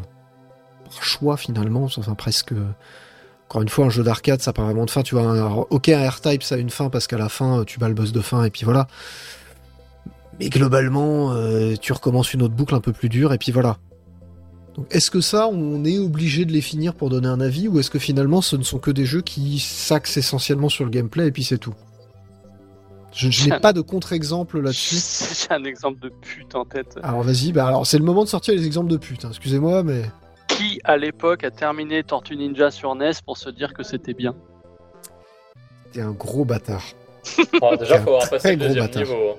[0.86, 2.54] par choix finalement, enfin presque...
[3.48, 5.02] Encore une fois, un jeu d'arcade, ça n'a pas vraiment de fin.
[5.04, 7.80] Tu vois, un, ok, un R-Type, ça a une fin parce qu'à la fin, tu
[7.80, 8.88] bats le boss de fin et puis voilà.
[10.40, 13.76] Mais globalement, euh, tu recommences une autre boucle un peu plus dure et puis voilà.
[14.76, 17.80] Donc, est-ce que ça, on est obligé de les finir pour donner un avis ou
[17.80, 21.28] est-ce que finalement, ce ne sont que des jeux qui s'axent essentiellement sur le gameplay
[21.28, 21.74] et puis c'est tout?
[23.14, 24.96] Je, je n'ai pas de contre-exemple là-dessus.
[25.50, 26.98] J'ai un exemple de pute en tête.
[27.04, 29.26] Alors vas-y, bah alors c'est le moment de sortir les exemples de pute.
[29.26, 29.30] hein.
[29.32, 30.04] Excusez-moi, mais
[30.48, 34.34] Qui à l'époque a terminé Tortue Ninja sur NES pour se dire que c'était bien?
[35.92, 36.84] T'es un gros bâtard.
[37.60, 39.04] Bon, déjà, faut avoir très passé le gros deuxième bâtard.
[39.04, 39.38] niveau.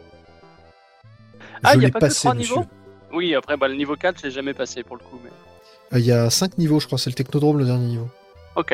[1.64, 2.64] Ah, a pas que trois niveaux?
[3.12, 5.18] Oui, après bah, le niveau 4, je l'ai jamais passé pour le coup.
[5.22, 5.30] Mais...
[5.94, 8.08] Euh, Il y a 5 niveaux, je crois, c'est le Technodrome le dernier niveau.
[8.56, 8.70] Ok.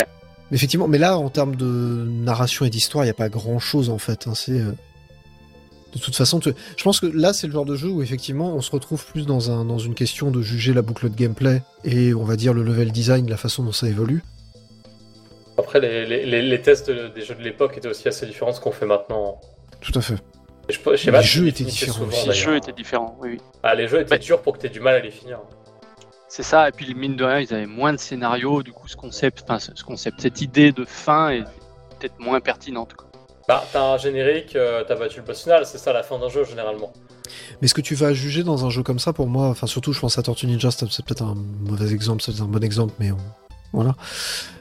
[0.51, 3.91] Mais effectivement, mais là, en termes de narration et d'histoire, il n'y a pas grand-chose
[3.91, 4.27] en fait.
[4.27, 4.35] hein.
[4.35, 4.73] C'est euh,
[5.95, 8.55] de toute façon, tu- je pense que là, c'est le genre de jeu où effectivement,
[8.55, 11.63] on se retrouve plus dans un dans une question de juger la boucle de gameplay
[11.85, 14.23] et on va dire le level design, la façon dont ça évolue.
[15.59, 18.53] Après, les, les, les, les tests de- des jeux de l'époque étaient aussi assez différents
[18.53, 19.41] de ce qu'on fait maintenant.
[19.81, 20.17] Tout à fait.
[20.69, 22.29] Et je, je sais Les pas jeux étaient différents souvent, aussi.
[22.29, 23.41] Les jeux étaient différents, oui, oui.
[23.63, 24.19] Ah, les jeux étaient Ouais.
[24.19, 25.39] durs pour que tu aies du mal à les finir.
[26.29, 28.97] C'est ça, et puis mine de rien, ils avaient moins de scénarios, du coup ce
[28.97, 31.43] concept, enfin ce ce concept, cette idée de fin est
[31.99, 32.93] peut-être moins pertinente.
[32.95, 33.09] Quoi.
[33.49, 36.29] Bah, t'as un générique, euh, t'as battu le boss final, c'est ça la fin d'un
[36.29, 36.93] jeu généralement.
[37.63, 39.95] Mais ce que tu vas juger dans un jeu comme ça, pour moi, enfin surtout,
[39.95, 42.93] je pense à Tortue Ninja, c'est c'est peut-être un mauvais exemple, c'est un bon exemple,
[42.99, 43.17] mais on-
[43.73, 43.95] voilà.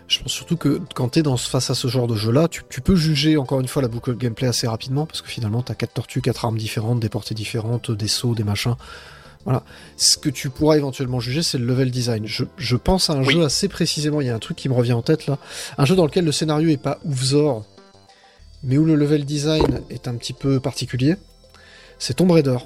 [0.08, 2.80] Je pense surtout que quand t'es dans, face à ce genre de jeu-là, tu, tu
[2.80, 5.76] peux juger encore une fois la boucle de gameplay assez rapidement, parce que finalement, t'as
[5.76, 8.76] quatre tortues, quatre armes différentes, des portées différentes, des sauts, des machins.
[9.44, 9.64] Voilà.
[9.98, 12.26] Ce que tu pourras éventuellement juger, c'est le level design.
[12.26, 13.34] Je, je pense à un Oui.
[13.34, 15.38] jeu assez précisément, il y a un truc qui me revient en tête là.
[15.78, 17.66] Un jeu dans lequel le scénario est pas oufzor,
[18.64, 21.16] mais où le level design est un petit peu particulier.
[22.00, 22.58] C'est Tomb Raider.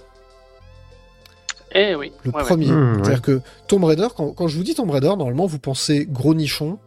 [1.73, 2.71] Eh oui, Le ouais, premier.
[2.71, 2.93] Ouais.
[3.03, 6.33] C'est-à-dire que Tomb Raider, quand, quand je vous dis Tomb Raider, normalement vous pensez gros
[6.33, 6.77] nichon,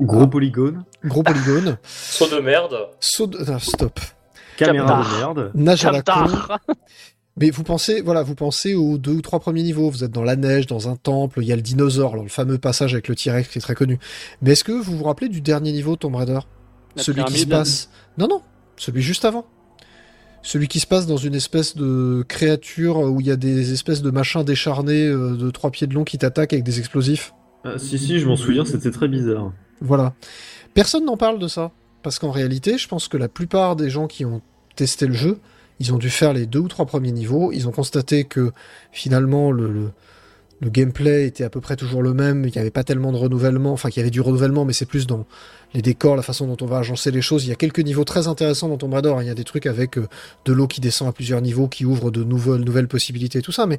[0.00, 0.26] Gros Ah.
[0.26, 2.76] polygone, gros polygone, Saut de merde.
[3.00, 3.38] saut de...
[3.48, 4.00] ah, stop,
[4.56, 5.50] caméra de merde.
[5.54, 6.26] nage à la con.
[7.38, 9.88] Mais vous pensez, voilà, vous pensez aux deux ou trois premiers niveaux.
[9.88, 12.28] Vous êtes dans la neige, dans un temple, il y a le dinosaure, alors le
[12.30, 13.98] fameux passage avec le T-Rex qui est très connu.
[14.42, 16.40] Mais est-ce que vous vous rappelez du dernier niveau Tomb Raider?
[16.94, 17.88] La Celui qui se passe.
[18.18, 18.42] Non, non,
[18.76, 19.46] celui juste avant.
[20.42, 24.02] Celui qui se passe dans une espèce de créature où il y a des espèces
[24.02, 27.32] de machins décharnés euh, de trois pieds de long qui t'attaquent avec des explosifs.
[27.64, 29.52] Ah, si, si, je m'en souviens, c'était très bizarre.
[29.82, 30.14] Voilà.
[30.74, 31.70] Personne n'en parle de ça.
[32.02, 34.42] Parce qu'en réalité, je pense que la plupart des gens qui ont
[34.74, 35.38] testé le jeu,
[35.78, 37.52] ils ont dû faire les deux ou trois premiers niveaux.
[37.52, 38.52] Ils ont constaté que
[38.90, 39.90] finalement, le,
[40.64, 42.44] gameplay était à peu près toujours le même.
[42.46, 43.72] Il n'y avait pas tellement de renouvellement.
[43.72, 45.26] Enfin, qu'il y avait du renouvellement, mais c'est plus dans
[45.74, 47.44] les décors, la façon dont on va agencer les choses.
[47.44, 49.10] Il y a quelques niveaux très intéressants dans Tomb Raider.
[49.10, 49.22] hein.
[49.22, 50.08] Il y a des trucs avec euh,
[50.44, 53.66] de l'eau qui descend à plusieurs niveaux, qui ouvrent de nouvelles, nouvelles possibilités tout ça.
[53.66, 53.78] Mais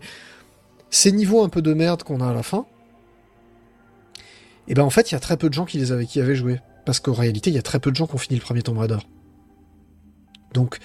[0.89, 2.65] ces niveaux un peu de merde qu'on a à la fin,
[4.67, 6.21] et ben en fait, il y a très peu de gens qui les avaient, qui
[6.35, 6.59] joué.
[6.85, 8.61] Parce qu'en réalité, il y a très peu de gens qui ont fini le premier
[8.61, 8.97] Tomb Raider.
[10.53, 10.79] Donc,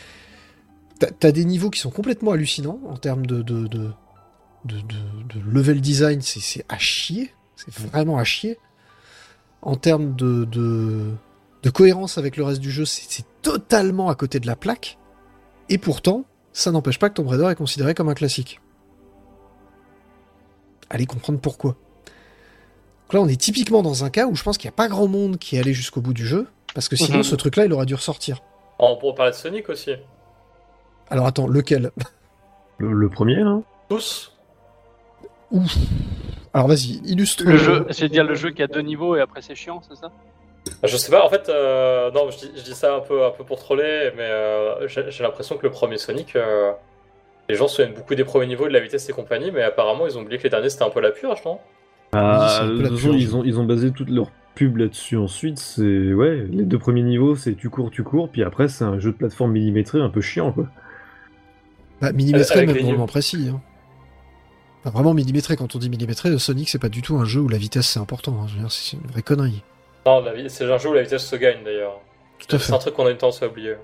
[0.98, 3.44] t'as des niveaux qui sont complètement hallucinants en termes de,
[5.46, 7.32] level design, c'est à chier.
[7.56, 8.58] C'est vraiment à chier.
[9.62, 14.46] En termes de, de, cohérence avec le reste du jeu, c'est totalement à côté de
[14.46, 14.98] la plaque.
[15.68, 18.60] Et pourtant, ça n'empêche pas que Tomb Raider est considéré comme un classique.
[20.90, 21.76] Allez comprendre pourquoi.
[23.08, 24.86] Donc là, on est typiquement dans un cas où je pense qu'il n'y a pas
[24.88, 27.22] grand monde qui est allé jusqu'au bout du jeu, parce que sinon, Mhm.
[27.22, 28.42] ce truc-là, il aurait dû ressortir.
[28.78, 29.92] On pourrait parler de Sonic aussi.
[31.08, 31.90] Alors attends, lequel?
[32.76, 33.60] Le, le premier, là?
[33.88, 34.34] Tous
[35.50, 35.74] Ouf.
[36.52, 37.44] Alors vas-y, illustre.
[37.44, 39.96] Le jeu, c'est dire le jeu qui a deux niveaux et après c'est chiant, c'est
[39.96, 40.12] ça?
[40.84, 43.30] Je sais pas, en fait, euh, non, je dis, je dis ça un peu, un
[43.30, 46.72] peu pour troller, mais euh, j'ai j'ai l'impression que le premier Sonic, euh,
[47.48, 50.06] les gens se souviennent beaucoup des premiers niveaux, de la vitesse et compagnie, mais apparemment
[50.06, 51.58] ils ont oublié que les derniers c'était un peu la purge, non
[52.12, 53.22] Ah, de toute façon, purge.
[53.22, 55.58] ils ont, ils ont basé toute leur pub là-dessus ensuite.
[55.58, 56.12] C'est.
[56.12, 59.12] Ouais, les deux premiers niveaux, c'est tu cours, tu cours, puis après, c'est un jeu
[59.12, 60.66] de plateforme millimétré un peu chiant, quoi.
[62.00, 63.06] Bah, millimétré, même niveaux.
[63.06, 63.48] précis.
[63.52, 63.60] Hein.
[64.80, 67.40] Enfin, vraiment millimétré, quand on dit millimétré, le Sonic, c'est pas du tout un jeu
[67.40, 68.32] où la vitesse c'est important.
[68.40, 68.46] hein.
[68.48, 69.62] Je veux dire, c'est une vraie connerie.
[70.06, 72.00] Non, c'est un jeu où la vitesse se gagne d'ailleurs.
[72.38, 73.74] Tout à C'est un truc qu'on a une tendance à oublier.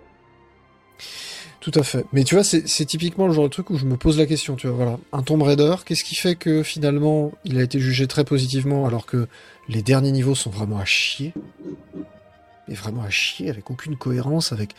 [1.65, 2.05] Tout à fait.
[2.13, 4.55] Mais tu vois, c'est typiquement le genre de truc où je me pose la question,
[4.55, 4.99] tu vois, voilà.
[5.15, 9.07] Un Tomb Raider, qu'est-ce qui fait que finalement il a été jugé très positivement alors
[9.07, 9.29] que
[9.71, 11.33] les derniers niveaux sont vraiment à chier?
[12.69, 14.75] Et vraiment à chier, avec aucune cohérence, avec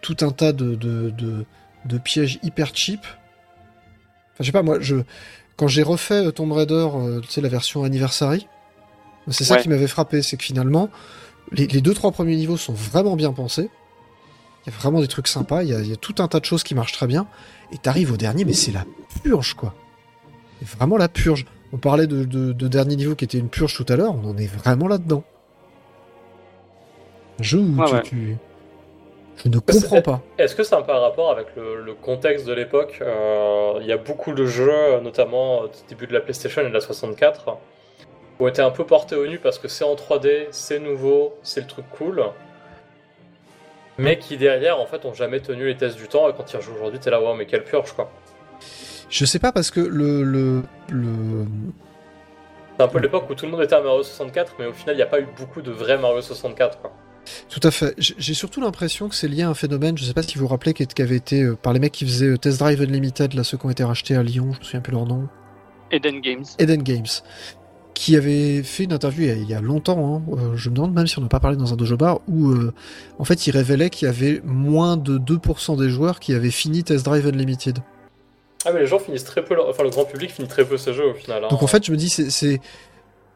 [0.00, 1.44] tout un tas de, de, de,
[1.84, 3.00] de pièges hyper cheap?
[3.02, 4.96] Enfin, je sais pas, moi, je,
[5.56, 8.48] quand j'ai refait euh, Tomb Raider, euh, tu sais, la version Anniversary,
[9.28, 9.62] c'est ça Ouais.
[9.62, 10.90] qui m'avait frappé, c'est que finalement,
[11.52, 13.70] les, les deux, trois premiers niveaux sont vraiment bien pensés.
[14.66, 16.28] Il y a vraiment des trucs sympas, il y, a, il y a tout un
[16.28, 17.26] tas de choses qui marchent très bien.
[17.72, 18.84] Et t'arrives au dernier, mais c'est la
[19.22, 19.74] purge, quoi.
[20.60, 21.44] C'est vraiment la purge.
[21.72, 24.28] On parlait de, de, de dernier niveau qui était une purge tout à l'heure, on
[24.30, 25.22] en est vraiment là-dedans.
[27.38, 28.02] Un jeu où Ouais, tu, ouais.
[28.02, 28.36] tu-
[29.44, 30.20] Je ne comprends pas.
[30.38, 33.86] Est-ce que c'est un peu un rapport avec le, le contexte de l'époque Euh, Il
[33.86, 37.44] y a beaucoup de jeux, notamment au début de la PlayStation et de la 64,
[37.44, 41.34] qui ont été un peu portés au nu parce que c'est en 3D, c'est nouveau,
[41.42, 42.24] c'est le truc cool,
[43.98, 46.28] mais qui derrière, en fait, ont jamais tenu les tests du temps.
[46.28, 48.10] Et quand ils rejouent aujourd'hui, t'es là, ouais, mais quelle purge, quoi.
[49.10, 50.22] Je sais pas parce que le.
[50.22, 51.46] le, le...
[52.76, 54.94] C'est un peu l'époque où tout le monde était à Mario 64, mais au final,
[54.94, 56.92] il n'y a pas eu beaucoup de vrais Mario 64, quoi.
[57.48, 57.94] Tout à fait.
[57.98, 60.48] J'ai surtout l'impression que c'est lié à un phénomène, je sais pas si vous vous
[60.48, 63.34] rappelez, qui qui avait été euh, par les mecs qui faisaient euh, Test Drive Unlimited,
[63.34, 65.28] là, ceux qui ont été rachetés à Lyon, je me souviens plus leur nom.
[65.90, 66.44] Eden Games.
[66.58, 67.06] Eden Games,
[68.00, 70.70] qui avait fait une interview il y a, il y a longtemps, hein, euh, je
[70.70, 72.72] me demande même si on n'a pas parlé dans un dojo bar, où euh,
[73.18, 76.84] en fait il révélait qu'il y avait moins de 2% des joueurs qui avaient fini
[76.84, 77.80] Test Drive Unlimited.
[78.64, 80.76] Ah, mais les gens finissent très peu, leur- enfin, le grand public finit très peu
[80.76, 81.42] ces jeux au final.
[81.42, 81.48] hein.
[81.50, 82.60] Donc en fait je me dis, c'est- c'est...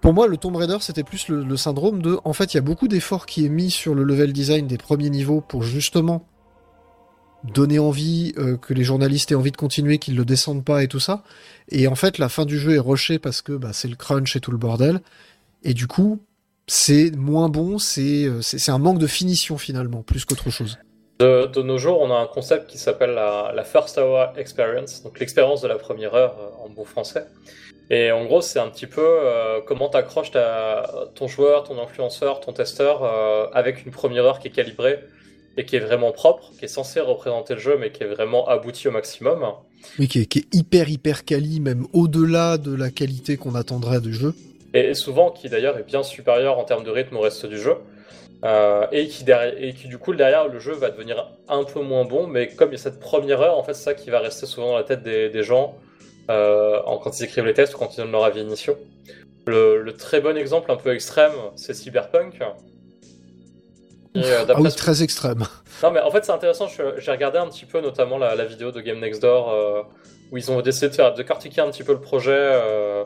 [0.00, 2.18] Pour moi, le Tomb Raider, c'était plus le, le syndrome de...
[2.24, 4.76] En fait, il y a beaucoup d'efforts qui est mis sur le level design des
[4.78, 6.24] premiers niveaux pour justement
[7.44, 10.88] donner envie, euh, que les journalistes aient envie de continuer, qu'ils le descendent pas et
[10.88, 11.22] tout ça.
[11.68, 14.36] Et en fait, la fin du jeu est rushée parce que bah, c'est le crunch
[14.36, 15.00] et tout le bordel.
[15.64, 16.20] Et du coup,
[16.66, 20.78] c'est moins bon, c'est euh, un manque de finition finalement, plus qu'autre chose.
[21.18, 25.60] De, nos jours, on a un concept qui s'appelle la, First Hour Experience, donc l'expérience
[25.60, 27.26] de la première heure euh, en bon français.
[27.90, 32.40] Et en gros, c'est un petit peu euh, comment t'accroches ta- ton joueur, ton influenceur,
[32.40, 33.04] ton testeur
[33.54, 35.00] avec une première heure qui est calibrée
[35.56, 38.48] et qui est vraiment propre, qui est censée représenter le jeu, mais qui est vraiment
[38.48, 39.44] abouti au maximum.
[39.98, 44.00] Oui, qui est, qui est hyper hyper quali, même au-delà de la qualité qu'on attendrait
[44.00, 44.34] du jeu.
[44.74, 47.76] Et souvent qui d'ailleurs est bien supérieur en termes de rythme au reste du jeu.
[48.44, 51.80] Euh, et, qui derrière, et qui du coup derrière le jeu va devenir un peu
[51.80, 54.10] moins bon, mais comme il y a cette première heure, en fait c'est ça qui
[54.10, 55.76] va rester souvent dans la tête des, des gens
[56.28, 58.76] euh, quand ils écrivent les tests ou quand ils donnent leur avis initiaux.
[59.46, 62.40] Le, le très bon exemple un peu extrême, c'est Cyberpunk.
[64.16, 65.44] Euh, Ah oui, ce- très extrême.
[65.82, 66.66] non, mais en fait, c'est intéressant.
[66.98, 69.82] J'ai regardé un petit peu, notamment la, la vidéo de Game Next Door, euh,
[70.30, 73.04] où ils ont essayé de faire de cortiquer un petit peu le projet euh,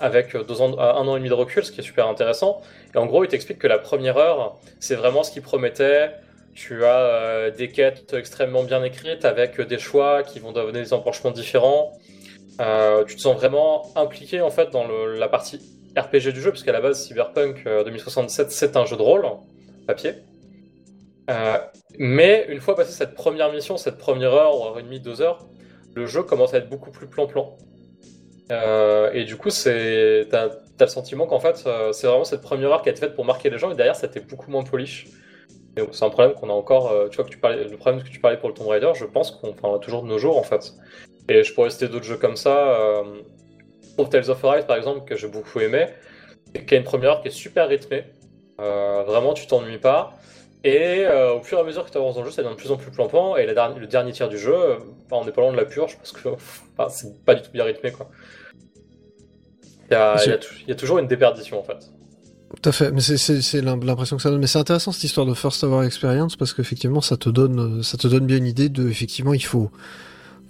[0.00, 2.60] avec deux ans, un an et demi de recul, ce qui est super intéressant.
[2.94, 6.10] Et en gros, ils t'expliquent que la première heure, c'est vraiment ce qu'ils promettaient.
[6.54, 10.92] Tu as euh, des quêtes extrêmement bien écrites avec des choix qui vont donner des
[10.92, 11.92] embranchements différents.
[13.06, 15.60] Tu te sens vraiment impliqué en fait dans le- la partie
[15.96, 19.26] RPG du jeu, parce qu'à la base, Cyberpunk euh, 2067, c'est un jeu de rôle,
[19.86, 20.14] papier.
[21.30, 21.58] Euh,
[21.98, 25.20] mais une fois passé cette première mission, cette première heure, ou heure et demie, deux
[25.20, 25.46] heures,
[25.94, 27.56] le jeu commence à être beaucoup plus plan-plan.
[28.52, 30.48] Euh, et du coup, t'as
[30.80, 33.24] le sentiment qu'en fait, euh, c'est vraiment cette première heure qui a été faite pour
[33.24, 35.08] marquer les gens, et derrière, c'était beaucoup moins polish.
[35.92, 36.90] C'est un problème qu'on a encore.
[37.10, 39.04] tu vois que tu parlais, le problème que tu parlais pour le Tomb Raider, je
[39.04, 40.72] pense qu'on a toujours de nos jours en fait.
[41.28, 42.80] Et je pourrais citer d'autres jeux comme ça.
[42.80, 43.22] Euh,
[44.10, 45.86] Tales of Arise par exemple, que j'ai beaucoup aimé,
[46.66, 48.04] qui a une première heure qui est super rythmée.
[48.60, 50.16] Euh, vraiment, tu t'ennuies pas.
[50.64, 52.54] Et euh, au fur et à mesure que tu avances dans le jeu, ça devient
[52.54, 53.36] de plus en plus plan-plan.
[53.36, 54.76] Et la le dernier tiers du jeu, euh,
[55.06, 56.28] enfin, on n'est pas loin de la purge parce que
[56.78, 57.92] enfin, c'est pas du tout bien rythmé.
[57.92, 58.08] Quoi.
[59.88, 61.78] Il, y a, il y a tou- il y a toujours une déperdition en fait.
[62.60, 64.40] Tout à fait, mais c'est- c'est c'est l'im- l'impression que ça donne.
[64.40, 67.96] Mais c'est intéressant cette histoire de First Hour Experience parce qu'effectivement, ça te donne, ça
[67.98, 69.70] te donne bien une idée de, effectivement, il faut,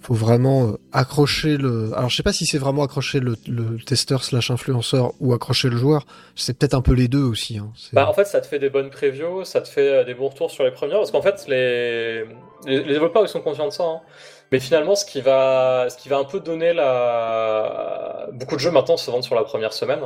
[0.07, 1.91] faut vraiment euh, accrocher le.
[1.95, 5.69] Alors, je sais pas si c'est vraiment accrocher le, le testeur slash influenceur ou accrocher
[5.69, 6.05] le joueur.
[6.35, 7.57] C'est peut-être un peu les deux aussi.
[7.57, 7.71] Hein.
[7.91, 10.29] Bah, en fait, ça te fait des bonnes previews, ça te fait euh, des bons
[10.29, 12.25] retours sur les premières, parce qu'en fait, les
[12.65, 13.83] développeurs ils sont conscients de ça.
[13.83, 14.01] hein.
[14.51, 18.29] Mais finalement, ce qui va, ce qui va un peu donner la.
[18.31, 19.99] Beaucoup de jeux maintenant se vendent sur la première semaine.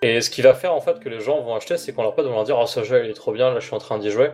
[0.00, 2.14] Et ce qui va faire en fait que les gens vont acheter, c'est qu'on leur
[2.14, 3.78] pas de leur dire Oh, ce jeu il est trop bien, là je suis en
[3.78, 4.30] train d'y jouer.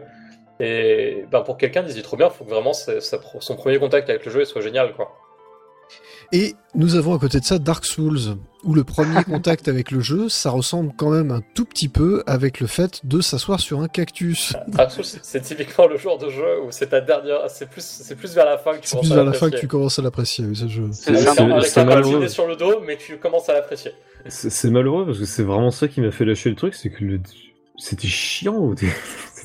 [0.60, 3.78] Et ben, pour quelqu'un dit trop bien, il faut que vraiment c'est- ça- son premier
[3.78, 4.94] contact avec le jeu soit génial.
[4.94, 5.12] quoi.
[6.32, 10.00] Et nous avons à côté de ça Dark Souls, où le premier contact avec le
[10.00, 13.80] jeu, ça ressemble quand même un tout petit peu avec le fait de s'asseoir sur
[13.80, 14.54] un cactus.
[14.68, 17.50] Dark Souls, c'est- c'est typiquement le genre de jeu où c'est ta dernière.
[17.50, 19.32] C'est plus, c'est plus vers la fin que tu C'est commences plus à vers la
[19.32, 19.60] fin que l'apprécier.
[19.60, 20.88] tu commences à l'apprécier, oui, ce jeu.
[20.92, 22.28] C'est c'est- c'est malheureux.
[22.28, 23.92] sur le dos, mais tu commences à l'apprécier.
[24.28, 26.90] C'est c'est malheureux parce que c'est vraiment ça qui m'a fait lâcher le truc, c'est
[26.90, 27.20] que le...
[27.76, 28.72] c'était chiant.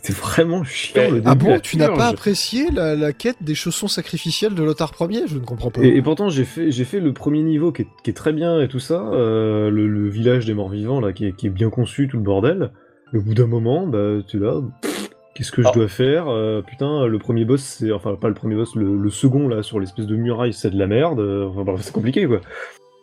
[0.01, 1.27] C'était vraiment chiant Mais- le début.
[1.27, 5.23] Ah bon, tu n'as pas apprécié la, la quête des chaussons sacrificiels de Lothar Ier?
[5.27, 5.81] Je ne comprends pas.
[5.81, 8.31] Et, et pourtant j'ai fait j'ai fait le premier niveau qui est, qui est très
[8.33, 11.47] bien et tout ça, euh, le, le village des morts vivants là qui est, qui
[11.47, 12.71] est bien conçu tout le bordel.
[13.13, 14.61] Et au bout d'un moment bah tu es là,
[15.35, 15.71] qu'est-ce que je Ah.
[15.73, 19.09] dois faire Euh, Putain le premier boss c'est enfin pas le premier boss le, le
[19.09, 21.19] second là sur l'espèce de muraille c'est de la merde.
[21.19, 22.39] Euh, Enfin bref c'est compliqué quoi.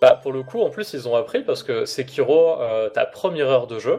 [0.02, 3.48] Bah, pour le coup, en plus, ils ont appris parce que Sekiro, euh, ta première
[3.48, 3.98] heure de jeu,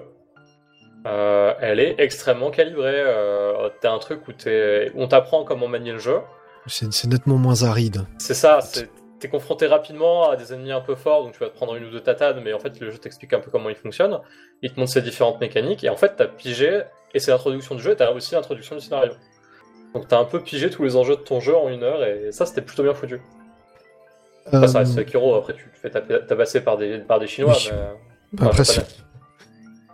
[1.08, 2.94] euh, elle est extrêmement calibrée.
[2.96, 6.20] Euh, T'as un truc où, t'es- on t'apprend comment manier le jeu.
[6.68, 8.06] C'est nettement moins aride.
[8.18, 8.60] C'est ça,
[9.20, 11.86] t'es confronté rapidement à des ennemis un peu forts, donc tu vas te prendre une
[11.86, 14.20] ou deux tatanes, mais en fait, le jeu t'explique un peu comment il fonctionne.
[14.62, 16.82] Il te montre ses différentes mécaniques, et en fait, t'as pigé,
[17.14, 19.14] et c'est l'introduction du jeu, et t'as aussi l'introduction du scénario.
[19.94, 22.32] Donc t'as un peu pigé tous les enjeux de ton jeu en une heure, et
[22.32, 23.22] ça, c'était plutôt bien foutu.
[24.46, 27.54] Après, ça reste Euh, Sekiro, après, tu te fais tabasser par des, par des Chinois,
[27.58, 27.70] Oui.
[28.34, 28.46] mais...
[28.46, 28.64] Après, pas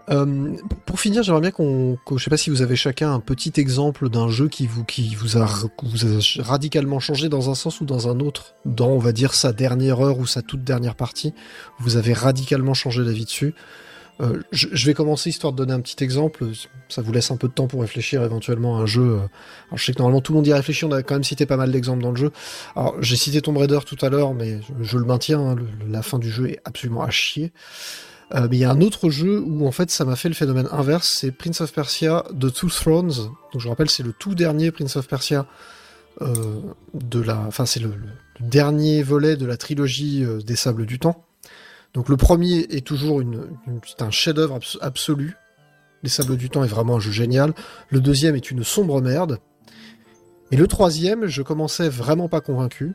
[0.10, 0.56] Euh,
[0.86, 3.54] pour finir, j'aimerais bien qu'on, qu'on- je sais pas si vous avez chacun un petit
[3.56, 5.46] exemple d'un jeu qui vous, qui vous a,
[5.82, 9.34] vous a radicalement changé dans un sens ou dans un autre, dans, on va dire,
[9.34, 11.34] sa dernière heure ou sa toute dernière partie.
[11.80, 13.56] Vous avez radicalement changé d'avis dessus.
[14.22, 16.46] Euh, je, je vais commencer histoire de donner un petit exemple.
[16.90, 19.02] Ça vous laisse un peu de temps pour réfléchir éventuellement à un jeu.
[19.02, 19.16] euh.
[19.16, 20.86] Alors, je sais que normalement tout le monde y réfléchit.
[20.86, 22.32] On a quand même cité pas mal d'exemples dans le jeu.
[22.76, 25.40] Alors, j'ai cité Tomb Raider tout à l'heure, mais je, le maintiens.
[25.40, 25.56] hein,
[25.90, 27.54] la fin du jeu est absolument à chier.
[28.34, 30.36] Euh, mais il y a un autre jeu où en fait ça m'a fait le
[30.36, 33.14] phénomène inverse, c'est Prince of Persia The Two Thrones.
[33.52, 35.46] Donc je rappelle, c'est le tout dernier Prince of Persia
[36.22, 36.60] euh,
[36.94, 37.92] de la, enfin c'est le,
[38.40, 41.26] dernier volet de la trilogie euh, des Sables du Temps.
[41.94, 43.22] Donc le premier est toujours
[44.00, 45.36] un chef-d'œuvre abs- absolu.
[46.02, 47.54] Les Sables du Temps est vraiment un jeu génial.
[47.90, 49.40] Le deuxième est une sombre merde.
[50.52, 52.94] Et le troisième, je commençais vraiment pas convaincu.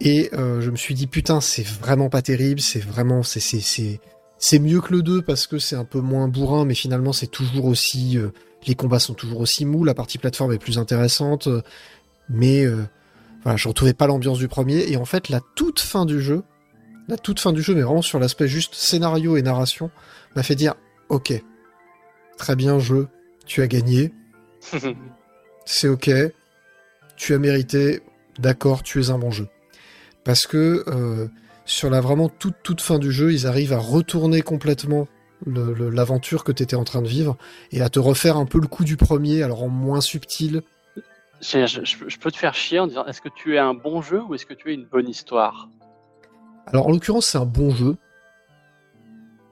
[0.00, 3.60] Et euh, je me suis dit putain c'est vraiment pas terrible, c'est vraiment c'est c'est
[3.60, 4.00] c'est
[4.38, 7.26] c'est mieux que le 2 parce que c'est un peu moins bourrin, mais finalement c'est
[7.26, 8.28] toujours aussi euh,
[8.66, 11.62] les combats sont toujours aussi mous, la partie plateforme est plus intéressante, euh,
[12.28, 12.84] mais euh,
[13.42, 16.44] voilà je retrouvais pas l'ambiance du premier et en fait la toute fin du jeu,
[17.08, 19.90] la toute fin du jeu, mais vraiment sur l'aspect juste scénario et narration,
[20.36, 20.74] m'a fait dire
[21.08, 21.42] ok
[22.36, 23.08] très bien jeu,
[23.46, 24.12] tu as gagné,
[25.64, 26.10] c'est ok,
[27.16, 28.00] tu as mérité,
[28.38, 29.48] d'accord, tu es un bon jeu.
[30.28, 31.26] Parce que euh,
[31.64, 35.08] sur la vraiment toute toute fin du jeu, ils arrivent à retourner complètement
[35.46, 37.38] l'aventure que tu étais en train de vivre
[37.72, 40.60] et à te refaire un peu le coup du premier, alors en moins subtil.
[41.40, 44.02] Je, je- je peux te faire chier en disant est-ce que tu es un bon
[44.02, 45.70] jeu ou est-ce que tu es une bonne histoire?
[46.66, 47.96] Alors en l'occurrence, c'est un bon jeu.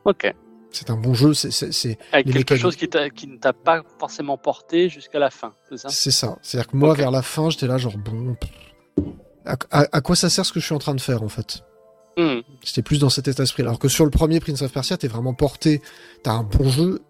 [0.05, 0.31] Ok.
[0.73, 1.55] C'est un bon jeu, c'est-
[2.13, 2.61] Avec quelque mécaniques.
[2.63, 5.89] chose qui, ne t'a pas forcément porté jusqu'à la fin, c'est ça?
[5.89, 6.37] C'est ça.
[6.43, 8.37] C'est-à-dire que moi, vers la fin, j'étais là genre bon.
[9.71, 11.63] À, quoi ça sert ce que je suis en train de faire en fait?
[12.17, 12.41] Hmm.
[12.65, 13.63] C'était plus dans cet état d'esprit.
[13.63, 15.83] Alors que sur le premier Prince of Persia, t'es vraiment porté.
[16.23, 17.01] T'as un bon jeu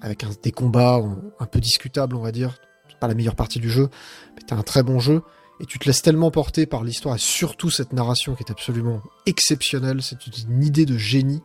[0.00, 2.58] avec un- des combats un, un peu discutables, on va dire.
[2.88, 3.88] C'est pas la meilleure partie du jeu,
[4.34, 5.22] mais t'as un très bon jeu.
[5.60, 9.00] Et tu te laisses tellement porter par l'histoire et surtout cette narration qui est absolument
[9.26, 10.02] exceptionnelle.
[10.02, 11.42] C'est une idée de génie.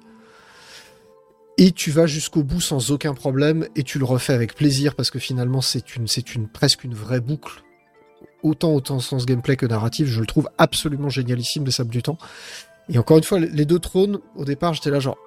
[1.58, 5.12] Et tu vas jusqu'au bout sans aucun problème et tu le refais avec plaisir parce
[5.12, 7.64] que finalement c'est une, c'est une presque une vraie boucle.
[8.44, 12.18] Autant autant sens gameplay que narratif, je le trouve absolument génialissime des sables du temps.
[12.90, 15.18] Et encore une fois, les deux trônes, au départ, j'étais là genre,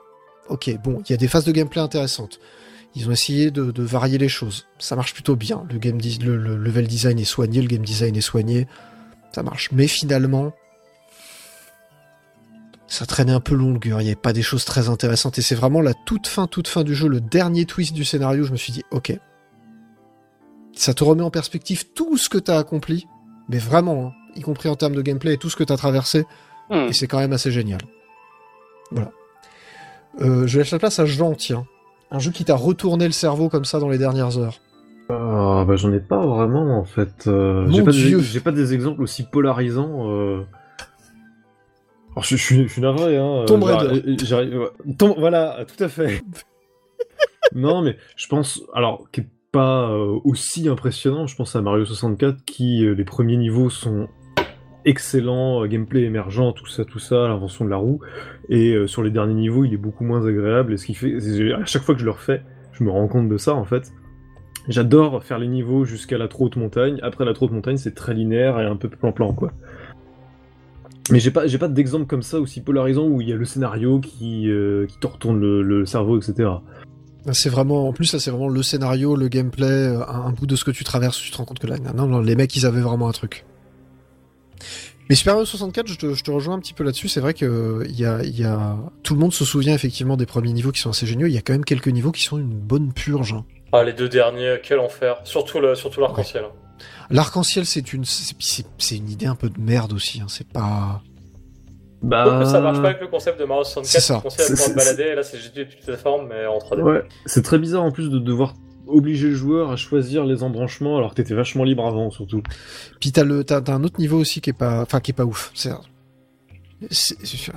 [0.49, 2.41] ok, bon, il y a des phases de gameplay intéressantes.
[2.97, 4.67] Ils ont essayé de, varier les choses.
[4.79, 5.67] Ça marche plutôt bien.
[5.69, 8.69] Le, le, le level design est soigné, le game design est soigné.
[9.33, 9.71] Ça marche.
[9.73, 10.53] Mais finalement,
[12.87, 14.01] ça traînait un peu longueur.
[14.01, 15.39] Il n'y avait pas des choses très intéressantes.
[15.39, 18.45] Et c'est vraiment la toute fin, toute fin du jeu, le dernier twist du scénario.
[18.45, 19.19] Je me suis dit, ok.
[20.77, 23.07] Ça te remet en perspective tout ce que tu as accompli.
[23.49, 25.77] Mais vraiment, hein, y compris en termes de gameplay et tout ce que tu as
[25.77, 26.25] traversé.
[26.71, 26.87] Hmm.
[26.89, 27.81] Et c'est quand même assez génial.
[28.91, 29.11] Voilà.
[30.21, 31.67] Euh, je laisse la place à Jean, tiens.
[32.11, 34.61] Un jeu qui t'a retourné le cerveau comme ça dans les dernières heures.
[35.11, 37.27] Ah, bah j'en ai pas vraiment en fait.
[37.27, 38.19] Euh, Mon j'ai pas, Dieu.
[38.19, 40.09] des, j'ai pas des exemples aussi polarisants.
[40.11, 40.43] euh.
[42.13, 43.45] Alors je, je suis, je suis navré, hein.
[43.47, 44.17] Raider.
[44.97, 46.23] Tomb- voilà, tout à fait.
[47.55, 51.85] non, mais je pense, alors, qui est pas euh, aussi impressionnant, je pense à Mario
[51.85, 54.09] 64, qui, euh, les premiers niveaux sont
[54.85, 58.01] excellents, euh, gameplay émergent, tout ça, tout ça, l'invention de la roue,
[58.49, 61.15] et sur les derniers niveaux, il est beaucoup moins agréable, et ce qui fait,
[61.53, 63.93] à chaque fois que je le refais, je me rends compte de ça, en fait.
[64.67, 66.99] J'adore faire les niveaux jusqu'à la trop haute montagne.
[67.03, 69.53] Après la trop haute montagne, c'est très linéaire et un peu plan-plan, quoi.
[71.13, 74.01] Mais j'ai pas, pas d'exemple comme ça aussi polarisant où il y a le scénario
[74.01, 74.51] qui,
[74.89, 76.49] qui te retourne le cerveau, etc.
[77.33, 80.47] C'est vraiment, en plus, là, c'est vraiment le scénario, le gameplay, euh, un, un bout
[80.47, 82.55] de ce que tu traverses, tu te rends compte que là, non, non, les mecs,
[82.57, 83.45] ils avaient vraiment un truc.
[85.09, 87.09] Mais Super Mario 64, je te, je te rejoins un petit peu là-dessus.
[87.09, 90.25] C'est vrai que il y a, y a, tout le monde se souvient effectivement des
[90.27, 91.27] premiers niveaux qui sont assez géniaux.
[91.27, 93.35] Il y a quand même quelques niveaux qui sont une bonne purge.
[93.35, 93.45] hein.
[93.73, 95.17] Ah, les deux derniers, quel enfer.
[95.25, 96.45] Surtout le, surtout l'arc-en-ciel.
[97.11, 100.21] L'arc-en-ciel, c'est une, c'est, c'est- c'est une idée un peu de merde aussi.
[100.23, 100.27] Hein.
[100.29, 101.03] C'est pas.
[102.05, 103.91] Bah, ça marche pas avec le concept de Mario 64.
[103.93, 104.15] C'est ça.
[104.17, 106.59] Le concept de C'est- pouvoir te balader, là c'est juste des petites plateformes, mais en
[106.59, 106.83] 3D.
[106.83, 108.55] Ouais, c'est très bizarre en plus de devoir
[108.87, 112.43] obliger le joueur à choisir les embranchements alors que t'étais vachement libre avant, surtout.
[113.01, 115.15] Puis t'as le, t'as, t'as un autre niveau aussi qui est pas, enfin qui est
[115.15, 115.51] pas ouf.
[115.55, 115.71] C'est,
[116.91, 117.53] c'est, c'est-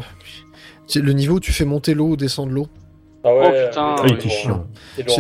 [0.88, 2.68] c'est le niveau où tu fais monter l'eau, descendre l'eau.
[3.26, 4.68] Ah ouais, Oh, putain, l'ont- il était chiant.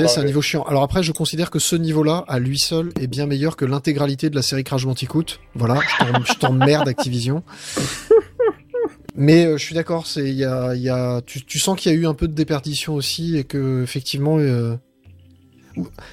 [0.07, 0.63] c'est un niveau chiant.
[0.63, 4.29] Alors après, je considère que ce niveau-là, à lui seul, est bien meilleur que l'intégralité
[4.29, 5.25] de la série Crash Bandicoot.
[5.55, 7.43] Voilà, je t'en- je t'emmerde Activision.
[9.17, 12.05] Mais euh, je suis d'accord, c'est il y a, tu, sens qu'il y a eu
[12.05, 14.75] un peu de déperdition aussi et que effectivement, euh,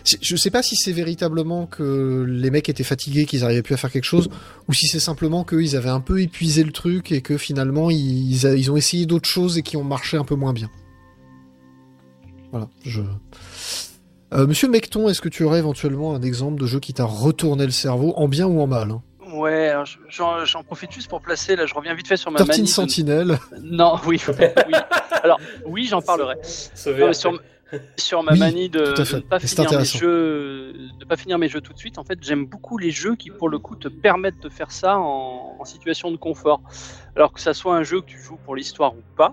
[0.02, 3.76] je sais pas si c'est véritablement que les mecs étaient fatigués, qu'ils arrivaient plus à
[3.76, 4.30] faire quelque chose,
[4.68, 8.70] ou si c'est simplement qu'ils avaient un peu épuisé le truc et que finalement ils
[8.70, 10.70] ont essayé d'autres choses et qui ont marché un peu moins bien.
[12.52, 13.02] Voilà, je.
[14.32, 17.66] Euh, Monsieur Mecton, est-ce que tu aurais éventuellement un exemple de jeu qui t'a retourné
[17.66, 19.02] le cerveau, en bien ou en mal hein?
[19.34, 19.72] Ouais,
[20.08, 22.62] j'en j'en profite juste pour placer, là je reviens vite fait sur ma 13 manie.
[22.62, 23.38] de- Sentinel.
[23.62, 24.74] Non, oui, oui.
[25.22, 26.36] Alors, oui, j'en parlerai.
[26.98, 27.40] Non, sur,
[27.96, 31.60] sur ma Oui, manie de, ne pas finir mes jeux, de pas finir mes jeux
[31.60, 31.98] tout de suite.
[31.98, 34.98] En fait, j'aime beaucoup les jeux qui, pour le coup, te permettent de faire ça
[34.98, 36.60] en, en situation de confort.
[37.16, 39.32] Alors que ça soit un jeu que tu joues pour l'histoire ou pas.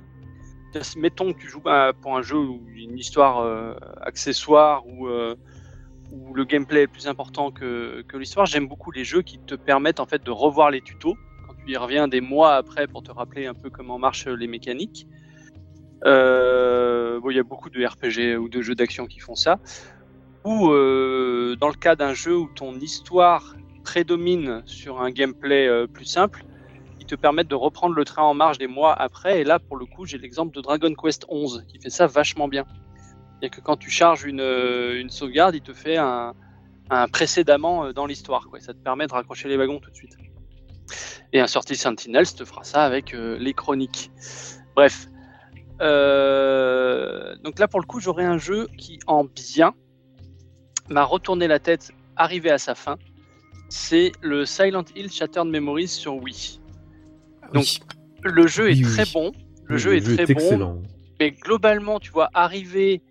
[0.95, 2.41] Mettons que tu joues bah, pour un jeu a
[2.77, 5.35] une histoire euh, accessoire ou euh,
[6.11, 8.45] où le gameplay est plus important que, que l'histoire.
[8.45, 11.15] J'aime beaucoup les jeux qui te permettent en fait de revoir les tutos
[11.47, 14.47] quand tu y reviens des mois après pour te rappeler un peu comment marchent les
[14.47, 15.07] mécaniques.
[16.05, 19.59] Euh, il y a beaucoup de RPG ou de jeux d'action qui font ça.
[20.43, 25.87] Ou euh, dans le cas d'un jeu où ton histoire prédomine sur un gameplay euh,
[25.87, 26.43] plus simple,
[26.99, 29.41] qui te permettent de reprendre le train en marche des mois après.
[29.41, 32.47] Et là, pour le coup, j'ai l'exemple de Dragon Quest 11 qui fait ça vachement
[32.47, 32.65] bien.
[33.43, 36.33] A que quand tu charges une, euh, une sauvegarde, il te fait un,
[36.89, 38.47] un précédemment euh, dans l'histoire.
[38.49, 38.59] Quoi.
[38.59, 40.15] Ça te permet de raccrocher les wagons tout de suite.
[41.33, 44.11] Et un sorti Sentinels te fera ça avec euh, les chroniques.
[44.75, 45.07] Bref.
[45.81, 49.73] Euh, donc là, pour le coup, j'aurais un jeu qui, en bien,
[50.89, 52.97] m'a retourné la tête, arrivé à sa fin.
[53.69, 56.59] C'est le Silent Hill Shattered Memories sur Wii.
[57.53, 57.79] Donc, Oui.
[58.23, 59.11] Le jeu est oui, très oui.
[59.13, 59.31] bon.
[59.65, 60.39] Le jeu est très bon.
[60.39, 60.81] excellent.
[61.19, 63.01] Mais globalement, tu vois, arriver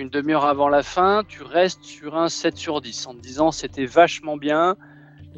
[0.00, 3.50] une demi-heure avant la fin, tu restes sur un 7 sur 10 en te disant
[3.50, 4.76] c'était vachement bien,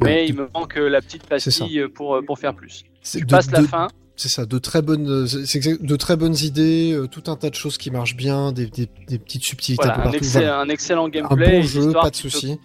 [0.03, 2.85] mais il me manque euh, la petite pastille pour, euh, pour faire plus.
[3.03, 6.37] C'est Tu de- passes la de- fin, C'est ça, de très bonnes, de très bonnes
[6.37, 9.85] idées, euh, tout un tas de choses qui marchent bien, des, des, des petites subtilités
[9.85, 10.19] voilà, un peu un, partout.
[10.25, 10.59] excell- voilà.
[10.61, 11.51] un excellent Un gameplay.
[11.53, 12.59] bon une jeu, pas de souci.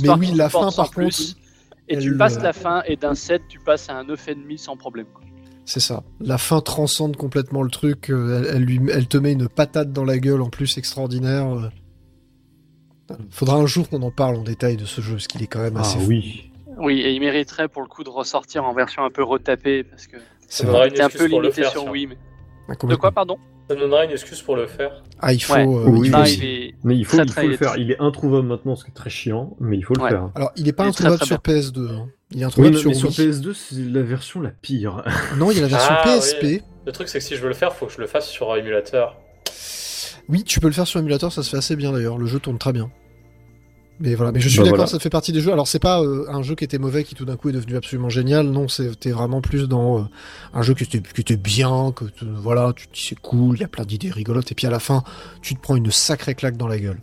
[0.00, 1.36] Mais oui, la fin, par plus,
[1.88, 5.06] Et tu passes la fin, et d'un 7, tu passes à un 9,5 sans problème.
[5.12, 5.22] quoi.
[5.66, 6.02] C'est ça.
[6.20, 8.10] La fin transcende complètement le truc.
[8.10, 11.46] euh, Elle, elle lui, elle te met une patate dans la gueule en plus extraordinaire.
[11.48, 11.68] euh.
[13.30, 15.60] Faudra un jour qu'on en parle en détail de ce jeu, parce qu'il est quand
[15.60, 16.06] même Ah assez fou.
[16.08, 16.50] oui.
[16.78, 20.06] Oui, et il mériterait pour le coup de ressortir en version un peu retapée, parce
[20.06, 20.16] que
[20.48, 20.72] C'est Ça vrai.
[20.72, 21.70] donnera une c'était un peu excuse pour le limité faire.
[21.70, 21.84] sur.
[21.90, 22.06] Wii.
[22.08, 22.16] Mais...
[22.68, 23.36] Ah, De quoi, pardon
[23.68, 25.02] Ça me donnera une excuse pour le faire.
[25.20, 25.54] Ah, il faut.
[25.54, 25.60] Ouais.
[25.66, 26.38] euh, Oui, il faut Non, aussi.
[26.38, 26.74] il est...
[26.82, 27.70] Mais il faut, Très, il très- faut il le faire.
[27.72, 30.10] très- Il est introuvable maintenant, ce qui est très chiant, mais il faut le Ouais.
[30.10, 30.30] faire.
[30.34, 31.90] Alors, il est pas Il est très, introuvable très sur PS2.
[31.90, 32.08] hein.
[32.34, 33.30] Il est Oui, introuvable mais sur sur, Wii.
[33.30, 35.04] PS2, c'est la version la pire.
[35.38, 36.62] Non, il y a la version Ah, PSP.
[36.86, 38.52] Le truc, c'est que si je veux le faire, faut que je le fasse sur
[38.52, 39.16] un émulateur.
[40.28, 42.18] Oui, tu peux le faire sur émulateur, ça se fait assez bien d'ailleurs.
[42.18, 42.90] Le jeu tourne très bien.
[44.00, 44.90] Mais voilà, mais je suis Bah, d'accord, voilà.
[44.90, 45.52] ça fait partie des jeux.
[45.52, 47.76] Alors c'est pas euh, un jeu qui était mauvais qui tout d'un coup est devenu
[47.76, 48.46] absolument génial.
[48.46, 50.04] Non, c'était vraiment plus dans euh,
[50.52, 53.56] un jeu qui était, qui était bien, que tu- voilà, tu te dis c'est cool,
[53.56, 55.04] il y a plein d'idées rigolotes, et puis à la fin,
[55.42, 56.98] tu te prends une sacrée claque dans la gueule.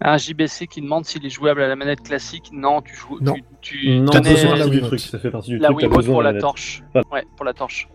[0.00, 2.50] Un JBC qui demande s'il est jouable à la manette classique.
[2.52, 3.18] Non, tu joues.
[3.20, 3.34] Non.
[3.60, 4.88] Tu, tu Non, tenais besoin de la Wiimote.
[4.88, 5.00] truc.
[5.00, 5.78] Ça fait partie du la truc.
[5.80, 6.82] Wiimote besoin pour de la torche.
[6.92, 7.08] Voilà.
[7.12, 7.88] Ouais, pour la torche.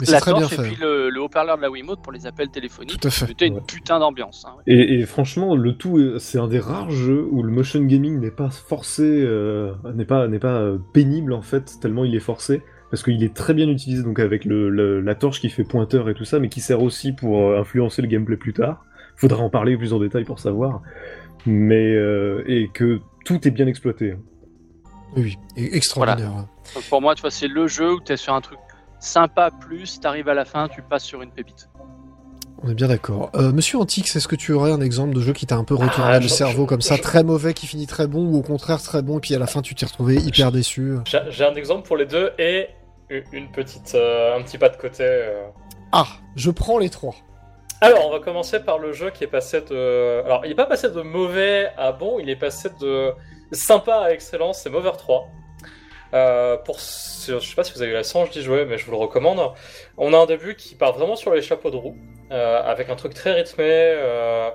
[0.00, 0.62] Mais La bien torche et fait.
[0.62, 3.00] puis le, le haut-parleur de la Wiimote pour les appels téléphoniques.
[3.00, 3.26] Tout à fait.
[3.26, 3.60] C'était une Ouais.
[3.66, 4.46] putain d'ambiance.
[4.46, 4.62] hein, ouais.
[4.72, 8.20] Et, et franchement, le tout, est- c'est un des rares jeux où le motion gaming
[8.20, 12.20] n'est pas forcé, euh, n'est pas, n'est pas euh, pénible en fait, tellement il est
[12.20, 12.62] forcé,
[12.92, 16.08] parce qu'il est très bien utilisé donc avec le, le- la torche qui fait pointeur
[16.08, 18.84] et tout ça, mais qui sert aussi pour euh, influencer le gameplay plus tard.
[19.18, 20.80] Faudra en parler plus en détail pour savoir,
[21.44, 24.14] mais euh, et que tout est bien exploité.
[25.16, 26.46] Oui, extraordinaire.
[26.74, 28.58] Donc pour moi, tu vois, c'est le jeu où tu es sur un truc
[29.00, 31.68] sympa plus, t'arrives à la fin, tu passes sur une pépite.
[32.62, 33.30] On est bien d'accord.
[33.36, 35.74] Euh, Monsieur Antix, est-ce que tu aurais un exemple de jeu qui t'a un peu
[35.74, 38.42] retourné Ah, le je- cerveau comme ça, très mauvais qui finit très bon, ou au
[38.42, 40.94] contraire très bon, et puis à la fin tu t'es retrouvé hyper déçu?
[41.30, 42.66] J'ai un exemple pour les deux et
[43.10, 45.04] une, une petite, euh, un petit pas de côté.
[45.04, 45.46] euh.
[45.92, 47.14] Ah, je prends les trois.
[47.80, 50.22] Alors, on va commencer par le jeu qui est passé de.
[50.24, 53.12] Alors, il est pas passé de mauvais à bon, il est passé de
[53.52, 55.28] sympa à excellent, c'est Mover 3.
[56.14, 58.78] Euh, pour ce- je sais pas si vous avez eu la chance d'y jouer, mais
[58.78, 59.40] je vous le recommande.
[59.96, 61.96] On a un début qui part vraiment sur les chapeaux de roue,
[62.32, 64.48] euh, avec un truc très rythmé, euh,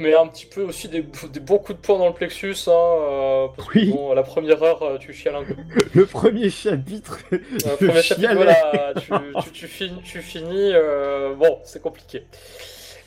[0.00, 1.02] mais un petit peu aussi des,
[1.32, 2.56] des bons coups de poing dans le plexus.
[2.66, 3.92] Hein, euh, parce que, Oui.
[3.92, 5.54] bon, à la première heure, euh, tu chiales un coup.
[5.94, 7.18] Le premier chapitre.
[7.32, 7.38] Euh,
[7.80, 9.12] je premier chapitre, voilà, tu,
[9.44, 12.24] tu, tu finis, tu finis euh, bon, c'est compliqué.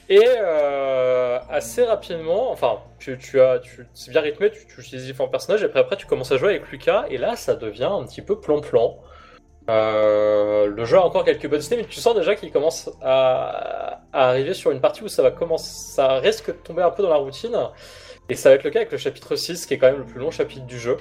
[0.10, 5.06] Et euh, assez rapidement, enfin, tu, tu as, tu, c'est bien rythmé, tu, tu utilises
[5.06, 7.90] différents personnages, et après, après, tu commences à jouer avec Lucas, et là, ça devient
[7.92, 8.98] un petit peu plan-plan.
[9.70, 14.02] Euh, le jeu a encore quelques bonnes idées, mais tu sens déjà qu'il commence à,
[14.12, 17.10] arriver sur une partie où ça va commencer, ça risque de tomber un peu dans
[17.10, 17.58] la routine,
[18.30, 20.06] et ça va être le cas avec le chapitre 6, qui est quand même le
[20.06, 20.98] plus long chapitre du jeu,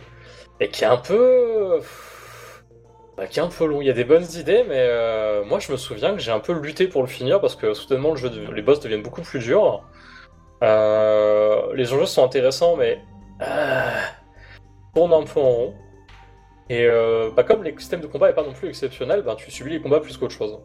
[0.60, 1.80] et qui est un peu...
[3.16, 3.82] Bah, qui est un peu long.
[3.82, 6.40] Il y a des bonnes idées, mais euh, moi je me souviens que j'ai un
[6.40, 9.84] peu lutté pour le finir parce que soudainement les boss deviennent beaucoup plus durs.
[10.62, 13.00] Euh, les enjeux sont intéressants, mais
[13.42, 13.90] euh,
[14.94, 15.74] tourne un peu en rond.
[16.72, 19.50] Et euh, bah, comme le système de combat est pas non plus exceptionnel, bah, tu
[19.50, 20.58] subis les combats plus qu'autre chose.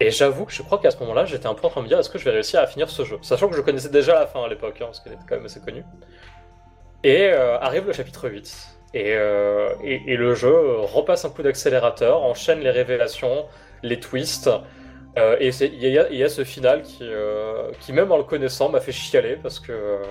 [0.00, 1.88] Et j'avoue que je crois qu'à ce moment-là, j'étais un peu en train de me
[1.90, 3.18] dire est-ce que je vais réussir à finir ce jeu?
[3.20, 5.44] Sachant que je connaissais déjà la fin à l'époque, hein, parce qu'elle était quand même
[5.44, 5.84] assez connue.
[7.04, 8.78] Et euh, arrive le chapitre 8.
[8.94, 13.44] Et, euh, et, le jeu repasse un coup d'accélérateur, enchaîne les révélations,
[13.82, 14.48] les twists.
[15.18, 18.70] euh, et il y, y a ce final qui, euh, qui, même en le connaissant,
[18.70, 20.02] m'a fait chialer parce que euh,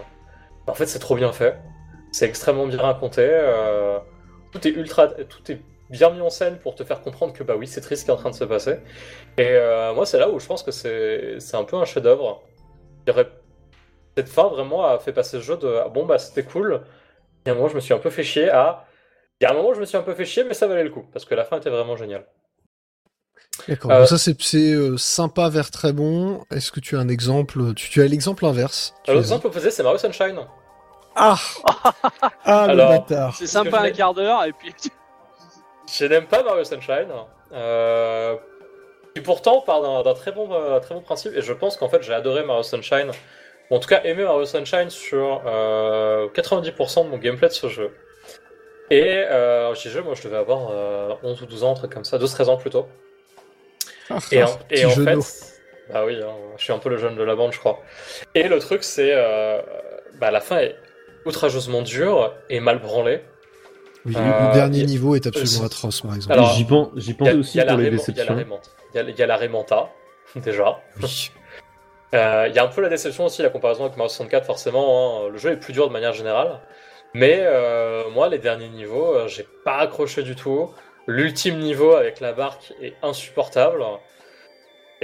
[0.68, 1.58] en fait c'est trop bien fait.
[2.12, 3.28] C'est extrêmement bien raconté.
[4.56, 5.60] Tout est ultra, tout est
[5.90, 8.12] bien mis en scène pour te faire comprendre que bah oui c'est triste ce qui
[8.12, 8.78] est en train de se passer.
[9.38, 12.44] Et euh, moi c'est là où je pense que c'est c'est un peu un chef-d'œuvre.
[14.18, 16.82] Cette fin vraiment a fait passer le jeu de ah, bon bah c'était cool.
[17.46, 18.86] Et à un moment je me suis un peu fait chier à
[19.42, 20.84] il y a un moment je me suis un peu fait chier mais ça valait
[20.84, 22.26] le coup parce que la fin était vraiment géniale.
[23.68, 23.92] D'accord.
[23.92, 26.44] Euh, ça c'est c'est, euh, sympa vers très bon.
[26.50, 28.94] Est-ce que tu as un exemple Tu, tu as l'exemple inverse?
[29.08, 30.40] L'exemple opposé c'est Mario Sunshine.
[31.16, 31.38] Ah
[32.44, 33.36] Ah Alors, le bâtard.
[33.36, 34.74] C'est sympa un quart d'heure et puis.
[35.92, 37.08] Je n'aime pas Mario Sunshine.
[37.54, 38.36] Euh...
[39.16, 41.88] Et pourtant, part d'un d'un très bon, euh, très bon principe, et je pense qu'en
[41.88, 43.12] fait j'ai adoré Mario Sunshine,
[43.70, 47.70] ou en tout cas aimé Mario Sunshine sur euh, 90% de mon gameplay de ce
[47.70, 47.96] jeu.
[48.92, 51.94] Et euh, j'y joué, moi je devais avoir euh, 11 ou 12 ans, un truc
[51.94, 52.88] comme ça, 12-13 ans plutôt.
[54.10, 55.18] Ah, Et en, et en fait,
[55.92, 57.80] bah oui, hein, je suis un peu le jeune de la bande, je crois.
[58.36, 59.62] Et le truc, c'est, euh,
[60.16, 60.76] bah la fin est
[61.26, 62.80] outrageusement dure et mal.
[62.84, 66.34] Oui, le- Euh, le dernier a- niveau est euh, absolument atroce par exemple.
[66.34, 67.90] Alors, J'y pense, j'y Il y pensais a- aussi il y a pour la les
[67.90, 68.14] déceptions.
[68.94, 69.90] Il y a- la Raymanta,
[70.36, 70.80] déjà.
[71.02, 71.32] Oui.
[72.14, 75.26] Euh, Il y a un peu la déception aussi, la comparaison avec Mario 64, forcément.
[75.26, 75.30] hein.
[75.32, 76.62] Le jeu est plus dur de manière générale.
[77.14, 80.70] Mais euh, moi, les derniers niveaux, euh, j'ai pas accroché du tout.
[81.08, 83.84] L'ultime niveau avec la barque est insupportable.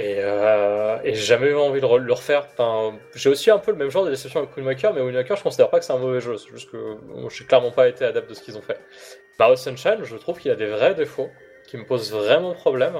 [0.02, 2.48] Et, euh, et j'ai jamais eu envie de le refaire.
[2.52, 5.14] Enfin, j'ai aussi un peu le même genre de déception avec Wind Waker, mais Wind
[5.14, 6.36] Waker, je considère pas que c'est un mauvais jeu.
[6.38, 6.96] C'est juste que
[7.30, 8.80] j'ai clairement pas été adepte de ce qu'ils ont fait.
[9.38, 11.30] Mario Sunshine, je trouve qu'il a des vrais défauts
[11.68, 12.96] qui me posent vraiment problème.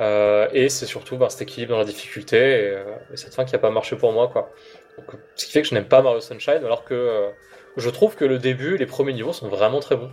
[0.00, 3.46] Euh, et c'est surtout ben, cet équilibre dans la difficulté et, euh, et cette fin
[3.46, 4.28] qui a pas marché pour moi.
[4.28, 4.52] quoi.
[5.36, 7.30] Ce qui fait que je n'aime pas Mario Sunshine, alors que
[7.78, 10.10] je trouve que le début, les premiers niveaux sont vraiment très bons.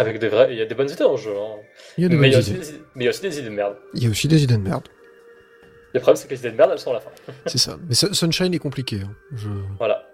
[0.00, 0.48] Avec des vrais.
[0.50, 1.32] Il y a des bonnes idées dans le jeu.
[1.36, 1.56] hein.
[1.98, 2.58] Il y a de Mais il y, a aussi idées.
[2.60, 3.76] des idées- mais il y a aussi des idées de merde.
[3.94, 4.88] Il y a aussi des idées de merde.
[5.92, 7.10] Le problème, c'est que les idées de merde, elles sont à la fin.
[7.46, 7.76] C'est ça.
[7.88, 9.00] Mais Sun- Sunshine est compliqué.
[9.04, 9.10] hein.
[9.34, 9.48] Je...
[9.78, 10.04] Voilà.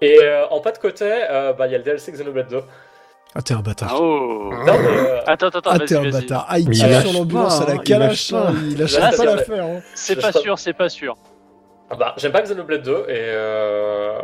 [0.00, 2.60] Et euh, en pas de côté, euh, bah, il y a le DLC Xenoblade 2.
[3.34, 3.98] Ah t'es un bâtard.
[4.00, 6.46] Oh Non, mais, euh, Attends, attends, Ah t'es un bâtard.
[6.48, 8.32] Ah il tire sur l'ambulance à la hein, il calache.
[8.32, 8.42] hein.
[8.46, 8.52] pas.
[8.70, 9.64] Il lâche pas l'affaire.
[9.64, 9.80] hein.
[9.94, 11.16] C'est pas sûr, c'est pas sûr.
[11.90, 13.04] ah bah, j'aime pas Xenoblade 2 et.
[13.10, 14.18] Euh...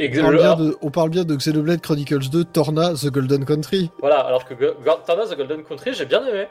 [0.00, 3.44] On parle, le- bien de, on parle bien de Xenoblade Chronicles 2, Torna, The Golden
[3.44, 3.90] Country.
[3.98, 4.74] Voilà, alors que Go-
[5.06, 6.46] Torna The Golden Country, j'ai bien aimé.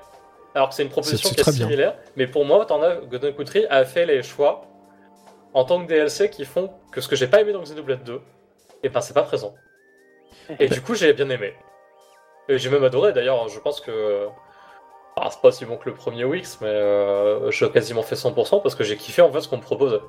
[0.56, 1.66] Alors que c'est une proposition C'est- qui est bien.
[1.68, 4.64] similaire, mais pour moi, Torna The Golden Country a fait les choix
[5.54, 8.20] en tant que DLC qui font que ce que j'ai pas aimé dans Xenoblade 2,
[8.84, 9.54] et ben c'est pas présent.
[10.60, 11.54] Et du coup, j'ai bien aimé.
[12.50, 14.28] Et j'ai même adoré d'ailleurs, je pense que.
[15.16, 18.62] Ah, c'est pas aussi bon que le premier Wix, mais euh, j'ai quasiment fait 100%
[18.62, 20.00] parce que j'ai kiffé en fait ce qu'on me propose.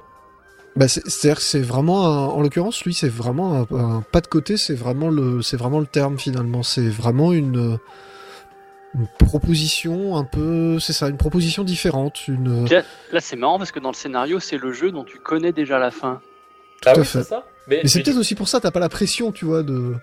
[0.77, 4.21] Bah, c'est- c'est-à-dire que c'est vraiment, un- en l'occurrence, lui, c'est vraiment un, un pas
[4.21, 6.63] de côté, c'est vraiment le, c'est vraiment le terme finalement.
[6.63, 7.79] C'est vraiment une,
[8.95, 12.67] une proposition un peu, c'est ça, une proposition différente, une.
[12.69, 12.83] Là,
[13.13, 15.79] là, c'est marrant parce que dans le scénario, c'est le jeu dont tu connais déjà
[15.79, 16.21] la fin.
[16.87, 17.19] ah à oui, fait.
[17.23, 19.63] c'est ça mais, Mais c'est peut-être aussi pour ça, t'as pas la pression, tu vois,
[19.63, 19.95] de.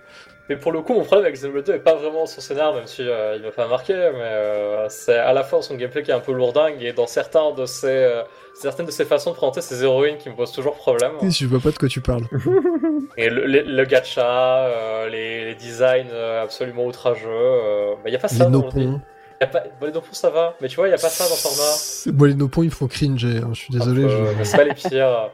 [0.48, 2.86] Mais pour le coup, mon problème avec Xenoblade 2 est pas vraiment son scénar, même
[2.86, 6.12] si euh, il m'a pas marqué, mais euh, c'est à la fois son gameplay qui
[6.12, 8.22] est un peu lourdingue et dans certains de ses, euh,
[8.60, 11.12] certaines de ses façons de présenter ses héroïnes qui me posent toujours problème.
[11.22, 12.24] Je vois pas de quoi tu parles.
[13.16, 18.16] Et le, le, le gacha, euh, les, les designs euh, absolument outrageux, euh, bah, y
[18.16, 19.00] a pas ça Les dans le- nopons.
[19.40, 19.64] Y a pas...
[19.80, 21.70] Bon, les Nopons, ça va, mais tu vois, il y a pas ça dans Torna.
[21.74, 23.38] C'est- Moi, les nopons, ils me font cringer.
[23.38, 24.04] hein, Je suis désolé.
[24.04, 25.30] Euh, je- c'est pas les pires.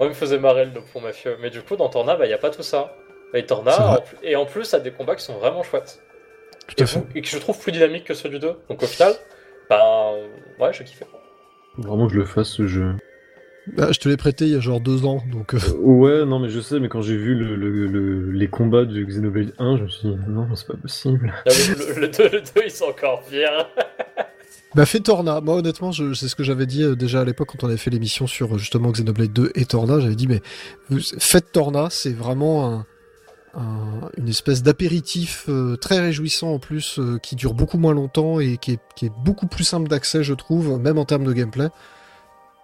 [0.00, 1.36] Moi, il me faisait marrer le Nopon mafieux.
[1.40, 2.96] Mais du coup, dans Torna, bah, y a pas tout ça.
[3.34, 6.00] Et Torna, en plus- et en plus, ça a des combats qui sont vraiment chouettes.
[6.66, 7.02] Tout Et, à fait.
[7.14, 8.56] et que je trouve plus dynamiques que ceux du 2.
[8.68, 9.14] Donc au final,
[9.68, 10.10] bah,
[10.58, 11.06] ouais, je kiffais.
[11.82, 12.92] Faut Vraiment que je le fasse ce jeu.
[13.76, 15.54] Bah, je te l'ai prêté il y a genre deux ans, donc.
[15.54, 18.84] euh, Ouais, non, mais je sais, mais quand j'ai vu le, le- le- les combats
[18.84, 21.32] du Xenoblade 1, je me suis dit, non, c'est pas possible.
[21.46, 23.68] Mais le, le 2, le 2, ils sont encore pires.
[24.76, 25.40] Bah, fais Torna.
[25.40, 27.76] Moi, honnêtement, je- c'est ce que j'avais dit euh, déjà à l'époque quand on avait
[27.76, 29.98] fait l'émission sur euh, justement Xenoblade 2 et Torna.
[29.98, 30.40] J'avais dit, mais
[31.18, 32.86] faites Torna, c'est vraiment un,
[33.54, 38.38] un- une espèce d'apéritif euh, très réjouissant en plus, euh, qui dure beaucoup moins longtemps
[38.40, 41.32] et qui est, qui est beaucoup plus simple d'accès, je trouve, même en termes de
[41.32, 41.68] gameplay.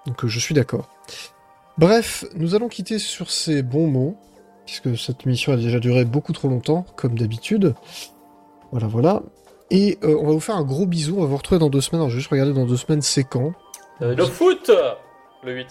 [0.06, 0.88] Donc, euh, je suis d'accord.
[1.78, 4.16] Bref, nous allons quitter sur ces bons mots,
[4.64, 7.74] puisque cette émission a déjà duré beaucoup trop longtemps, comme d'habitude.
[8.72, 9.22] Voilà, voilà.
[9.70, 11.16] Et on va vous faire un gros bisou.
[11.18, 12.00] On va vous retrouver dans deux semaines.
[12.00, 13.52] Alors, je vais juste regarder dans deux semaines c'est quand.
[14.00, 14.70] Le foot
[15.42, 15.66] Le 8.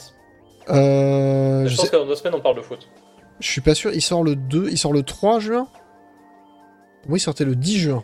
[0.69, 2.89] Euh, je je, pense sais- que dans deux semaines, on parle de foot.
[3.39, 3.91] Je suis pas sûr.
[3.93, 5.67] Il sort le 2, il sort le 3 juin.
[7.07, 8.03] Oui, il sortait le 10 juin.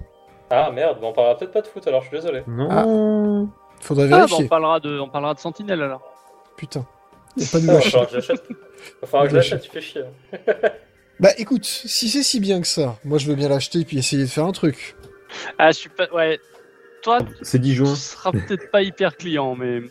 [0.49, 2.43] Ah merde, bah, on parlera peut-être pas de foot alors, je suis désolé.
[2.47, 3.49] Non
[3.79, 4.45] Faudrait Ah, bah, vérifier.
[4.45, 6.01] on, parlera de, on parlera de Sentinelle alors.
[6.57, 6.81] Putain.
[6.81, 7.91] A pas de Il va vache.
[7.91, 8.43] falloir que je l'achète.
[8.49, 8.55] Il
[9.01, 10.03] va falloir que je l'achète, tu fais chier.
[11.19, 13.99] Bah écoute, si c'est si bien que ça, moi je veux bien l'acheter et puis
[13.99, 14.95] essayer de faire un truc.
[15.59, 16.07] Ah, je suis pas.
[16.11, 16.39] Ouais.
[17.03, 17.95] Toi, C'est 10 tu juin.
[17.95, 19.81] seras peut-être pas hyper client, mais.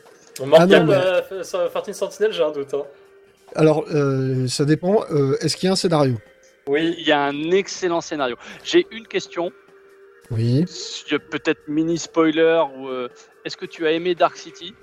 [0.44, 2.74] Mortal, Ah non, mais- euh, sur 14 Sentinel, j'ai un doute.
[2.74, 2.82] Hein.
[3.54, 5.04] Alors, euh, ça dépend.
[5.10, 6.16] Euh, Est-ce qu'il y a un scénario?
[6.66, 8.36] Oui, Il y a un excellent scénario.
[8.64, 9.50] J'ai une question,
[10.30, 10.64] Oui.
[11.30, 12.88] peut-être mini spoiler ou.
[12.88, 13.08] euh,
[13.44, 14.74] Est-ce que tu as aimé Dark City?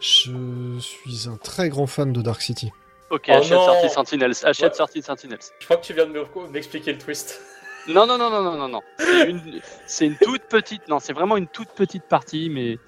[0.00, 2.70] Je suis un très grand fan de Dark City.
[3.10, 3.48] Ok, Oh achète.
[3.58, 4.34] Sortie Sentinels.
[4.44, 4.76] Achète Ouais.
[4.76, 5.38] Sortie Sentinels.
[5.60, 7.40] je crois que tu viens de me- m'expliquer le twist.
[7.88, 8.80] Non, non, non, non, non, non, non.
[8.98, 10.88] C'est une, c'est une toute petite.
[10.88, 12.78] Non, c'est vraiment une toute petite partie, mais.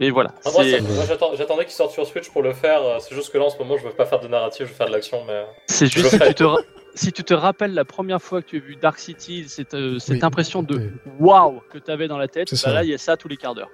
[0.00, 0.34] Mais voilà.
[0.40, 0.62] Ça- moi,
[1.36, 2.82] j'attendais qu'il sorte sur Switch pour le faire.
[2.82, 4.70] euh, C'est juste que là, en ce moment, je veux pas faire de narrative, je
[4.72, 5.24] veux faire de l'action.
[5.26, 5.32] Mais...
[5.32, 6.60] euh, c'est je juste si tu, te ra-
[6.94, 9.98] si tu te rappelles la première fois que tu as vu Dark City, cette, euh,
[9.98, 10.24] cette Oui.
[10.24, 10.90] impression de Oui.
[11.20, 13.36] waouh que tu avais dans la tête, bah là, il y a ça tous les
[13.38, 13.70] quarts d'heure.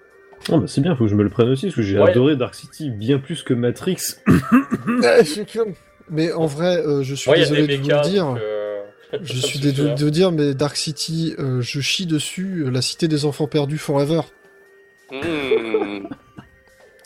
[0.50, 2.10] Ah bah c'est bien, faut que je me le prenne aussi, parce que j'ai Ouais.
[2.10, 3.96] adoré Dark City bien plus que Matrix.
[6.10, 8.36] Mais en vrai, euh, je suis désolé de vous le dire.
[8.40, 8.82] euh,
[9.22, 9.94] Je suis désolé hein.
[9.94, 12.64] de vous dire, mais Dark City, euh, je chie dessus.
[12.70, 14.20] La cité des enfants perdus forever.
[15.12, 16.08] Mmh.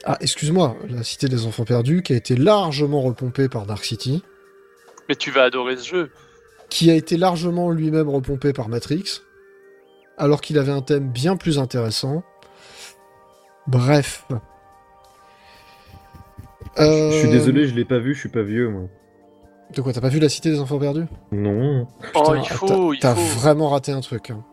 [0.04, 4.22] Ah, excuse-moi, la cité des enfants perdus, qui a été largement repompée par Dark City,
[5.08, 6.10] Mais tu vas adorer ce jeu.
[6.70, 9.20] qui a été largement lui-même repompé par Matrix,
[10.16, 12.22] alors qu'il avait un thème bien plus intéressant.
[13.66, 14.24] Bref.
[16.78, 18.82] Euh, Je suis désolé, je l'ai pas vu, je suis pas vieux moi.
[19.74, 21.06] De quoi, t'as pas vu la cité des enfants perdus?
[21.32, 21.88] Non.
[22.14, 24.30] oh, il t'as- faut, il T'as vraiment raté un truc.
[24.30, 24.44] hein.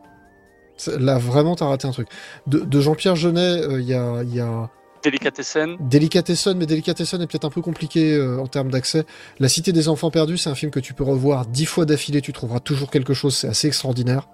[0.98, 2.08] Là, vraiment, t'as raté un truc.
[2.48, 4.70] De, de Jean-Pierre Jeunet, euh, il y, a, il y a
[5.04, 5.78] Délicatessen.
[5.82, 9.04] Delicatessen, mais Delicatessen est peut-être un peu compliqué euh, en termes d'accès.
[9.40, 12.22] La Cité des Enfants Perdus, c'est un film que tu peux revoir dix fois d'affilée,
[12.22, 14.30] tu trouveras toujours quelque chose, c'est assez extraordinaire.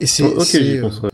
[0.00, 0.22] Et c'est...
[0.24, 1.08] Oh, ok, c'est, j'y euh, penserai.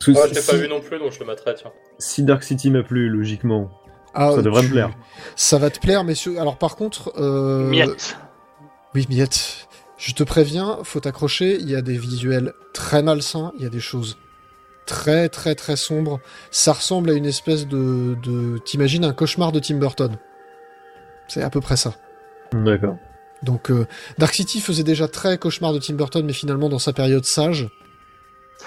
[0.00, 1.72] Si- je l'ai pas si, vu non plus, donc je le mettrai, tiens.
[1.98, 3.70] si Dark City m'a plu, logiquement,
[4.14, 4.90] ah, ça devrait tu- me plaire.
[5.34, 7.12] Ça va te plaire, mais sur- alors par contre...
[7.18, 8.16] euh, Miette.
[8.94, 9.57] Oui, Miette,
[9.98, 13.68] je te préviens, faut t'accrocher, il y a des visuels très malsains, il y a
[13.68, 14.16] des choses
[14.86, 16.20] très très très sombres.
[16.50, 18.16] Ça ressemble à une espèce de...
[18.22, 18.58] de...
[18.64, 20.16] T'imagines un cauchemar de Tim Burton.
[21.26, 21.94] C'est à peu près ça.
[22.52, 22.96] D'accord.
[23.42, 23.86] Donc euh,
[24.18, 27.68] Dark City faisait déjà très cauchemar de Tim Burton, mais finalement dans sa période sage.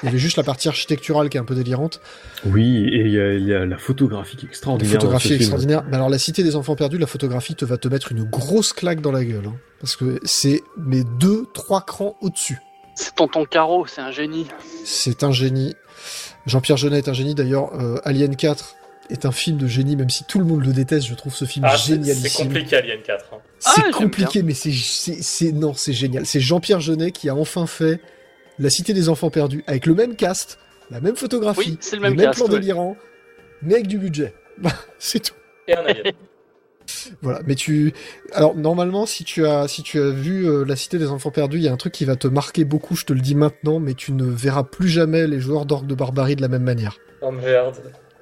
[0.03, 1.99] Il y avait juste la partie architecturale qui est un peu délirante.
[2.45, 4.93] Oui, et il y, a- il y a la photographie qui est La extraordinaire.
[4.93, 5.41] dans photographie ce est film.
[5.41, 5.83] extraordinaire.
[5.89, 8.73] Mais alors la Cité des Enfants Perdus, la photographie te va te mettre une grosse
[8.73, 9.45] claque dans la gueule.
[9.47, 9.55] hein.
[9.79, 12.59] parce que c'est mes deux, trois crans au-dessus.
[12.95, 14.45] C'est Tonton Caro, c'est un génie.
[14.85, 15.75] C'est un génie.
[16.45, 17.33] Jean-Pierre Jeunet est un génie.
[17.35, 18.75] D'ailleurs, euh, Alien 4
[19.09, 21.07] est un film de génie, même si tout le monde le déteste.
[21.07, 21.97] Je trouve ce film Ah, c'est
[22.35, 23.25] compliqué Alien 4.
[23.33, 23.37] hein.
[23.65, 26.25] Ah, C'est j'aime compliqué, mais c'est, c'est, c'est- non, c'est génial.
[26.25, 27.99] C'est Jean-Pierre Jeunet qui a enfin fait
[28.61, 30.59] La Cité des Enfants Perdus avec le même cast,
[30.91, 32.59] la même photographie, Oui, le même cast, plans ouais.
[32.59, 32.95] délirants,
[33.63, 34.35] mais avec du budget.
[34.99, 35.33] c'est tout.
[35.67, 36.13] Et un Alien.
[37.21, 37.39] Voilà.
[37.47, 37.93] Mais tu,
[38.33, 41.57] alors normalement, si tu as, si tu as vu euh, La Cité des Enfants Perdus,
[41.57, 42.95] il y a un truc qui va te marquer beaucoup.
[42.95, 45.95] Je te le dis maintenant, mais tu ne verras plus jamais les joueurs d'orgue de
[45.95, 46.97] barbarie de la même manière.
[47.21, 47.77] Oh merde.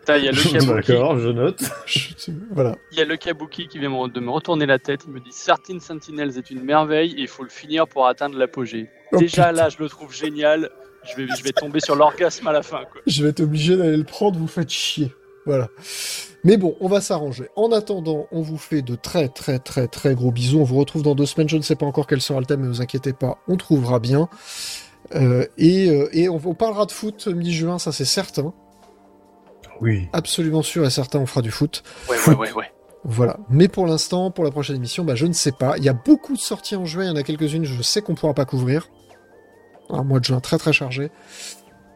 [0.10, 1.62] Putain, Il y a le Kabuki, D'accord, je note.
[2.52, 2.76] voilà.
[2.92, 5.02] il y a le Kabuki qui vient de me retourner la tête.
[5.08, 8.38] Il me dit Certain Sentinels est une merveille et il faut le finir pour atteindre
[8.38, 8.88] l'apogée.
[9.12, 9.52] Oh, Déjà putain.
[9.52, 10.70] là, je le trouve génial.
[11.04, 12.80] Je vais, je vais tomber sur l'orgasme à la fin.
[12.92, 13.02] Quoi.
[13.08, 15.14] Je vais être obligé d'aller le prendre, vous faites chier.
[15.46, 15.70] Voilà.
[16.44, 17.48] Mais bon, on va s'arranger.
[17.56, 20.60] En attendant, on vous fait de très très très très gros bisous.
[20.60, 21.50] On vous retrouve dans deux semaines.
[21.50, 24.00] Je ne sais pas encore quel sera le thème, mais vous inquiétez pas, on trouvera
[24.00, 24.28] bien.
[25.16, 28.54] Euh, et, euh, et on, on parlera de foot mi-juin, ça c'est certain.
[29.82, 30.10] Oui.
[30.14, 31.84] Absolument sûr et certain, on fera du foot.
[32.10, 32.72] Ouais, ouais, ouais, ouais.
[33.04, 33.38] Voilà.
[33.50, 35.78] Mais pour l'instant, pour la prochaine émission, bah, je ne sais pas.
[35.78, 38.02] Il y a beaucoup de sorties en juin, il y en a quelques-unes, je sais
[38.02, 38.90] qu'on pourra pas couvrir.
[39.90, 41.10] Un mois de juin très très chargé.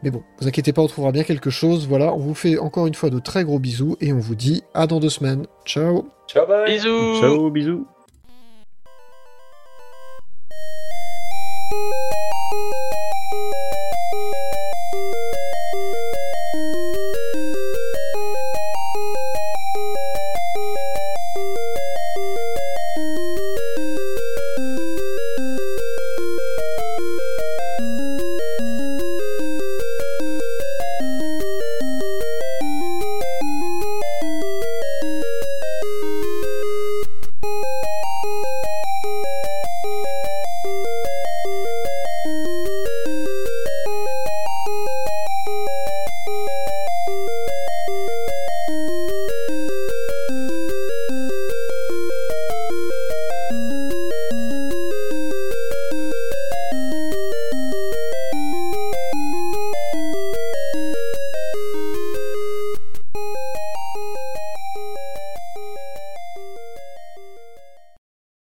[0.02, 1.86] Mais bon, vous inquiétez pas, on trouvera bien quelque chose.
[1.88, 4.62] Voilà, on vous fait encore une fois de très gros bisous et on vous dit
[4.74, 5.46] à dans deux semaines.
[5.64, 7.86] Ciao Ciao, bye Bisous Ciao, bisous.